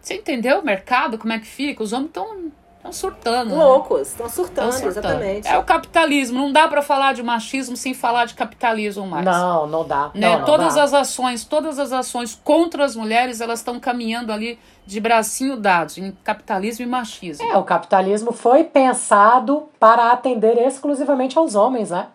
[0.00, 1.82] Você entendeu o mercado, como é que fica?
[1.82, 3.50] Os homens estão Estão surtando.
[3.50, 3.62] Né?
[3.62, 4.32] Loucos, estão né?
[4.32, 5.46] surtando, surtando, exatamente.
[5.46, 6.38] É o capitalismo.
[6.38, 9.22] Não dá para falar de machismo sem falar de capitalismo mais.
[9.22, 10.10] Não, não dá.
[10.14, 10.26] Né?
[10.26, 10.84] Não, não todas dá.
[10.84, 15.98] as ações, todas as ações contra as mulheres, elas estão caminhando ali de bracinho dados
[15.98, 17.46] em capitalismo e machismo.
[17.52, 22.06] É, o capitalismo foi pensado para atender exclusivamente aos homens, né?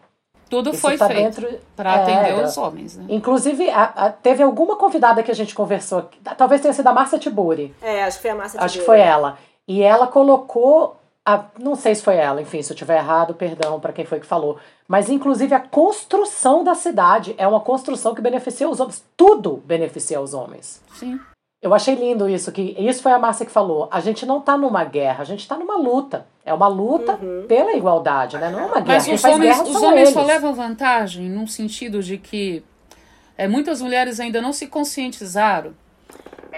[0.50, 1.44] Tudo Isso foi tá feito
[1.76, 2.98] para é, atender os homens.
[2.98, 3.06] Né?
[3.10, 7.18] Inclusive, a, a, teve alguma convidada que a gente conversou, talvez tenha sido a Márcia
[7.18, 7.74] Tiburi.
[7.82, 8.66] É, acho que foi a Márcia Tiburi.
[8.66, 9.38] Acho que foi ela.
[9.68, 13.80] E ela colocou, a, não sei se foi ela, enfim, se eu tiver errado, perdão
[13.80, 18.22] para quem foi que falou, mas inclusive a construção da cidade é uma construção que
[18.22, 19.04] beneficia os homens.
[19.18, 20.82] Tudo beneficia os homens.
[20.94, 21.20] Sim.
[21.62, 23.88] Eu achei lindo isso, que isso foi a Márcia que falou.
[23.92, 26.28] A gente não está numa guerra, a gente está numa luta.
[26.46, 27.46] É uma luta uhum.
[27.48, 28.52] pela igualdade, né?
[28.52, 29.04] Não é uma guerra.
[29.08, 32.64] Mas os homens, os homens só levam vantagem num sentido de que
[33.36, 35.74] é, muitas mulheres ainda não se conscientizaram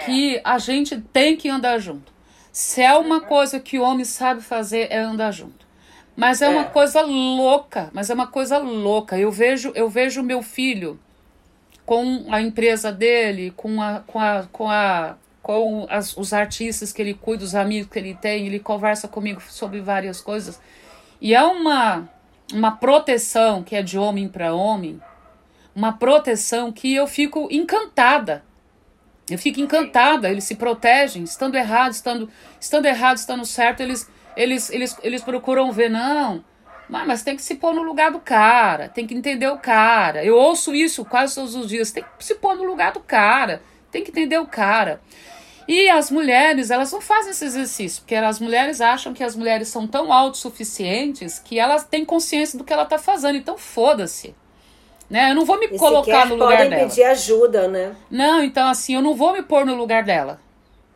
[0.04, 2.12] que a gente tem que andar junto.
[2.52, 5.66] Se é uma coisa que o homem sabe fazer, é andar junto.
[6.16, 6.48] Mas é, é.
[6.48, 9.18] uma coisa louca, mas é uma coisa louca.
[9.18, 10.98] Eu vejo, eu vejo meu filho
[11.86, 17.00] com a empresa dele, com a, com a, com a com as, os artistas que
[17.00, 20.60] ele cuida, os amigos que ele tem, ele conversa comigo sobre várias coisas.
[21.22, 22.06] E é uma
[22.52, 25.00] uma proteção que é de homem para homem,
[25.74, 28.44] uma proteção que eu fico encantada
[29.34, 32.30] eu fico encantada, eles se protegem, estando errado, estando,
[32.60, 36.44] estando errado, estando certo, eles, eles, eles, eles procuram ver, não,
[36.88, 40.24] mas tem que se pôr no lugar do cara, tem que entender o cara.
[40.24, 43.62] Eu ouço isso quase todos os dias, tem que se pôr no lugar do cara,
[43.90, 45.00] tem que entender o cara.
[45.68, 49.68] E as mulheres, elas não fazem esse exercício, porque as mulheres acham que as mulheres
[49.68, 54.34] são tão autossuficientes que elas têm consciência do que ela está fazendo, então foda-se.
[55.08, 55.30] Né?
[55.30, 56.88] Eu não vou me e colocar no lugar podem dela.
[56.88, 57.94] pedir ajuda, né?
[58.10, 60.40] Não, então assim, eu não vou me pôr no lugar dela.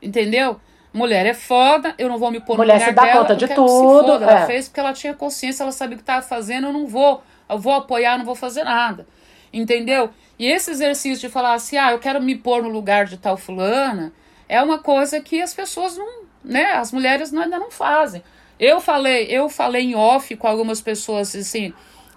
[0.03, 0.61] Entendeu?
[0.93, 3.21] Mulher é foda, eu não vou me pôr Mulher no lugar se dá dela.
[3.21, 4.07] conta de tudo.
[4.07, 4.29] Foda, é.
[4.29, 7.23] Ela fez porque ela tinha consciência, ela sabia o que estava fazendo, eu não vou.
[7.49, 9.07] Eu vou apoiar, não vou fazer nada.
[9.51, 10.11] Entendeu?
[10.39, 13.37] E esse exercício de falar assim, ah, eu quero me pôr no lugar de tal
[13.37, 14.13] fulana,
[14.49, 18.23] é uma coisa que as pessoas não, né, as mulheres ainda não fazem.
[18.59, 21.73] Eu falei, eu falei em off com algumas pessoas assim,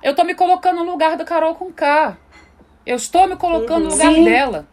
[0.06, 2.16] eu tô me colocando no lugar da Carol com K.
[2.86, 4.24] Eu estou me colocando no lugar Sim.
[4.24, 4.68] dela.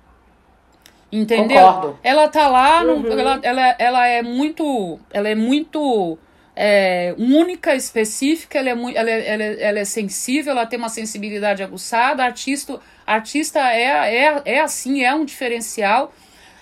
[1.10, 1.66] Entendeu?
[1.66, 1.98] Concordo.
[2.02, 3.18] Ela tá lá, no, uhum.
[3.18, 5.00] ela, ela, ela é muito.
[5.10, 6.18] Ela é muito
[6.54, 10.78] é, única, específica, ela é, muito, ela, é, ela, é, ela é sensível, ela tem
[10.78, 16.12] uma sensibilidade aguçada, artista, artista é, é, é assim, é um diferencial.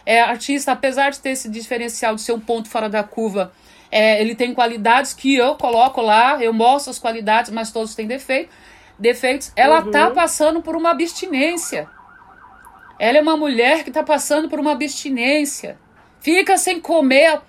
[0.07, 3.53] é artista, apesar de ter esse diferencial de ser um ponto fora da curva,
[3.91, 8.07] é, ele tem qualidades que eu coloco lá, eu mostro as qualidades, mas todos têm
[8.07, 8.51] defeito,
[8.99, 9.53] defeitos.
[9.57, 9.91] Ela uhum.
[9.91, 11.89] tá passando por uma abstinência.
[12.99, 15.79] Ela é uma mulher que tá passando por uma abstinência.
[16.21, 17.41] Fica sem comer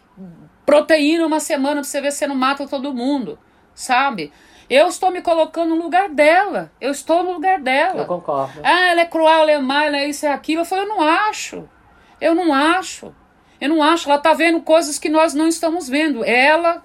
[0.66, 3.38] proteína uma semana pra você ver se não mata todo mundo,
[3.76, 4.32] sabe?
[4.70, 6.72] Eu estou me colocando no lugar dela.
[6.80, 8.04] Eu estou no lugar dela.
[8.04, 8.62] Eu concordo.
[8.64, 10.62] Ah, ela é cruel, ela é má, ela é isso, é aquilo.
[10.62, 11.70] Eu falei, eu não acho.
[12.22, 13.14] Eu não acho.
[13.62, 14.10] Eu não acho.
[14.10, 16.26] Ela tá vendo coisas que nós não estamos vendo.
[16.26, 16.82] Ela,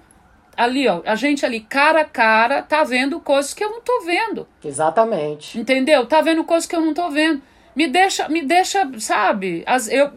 [0.55, 4.01] ali, ó, a gente ali, cara a cara, tá vendo coisas que eu não tô
[4.01, 4.47] vendo.
[4.63, 5.59] Exatamente.
[5.59, 6.05] Entendeu?
[6.05, 7.41] Tá vendo coisas que eu não tô vendo.
[7.75, 9.63] Me deixa, me deixa, sabe?
[9.65, 10.11] As, eu,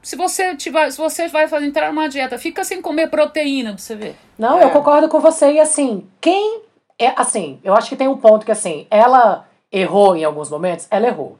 [0.00, 3.78] se você tiver, se você vai fazer entrar numa dieta, fica sem comer proteína pra
[3.78, 4.16] você ver.
[4.38, 4.64] Não, é.
[4.64, 5.52] eu concordo com você.
[5.52, 6.62] E assim, quem
[6.98, 10.86] é assim, eu acho que tem um ponto que assim, ela errou em alguns momentos,
[10.90, 11.38] ela errou.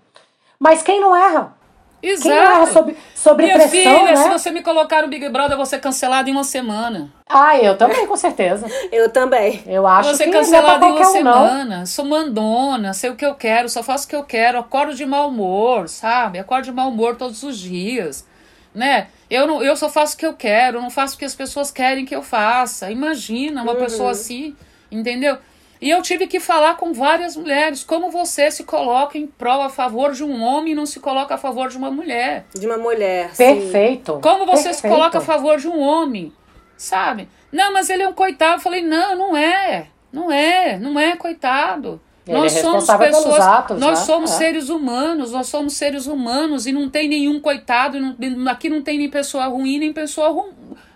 [0.59, 1.57] Mas quem não erra?
[2.03, 2.29] Exato.
[2.29, 3.71] Quem não sobre, sobre Minha pressão,
[4.01, 4.17] filha, né?
[4.17, 7.13] se você me colocar no Big Brother, eu vou ser cancelada em uma semana.
[7.29, 8.67] Ah, eu também, com certeza.
[8.91, 9.63] eu também.
[9.67, 11.13] Eu acho vou ser que cancelada não é em uma um, não.
[11.13, 11.87] semana.
[11.87, 15.07] Sou mandona, sei o que eu quero, só faço o que eu quero, acordo de
[15.07, 16.39] mau humor, sabe?
[16.41, 18.27] Acordo de mau humor todos os dias,
[18.75, 19.07] né?
[19.31, 21.71] Eu, não, eu só faço o que eu quero, não faço o que as pessoas
[21.71, 22.91] querem que eu faça.
[22.91, 23.79] Imagina uma Uhum.
[23.79, 24.55] pessoa assim,
[24.91, 25.39] entendeu?
[25.83, 29.69] E eu tive que falar com várias mulheres como você se coloca em prol a
[29.69, 32.47] favor de um homem e não se coloca a favor de uma mulher.
[32.55, 33.31] De uma mulher.
[33.35, 33.45] sim.
[33.45, 34.21] Perfeito.
[34.23, 34.95] Como você se perfeito.
[34.95, 36.33] coloca a favor de um homem,
[36.77, 37.29] sabe?
[37.51, 38.55] Não, mas ele é um coitado.
[38.55, 39.89] Eu falei, não, não é.
[40.13, 42.01] Não é, não é coitado.
[42.25, 44.05] Ele nós é somos pessoas, atos, nós né?
[44.07, 44.35] somos É.
[44.37, 48.97] seres humanos, nós somos seres humanos e não tem nenhum coitado, não- aqui não tem
[48.99, 50.51] nem pessoa ruim, nem pessoa ru,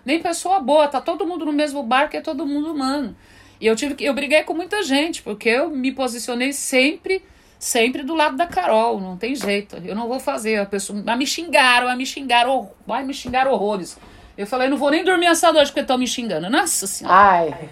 [0.05, 3.13] nem pessoa boa, tá todo mundo no mesmo barco, é todo mundo humano.
[3.59, 7.21] E eu tive que eu briguei com muita gente, porque eu me posicionei sempre
[7.59, 9.77] sempre do lado da Carol, não tem jeito.
[9.83, 13.51] Eu não vou fazer, a pessoa, mas me xingaram, mas me xingaram, vai me xingaram
[13.51, 13.97] horrores.
[14.37, 16.49] Eu falei, não vou nem dormir essa noite porque estão me xingando.
[16.49, 17.17] Nossa senhora.
[17.17, 17.69] Ai,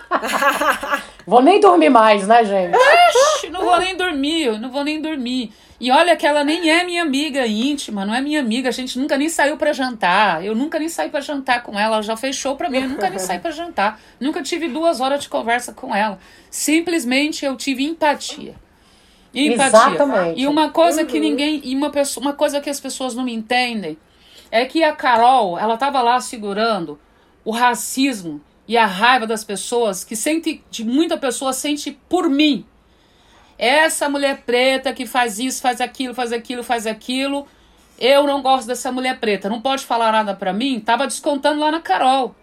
[1.26, 2.76] vou nem dormir mais, né, gente?
[3.36, 5.52] Ixi, não vou nem dormir, eu não vou nem dormir.
[5.82, 8.68] E olha que ela nem é minha amiga íntima, não é minha amiga.
[8.68, 10.44] A gente nunca nem saiu pra jantar.
[10.44, 11.96] Eu nunca nem saí pra jantar com ela.
[11.96, 12.82] Ela já fechou pra mim.
[12.82, 14.00] Eu nunca nem saí pra jantar.
[14.20, 16.20] Nunca tive duas horas de conversa com ela.
[16.48, 18.54] Simplesmente eu tive empatia.
[19.34, 19.66] Empatia.
[19.66, 20.40] Exatamente.
[20.40, 21.60] E uma coisa que ninguém.
[21.64, 23.98] E uma, pessoa, uma coisa que as pessoas não me entendem
[24.52, 26.96] é que a Carol, ela tava lá segurando
[27.44, 32.64] o racismo e a raiva das pessoas que sente, de muita pessoa sente por mim.
[33.58, 37.46] Essa mulher preta que faz isso, faz aquilo, faz aquilo, faz aquilo.
[37.98, 39.48] Eu não gosto dessa mulher preta.
[39.48, 40.80] Não pode falar nada pra mim.
[40.80, 42.34] Tava descontando lá na Carol.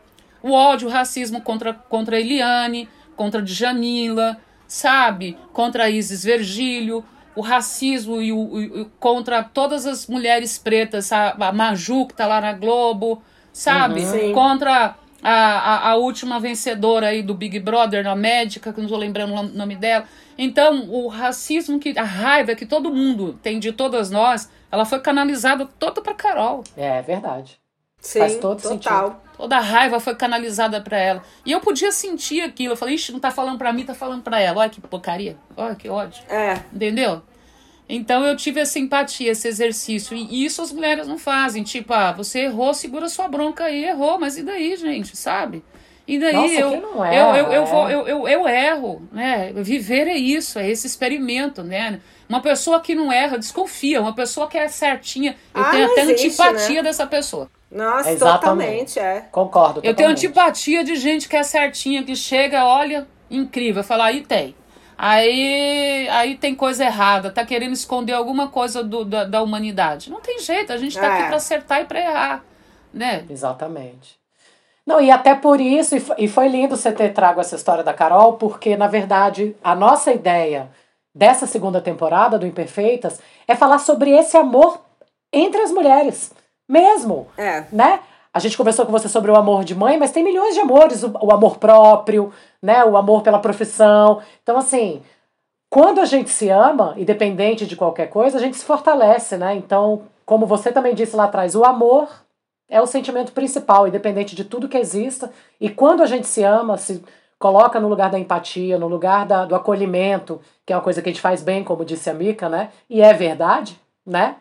[0.42, 4.38] O ódio, o racismo contra, contra a Eliane, contra a Djanila,
[4.68, 5.38] sabe?
[5.52, 7.04] Contra a Isis Virgílio.
[7.36, 11.12] O racismo e o, o- o- contra todas as mulheres pretas.
[11.12, 13.22] A, a Maju, que tá lá na Globo,
[13.52, 14.06] sabe?
[14.06, 14.32] Sim.
[14.34, 18.90] Contra a, a, a última vencedora aí do Big Brother, a médica, que eu não
[18.90, 20.06] tô lembrando o nome dela.
[20.38, 25.00] Então, o racismo, que a raiva que todo mundo tem de todas nós, ela foi
[25.00, 26.64] canalizada toda pra Carol.
[26.78, 27.60] É verdade.
[28.00, 29.22] sim, Faz todo total.
[29.36, 31.24] Toda a raiva foi canalizada pra ela.
[31.46, 32.74] E eu podia sentir aquilo.
[32.74, 34.60] Eu falei, ixi, não tá falando pra mim, tá falando pra ela.
[34.60, 35.38] Olha que porcaria.
[35.56, 36.24] Olha que ódio.
[36.30, 36.60] É.
[36.74, 37.22] Entendeu?
[37.92, 40.16] Então eu tive essa empatia, esse exercício.
[40.16, 41.64] E isso as mulheres não fazem.
[41.64, 44.20] Tipo, ah, você errou, segura sua bronca aí, errou.
[44.20, 45.64] Mas e daí, gente, sabe?
[46.08, 47.66] E daí Nossa, eu, não eu, erra, eu, eu, é.
[47.66, 49.52] vou, eu, eu, eu erro, né?
[49.56, 52.00] Viver é isso, é esse experimento, né?
[52.28, 54.02] Uma pessoa que não erra, desconfia.
[54.02, 56.90] Uma pessoa que é certinha, eu Ah, tenho até existe, antipatia né?
[56.90, 57.50] dessa pessoa.
[57.72, 58.96] Nossa, Exatamente.
[58.96, 59.28] totalmente, é.
[59.32, 59.80] Concordo.
[59.80, 60.26] Eu tenho totalmente.
[60.26, 63.84] antipatia de gente que é certinha, que chega, olha, incrível.
[63.84, 64.56] Fala, aí tem.
[65.02, 70.10] Aí, aí tem coisa errada, tá querendo esconder alguma coisa do, da, da humanidade.
[70.12, 71.10] Não tem jeito, a gente tá É.
[71.20, 72.44] aqui pra acertar e pra errar,
[72.94, 73.24] né?
[73.30, 74.20] Exatamente.
[74.86, 77.94] Não, e até por isso, e e foi lindo você ter trago essa história da
[77.94, 80.70] Carol, porque, na verdade, a nossa ideia
[81.16, 84.82] dessa segunda temporada do Imperfeitas é falar sobre esse amor
[85.32, 86.34] entre as mulheres,
[86.68, 87.64] mesmo, É.
[87.72, 88.00] né?
[88.34, 91.04] A gente conversou com você sobre o amor de mãe, mas tem milhões de amores,
[91.04, 92.84] o, o amor próprio, né?
[92.86, 94.22] O amor pela profissão.
[94.44, 95.02] Então, assim,
[95.70, 99.56] quando a gente se ama, independente de qualquer coisa, a gente se fortalece, né?
[99.56, 102.10] Então, como você também disse lá atrás, o amor
[102.70, 105.32] é o sentimento principal, independente de tudo que exista.
[105.60, 107.04] E quando a gente se ama, se
[107.40, 111.10] coloca no lugar da empatia, no lugar da, do acolhimento, que é uma coisa que
[111.10, 112.70] a gente faz bem, como disse a Mica, né?
[112.90, 114.36] E é verdade, né?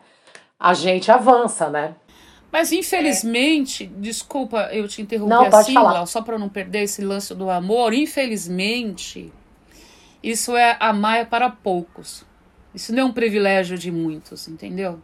[0.59, 1.95] A gente avança, né?
[2.51, 5.93] Mas infelizmente, desculpa eu te interromper Não, pode assim, falar.
[5.93, 9.31] Lau, só para não perder esse lance do amor, infelizmente,
[10.23, 12.25] isso é amar é para poucos.
[12.73, 14.99] Isso não é um privilégio de muitos, entendeu?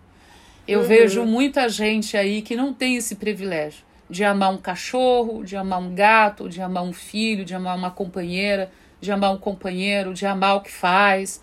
[0.68, 0.86] Eu uhum.
[0.88, 5.80] vejo muita gente aí que não tem esse privilégio de amar um cachorro, de amar
[5.80, 10.26] um gato, de amar um filho, de amar uma companheira, de amar um companheiro, de
[10.26, 11.42] amar o que faz.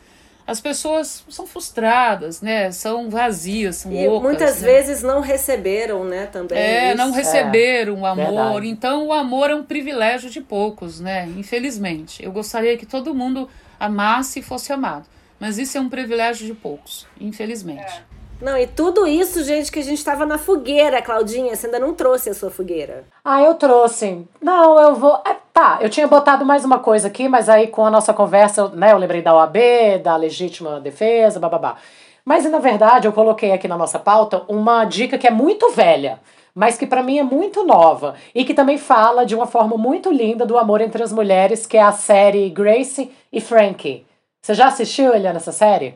[0.52, 2.70] As pessoas são frustradas, né?
[2.70, 4.22] São vazias, são e loucas.
[4.22, 4.68] Muitas né?
[4.68, 6.26] vezes não receberam, né?
[6.26, 6.58] Também.
[6.58, 6.98] É, isso.
[6.98, 8.26] não receberam o é, amor.
[8.26, 8.68] Verdade.
[8.68, 11.26] Então, o amor é um privilégio de poucos, né?
[11.38, 12.22] Infelizmente.
[12.22, 13.48] Eu gostaria que todo mundo
[13.80, 15.06] amasse e fosse amado.
[15.40, 17.80] Mas isso é um privilégio de poucos, infelizmente.
[17.80, 18.02] É.
[18.42, 21.54] Não, e tudo isso, gente, que a gente estava na fogueira, Claudinha.
[21.54, 23.04] Você ainda não trouxe a sua fogueira.
[23.24, 24.26] Ah, eu trouxe.
[24.40, 25.22] Não, eu vou.
[25.24, 28.68] É, tá, eu tinha botado mais uma coisa aqui, mas aí com a nossa conversa,
[28.70, 29.56] né, eu lembrei da OAB,
[30.02, 31.76] da legítima defesa, bababá.
[32.24, 36.18] Mas na verdade, eu coloquei aqui na nossa pauta uma dica que é muito velha,
[36.52, 40.10] mas que para mim é muito nova e que também fala de uma forma muito
[40.10, 44.04] linda do amor entre as mulheres, que é a série Grace e Frankie.
[44.40, 45.94] Você já assistiu, Eliana, essa série?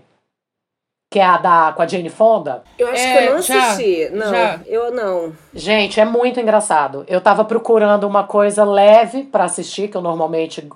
[1.08, 2.62] Que é a da com a Jane Fonda.
[2.78, 4.04] Eu acho é, que eu não assisti.
[4.04, 4.60] Já, não, já.
[4.66, 5.32] eu não.
[5.54, 7.04] Gente, é muito engraçado.
[7.08, 10.68] Eu tava procurando uma coisa leve para assistir, que eu normalmente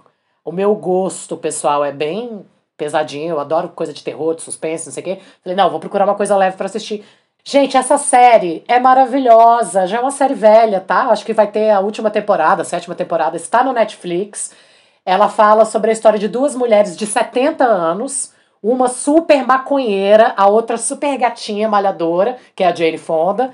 [0.44, 2.44] o meu gosto pessoal é bem
[2.76, 5.18] pesadinho, eu adoro coisa de terror, de suspense, não sei o quê.
[5.42, 7.04] Falei, não, vou procurar uma coisa leve para assistir.
[7.44, 9.86] Gente, essa série é maravilhosa.
[9.86, 11.08] Já é uma série velha, tá?
[11.08, 14.52] Acho que vai ter a última temporada, a sétima temporada, está no Netflix.
[15.04, 18.32] Ela fala sobre a história de duas mulheres de 70 anos
[18.62, 23.52] uma super maconheira, a outra super gatinha malhadora, que é a Jane Fonda.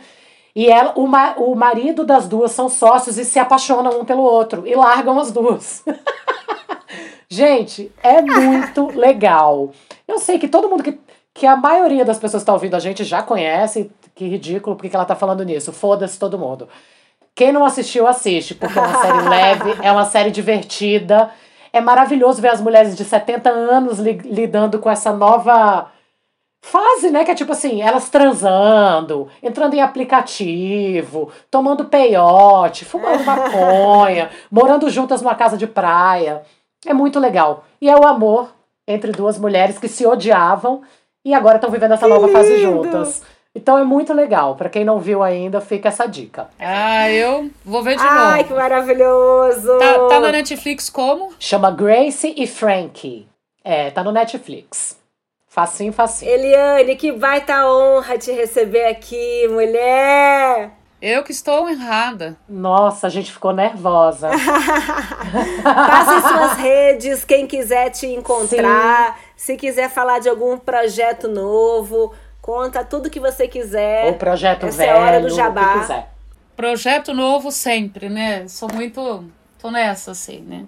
[0.54, 4.22] E ela, o, ma o marido das duas são sócios e se apaixonam um pelo
[4.22, 5.84] outro e largam as duas.
[7.28, 9.70] Gente, é muito legal.
[10.08, 10.98] Eu sei que todo mundo que,
[11.34, 13.90] que a maioria das pessoas que está ouvindo a gente já conhece.
[14.14, 15.72] Que ridículo, porque que ela tá falando nisso?
[15.72, 16.68] Foda-se todo mundo.
[17.34, 21.30] Quem não assistiu, assiste, porque é uma série leve, é uma série divertida.
[21.76, 25.90] É maravilhoso ver as mulheres de 70 anos li lidando com essa nova
[26.62, 27.22] fase, né?
[27.22, 35.20] Que é tipo assim, elas transando, entrando em aplicativo, tomando peiote, fumando maconha, morando juntas
[35.20, 36.40] numa casa de praia.
[36.86, 37.64] É muito legal.
[37.78, 38.48] E é o amor
[38.88, 40.80] entre duas mulheres que se odiavam
[41.22, 42.38] e agora estão vivendo essa que nova lindo.
[42.38, 43.22] fase juntas.
[43.56, 44.54] Então é muito legal.
[44.54, 46.48] Para quem não viu ainda, fica essa dica.
[46.60, 48.26] Ah, eu vou ver de Ai, novo.
[48.26, 49.78] Ai, que maravilhoso!
[49.78, 51.32] Tá, tá na Netflix como?
[51.40, 53.26] Chama Grace e Frankie.
[53.64, 55.00] É, tá no Netflix.
[55.48, 56.30] Facinho, facinho.
[56.30, 60.72] Eliane, que baita honra te receber aqui, mulher!
[61.00, 62.36] Eu que estou errada.
[62.46, 64.28] Nossa, a gente ficou nervosa.
[65.62, 69.22] Passe suas redes, quem quiser te encontrar, Sim.
[69.36, 72.12] se quiser falar de algum projeto novo,
[72.47, 74.09] Conta tudo que você quiser.
[74.09, 75.73] O projeto Essa velho, é a hora do jabá.
[75.73, 76.12] que quiser.
[76.55, 78.47] Projeto novo sempre, né?
[78.47, 79.24] Sou muito.
[79.59, 80.64] tô nessa, assim, né?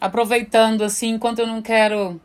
[0.00, 2.20] Aproveitando, assim, enquanto eu não quero.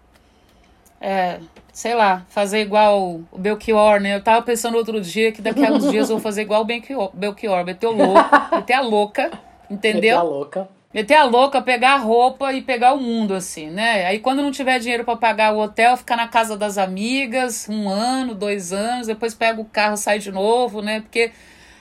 [1.02, 1.40] É,
[1.74, 4.18] sei lá, fazer igual o Belchior, né?
[4.18, 6.66] Eu tava pensando outro dia que daqui a uns dias eu vou fazer igual o
[6.66, 9.32] Belchior, Belchior meter o louco, meter a louca,
[9.68, 10.02] entendeu?
[10.02, 10.70] Meter a louca.
[10.94, 14.06] Meter a louca, pegar a roupa e pegar o mundo, assim, né?
[14.06, 17.88] Aí quando não tiver dinheiro para pagar o hotel, ficar na casa das amigas, um
[17.88, 21.00] ano, dois anos, depois pega o carro sai de novo, né?
[21.00, 21.32] Porque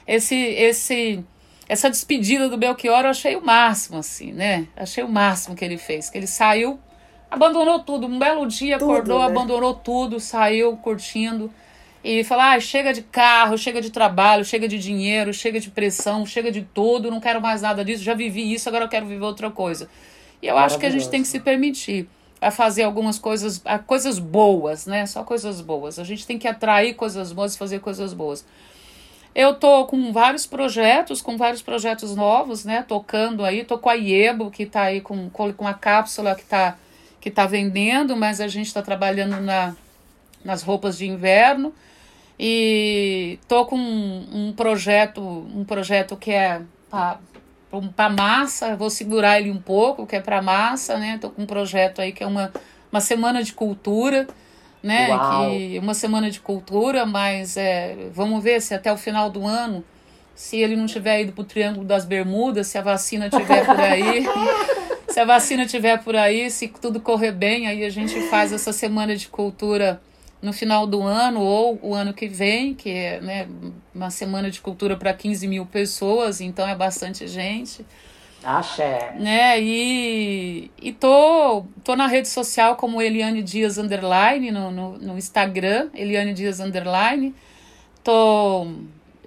[0.07, 1.25] esse, esse,
[1.69, 4.69] essa despedida do Belchior eu achei o máximo, assim, né?
[4.77, 6.09] Achei o máximo que ele fez.
[6.09, 6.79] Que ele saiu,
[7.29, 8.07] abandonou tudo.
[8.07, 9.27] Um belo dia tudo, acordou, né?
[9.27, 11.53] abandonou tudo, saiu curtindo
[12.03, 16.25] e falar: ah, chega de carro, chega de trabalho, chega de dinheiro, chega de pressão,
[16.25, 19.25] chega de tudo, não quero mais nada disso, já vivi isso, agora eu quero viver
[19.25, 19.89] outra coisa.
[20.43, 22.09] E eu acho que a gente tem que se permitir
[22.41, 25.05] a fazer algumas coisas, a coisas boas, né?
[25.05, 25.99] Só coisas boas.
[25.99, 28.47] A gente tem que atrair coisas boas e fazer coisas boas.
[29.35, 32.83] Eu tô com vários projetos, com vários projetos novos, né?
[32.83, 36.77] Tocando aí, tô com a Iebo, que tá aí com, com a cápsula que tá,
[37.21, 39.77] que tá vendendo, mas a gente está trabalhando na,
[40.43, 41.73] nas roupas de inverno.
[42.43, 46.63] E tô com um, um projeto, um projeto que é
[47.95, 51.19] para massa, vou segurar ele um pouco, que é para massa, né?
[51.21, 52.51] Tô com um projeto aí que é uma,
[52.91, 54.27] uma semana de cultura,
[54.83, 55.09] né?
[55.09, 59.85] Que uma semana de cultura, mas é, vamos ver se até o final do ano,
[60.35, 64.25] se ele não tiver ido pro Triângulo das Bermudas, se a vacina tiver por aí,
[65.09, 68.73] se a vacina tiver por aí, se tudo correr bem, aí a gente faz essa
[68.73, 70.01] semana de cultura
[70.43, 73.49] no final do ano ou o ano que vem, que é né,
[73.95, 77.85] uma semana de cultura para 15 mil pessoas, então é bastante gente.
[78.43, 79.15] Axé.
[79.19, 85.19] Né, e, e tô, tô na rede social como Eliane Dias Underline, no, no, no
[85.19, 87.35] Instagram, Eliane Dias Underline.
[88.03, 88.67] Tô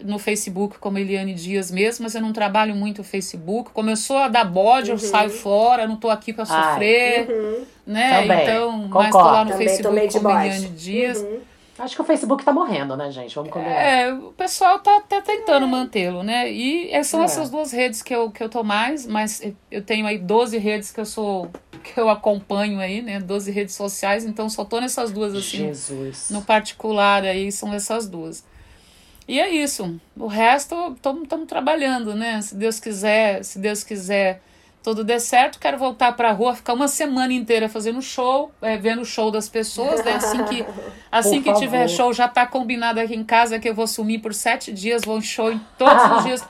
[0.03, 3.71] no Facebook como Eliane Dias mesmo, mas eu não trabalho muito o Facebook.
[3.71, 4.95] Como eu sou a da bode, uhum.
[4.95, 7.65] eu saio fora, não tô aqui para sofrer, uhum.
[7.85, 8.21] né?
[8.21, 8.43] Também.
[8.43, 8.97] Então, Concordo.
[8.97, 11.19] mas tô lá no Também Facebook como Eliane Dias.
[11.19, 11.39] Uhum.
[11.79, 13.33] Acho que o Facebook tá morrendo, né, gente?
[13.33, 13.75] Vamos combinar.
[13.75, 16.51] É, o pessoal tá até tentando mantê-lo, né?
[16.51, 17.25] E são é.
[17.25, 20.91] essas duas redes que eu, que eu tô mais, mas eu tenho aí 12 redes
[20.91, 21.49] que eu sou
[21.83, 23.19] que eu acompanho aí, né?
[23.19, 25.57] 12 redes sociais, então só tô nessas duas assim.
[25.57, 26.29] Jesus.
[26.29, 28.45] No particular aí são essas duas.
[29.27, 29.99] E é isso.
[30.17, 32.41] O resto estamos trabalhando, né?
[32.41, 34.41] Se Deus quiser, se Deus quiser
[34.83, 38.75] tudo der certo, quero voltar para a rua, ficar uma semana inteira fazendo show, é,
[38.75, 40.15] vendo o show das pessoas, né?
[40.15, 40.65] Assim que,
[41.09, 44.33] assim que tiver show, já tá combinado aqui em casa que eu vou sumir por
[44.33, 46.47] sete dias, vou em show em todos os dias.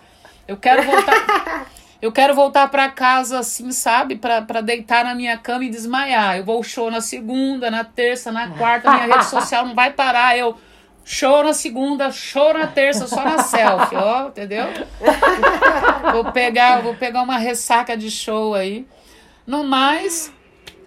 [0.48, 1.68] Eu quero voltar.
[2.02, 4.18] Eu quero voltar para casa assim, sabe?
[4.18, 6.36] para deitar na minha cama e desmaiar.
[6.36, 10.38] Eu vou show na segunda, na terça, na quarta, minha rede social não vai parar.
[10.38, 10.58] Eu
[11.06, 14.66] Show na segunda, show na terça, só na selfie, ó, entendeu?
[16.14, 18.88] vou pegar, vou pegar uma ressaca de show aí.
[19.46, 20.32] No mais,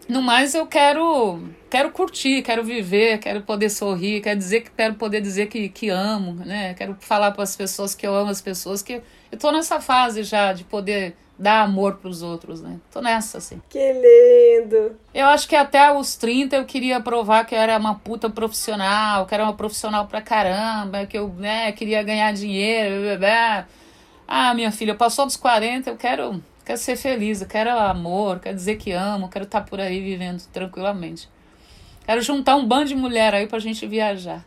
[0.09, 4.95] no mais eu quero, quero curtir, quero viver, quero poder sorrir, quero dizer que quero
[4.95, 6.73] poder dizer que, que amo, né?
[6.73, 10.23] Quero falar para as pessoas que eu amo as pessoas que eu tô nessa fase
[10.23, 12.79] já de poder dar amor pros outros, né?
[12.91, 13.61] Tô nessa, assim.
[13.69, 14.97] Que lindo!
[15.13, 19.27] Eu acho que até os 30 eu queria provar que eu era uma puta profissional,
[19.27, 23.03] que era uma profissional pra caramba, que eu né, queria ganhar dinheiro.
[23.03, 23.67] Blá, blá.
[24.27, 28.57] Ah, minha filha, passou dos 40, eu quero, quero ser feliz, eu quero amor, quero
[28.57, 31.29] dizer que amo, quero estar tá por aí vivendo tranquilamente.
[32.05, 34.45] Quero juntar um bando de mulher aí pra gente viajar.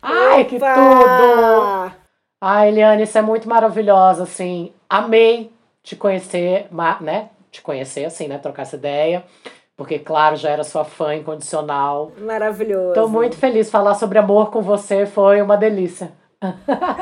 [0.00, 0.44] Ai, Opa!
[0.44, 1.92] que tudo!
[2.40, 4.72] Ai, Eliane, isso é muito maravilhosa, assim.
[4.88, 5.50] Amei
[5.88, 6.68] te conhecer,
[7.00, 7.30] né?
[7.50, 8.36] Te conhecer, assim, né?
[8.36, 9.24] Trocar essa ideia.
[9.74, 12.12] Porque, claro, já era sua fã incondicional.
[12.18, 12.92] Maravilhoso.
[12.92, 13.70] Tô muito feliz.
[13.70, 16.12] Falar sobre amor com você foi uma delícia.
[16.42, 16.96] ah,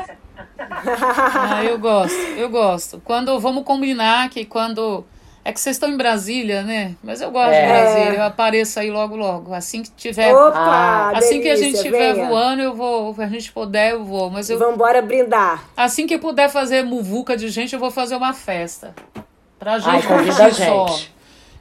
[1.65, 3.01] eu gosto, eu gosto.
[3.03, 5.03] Quando vamos combinar que quando.
[5.47, 6.97] É que vocês estão em Brasília, né?
[7.01, 7.61] Mas eu gosto é.
[7.61, 9.53] de Brasília, eu apareço aí logo, logo.
[9.53, 10.35] Assim que tiver.
[10.35, 13.15] Opa, ah, assim delícia, que a gente estiver voando, eu vou.
[13.17, 14.29] A gente puder, eu vou.
[14.29, 14.59] Mas eu.
[14.59, 15.63] Vambora brindar.
[15.77, 18.93] Assim que puder fazer muvuca de gente, eu vou fazer uma festa.
[19.57, 20.67] Pra gente Ai, convida a gente.
[20.67, 20.99] Só.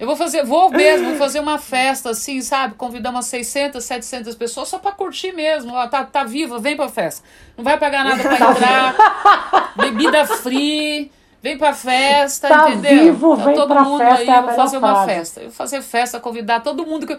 [0.00, 2.74] Eu vou fazer, vou mesmo, vou fazer uma festa assim, sabe?
[2.74, 5.72] Convidar umas 600, 700 pessoas só pra curtir mesmo.
[5.72, 7.24] Ó, tá, tá viva, vem pra festa.
[7.56, 9.74] Não vai pagar nada pra entrar.
[9.76, 11.12] bebida free.
[11.46, 13.04] Vem pra festa, tá entendeu?
[13.04, 15.06] Vivo, tá vem todo pra mundo festa, aí, é eu vou fazer uma frase.
[15.12, 15.40] festa.
[15.40, 17.18] Eu vou fazer festa, convidar todo mundo que eu,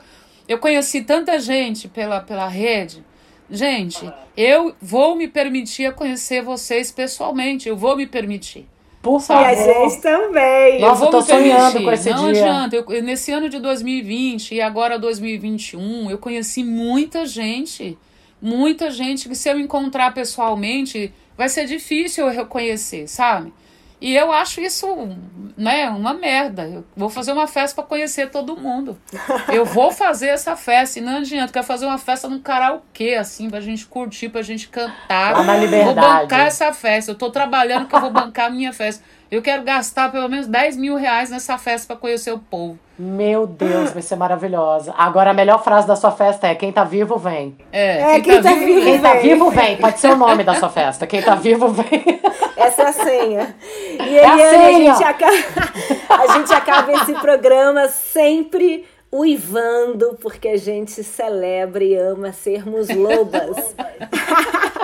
[0.50, 3.04] eu conheci tanta gente pela, pela rede.
[3.50, 7.70] Gente, eu vou me permitir a conhecer vocês pessoalmente.
[7.70, 8.68] Eu vou me permitir.
[9.02, 9.46] Por E favor.
[9.46, 10.82] a gente também.
[10.82, 11.56] Nossa, eu vou tô me permitir.
[11.56, 12.44] sonhando com esse não dia.
[12.44, 12.76] adianta.
[12.76, 17.98] Eu, nesse ano de 2020 e agora 2021, eu conheci muita gente.
[18.42, 23.54] Muita gente que se eu encontrar pessoalmente, vai ser difícil eu reconhecer, sabe?
[24.00, 24.86] E eu acho isso,
[25.58, 26.68] né, uma merda.
[26.68, 28.96] Eu vou fazer uma festa para conhecer todo mundo.
[29.52, 31.52] Eu vou fazer essa festa e não adianta.
[31.52, 35.34] Quero fazer uma festa num karaokê, assim, pra gente curtir, pra gente cantar.
[35.34, 36.22] Lá na Vou liberdade.
[36.22, 37.12] bancar essa festa.
[37.12, 39.04] Eu tô trabalhando que eu vou bancar a minha festa.
[39.30, 42.80] Eu quero gastar pelo menos 10 mil reais nessa festa para conhecer o povo.
[42.98, 44.94] Meu Deus, vai ser maravilhosa.
[44.98, 47.56] Agora, a melhor frase da sua festa é: quem tá vivo, vem.
[47.72, 49.22] É, É, quem tá vivo, Quem tá vem.
[49.22, 49.78] vivo, vem.
[49.78, 51.06] Pode ser o nome da sua festa.
[51.06, 52.22] Quem tá vivo, vem.
[52.56, 53.56] Essa é a senha.
[54.08, 54.96] E É a Eliane, a, senha.
[54.96, 55.34] gente acaba,
[56.24, 63.76] a gente acaba esse programa sempre uivando, porque a gente celebra e ama sermos lobas.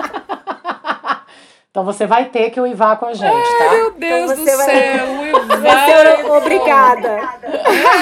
[1.74, 3.70] Então você vai ter que uivar com a gente, tá?
[3.72, 5.06] Meu Deus Então do você vai- céu,
[6.14, 6.36] Você, Ivan.
[6.36, 7.20] obrigada.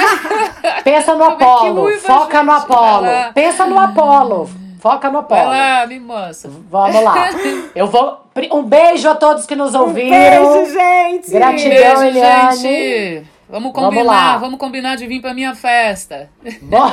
[0.84, 1.90] Pensa no Como é Apolo.
[2.00, 2.52] Foca no?
[2.52, 3.02] Apolo.
[3.06, 3.32] Vai.
[3.32, 4.50] Pensa no Apolo.
[4.78, 5.56] Foca no Vai Apolo.
[5.56, 6.50] lá, me mostra.
[6.70, 7.14] Vamos lá.
[7.74, 8.20] Eu vou.
[8.52, 10.10] Um beijo a todos que nos ouviram.
[10.10, 11.30] Beijo, gente.
[11.30, 11.70] Gratidão.
[11.70, 12.56] Beijo, Eliane.
[12.56, 13.26] gente.
[13.48, 14.36] Vamos Vamos combinar, lá.
[14.36, 16.28] vamos combinar de vir pra minha festa.
[16.60, 16.90] Bom,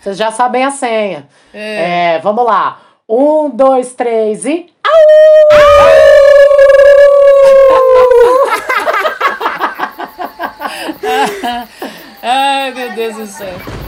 [0.00, 1.28] vocês já sabem a senha.
[1.52, 2.78] É, vamos lá.
[3.14, 4.72] Um, dois, três e.
[12.22, 13.81] Ai, meu Deus do céu.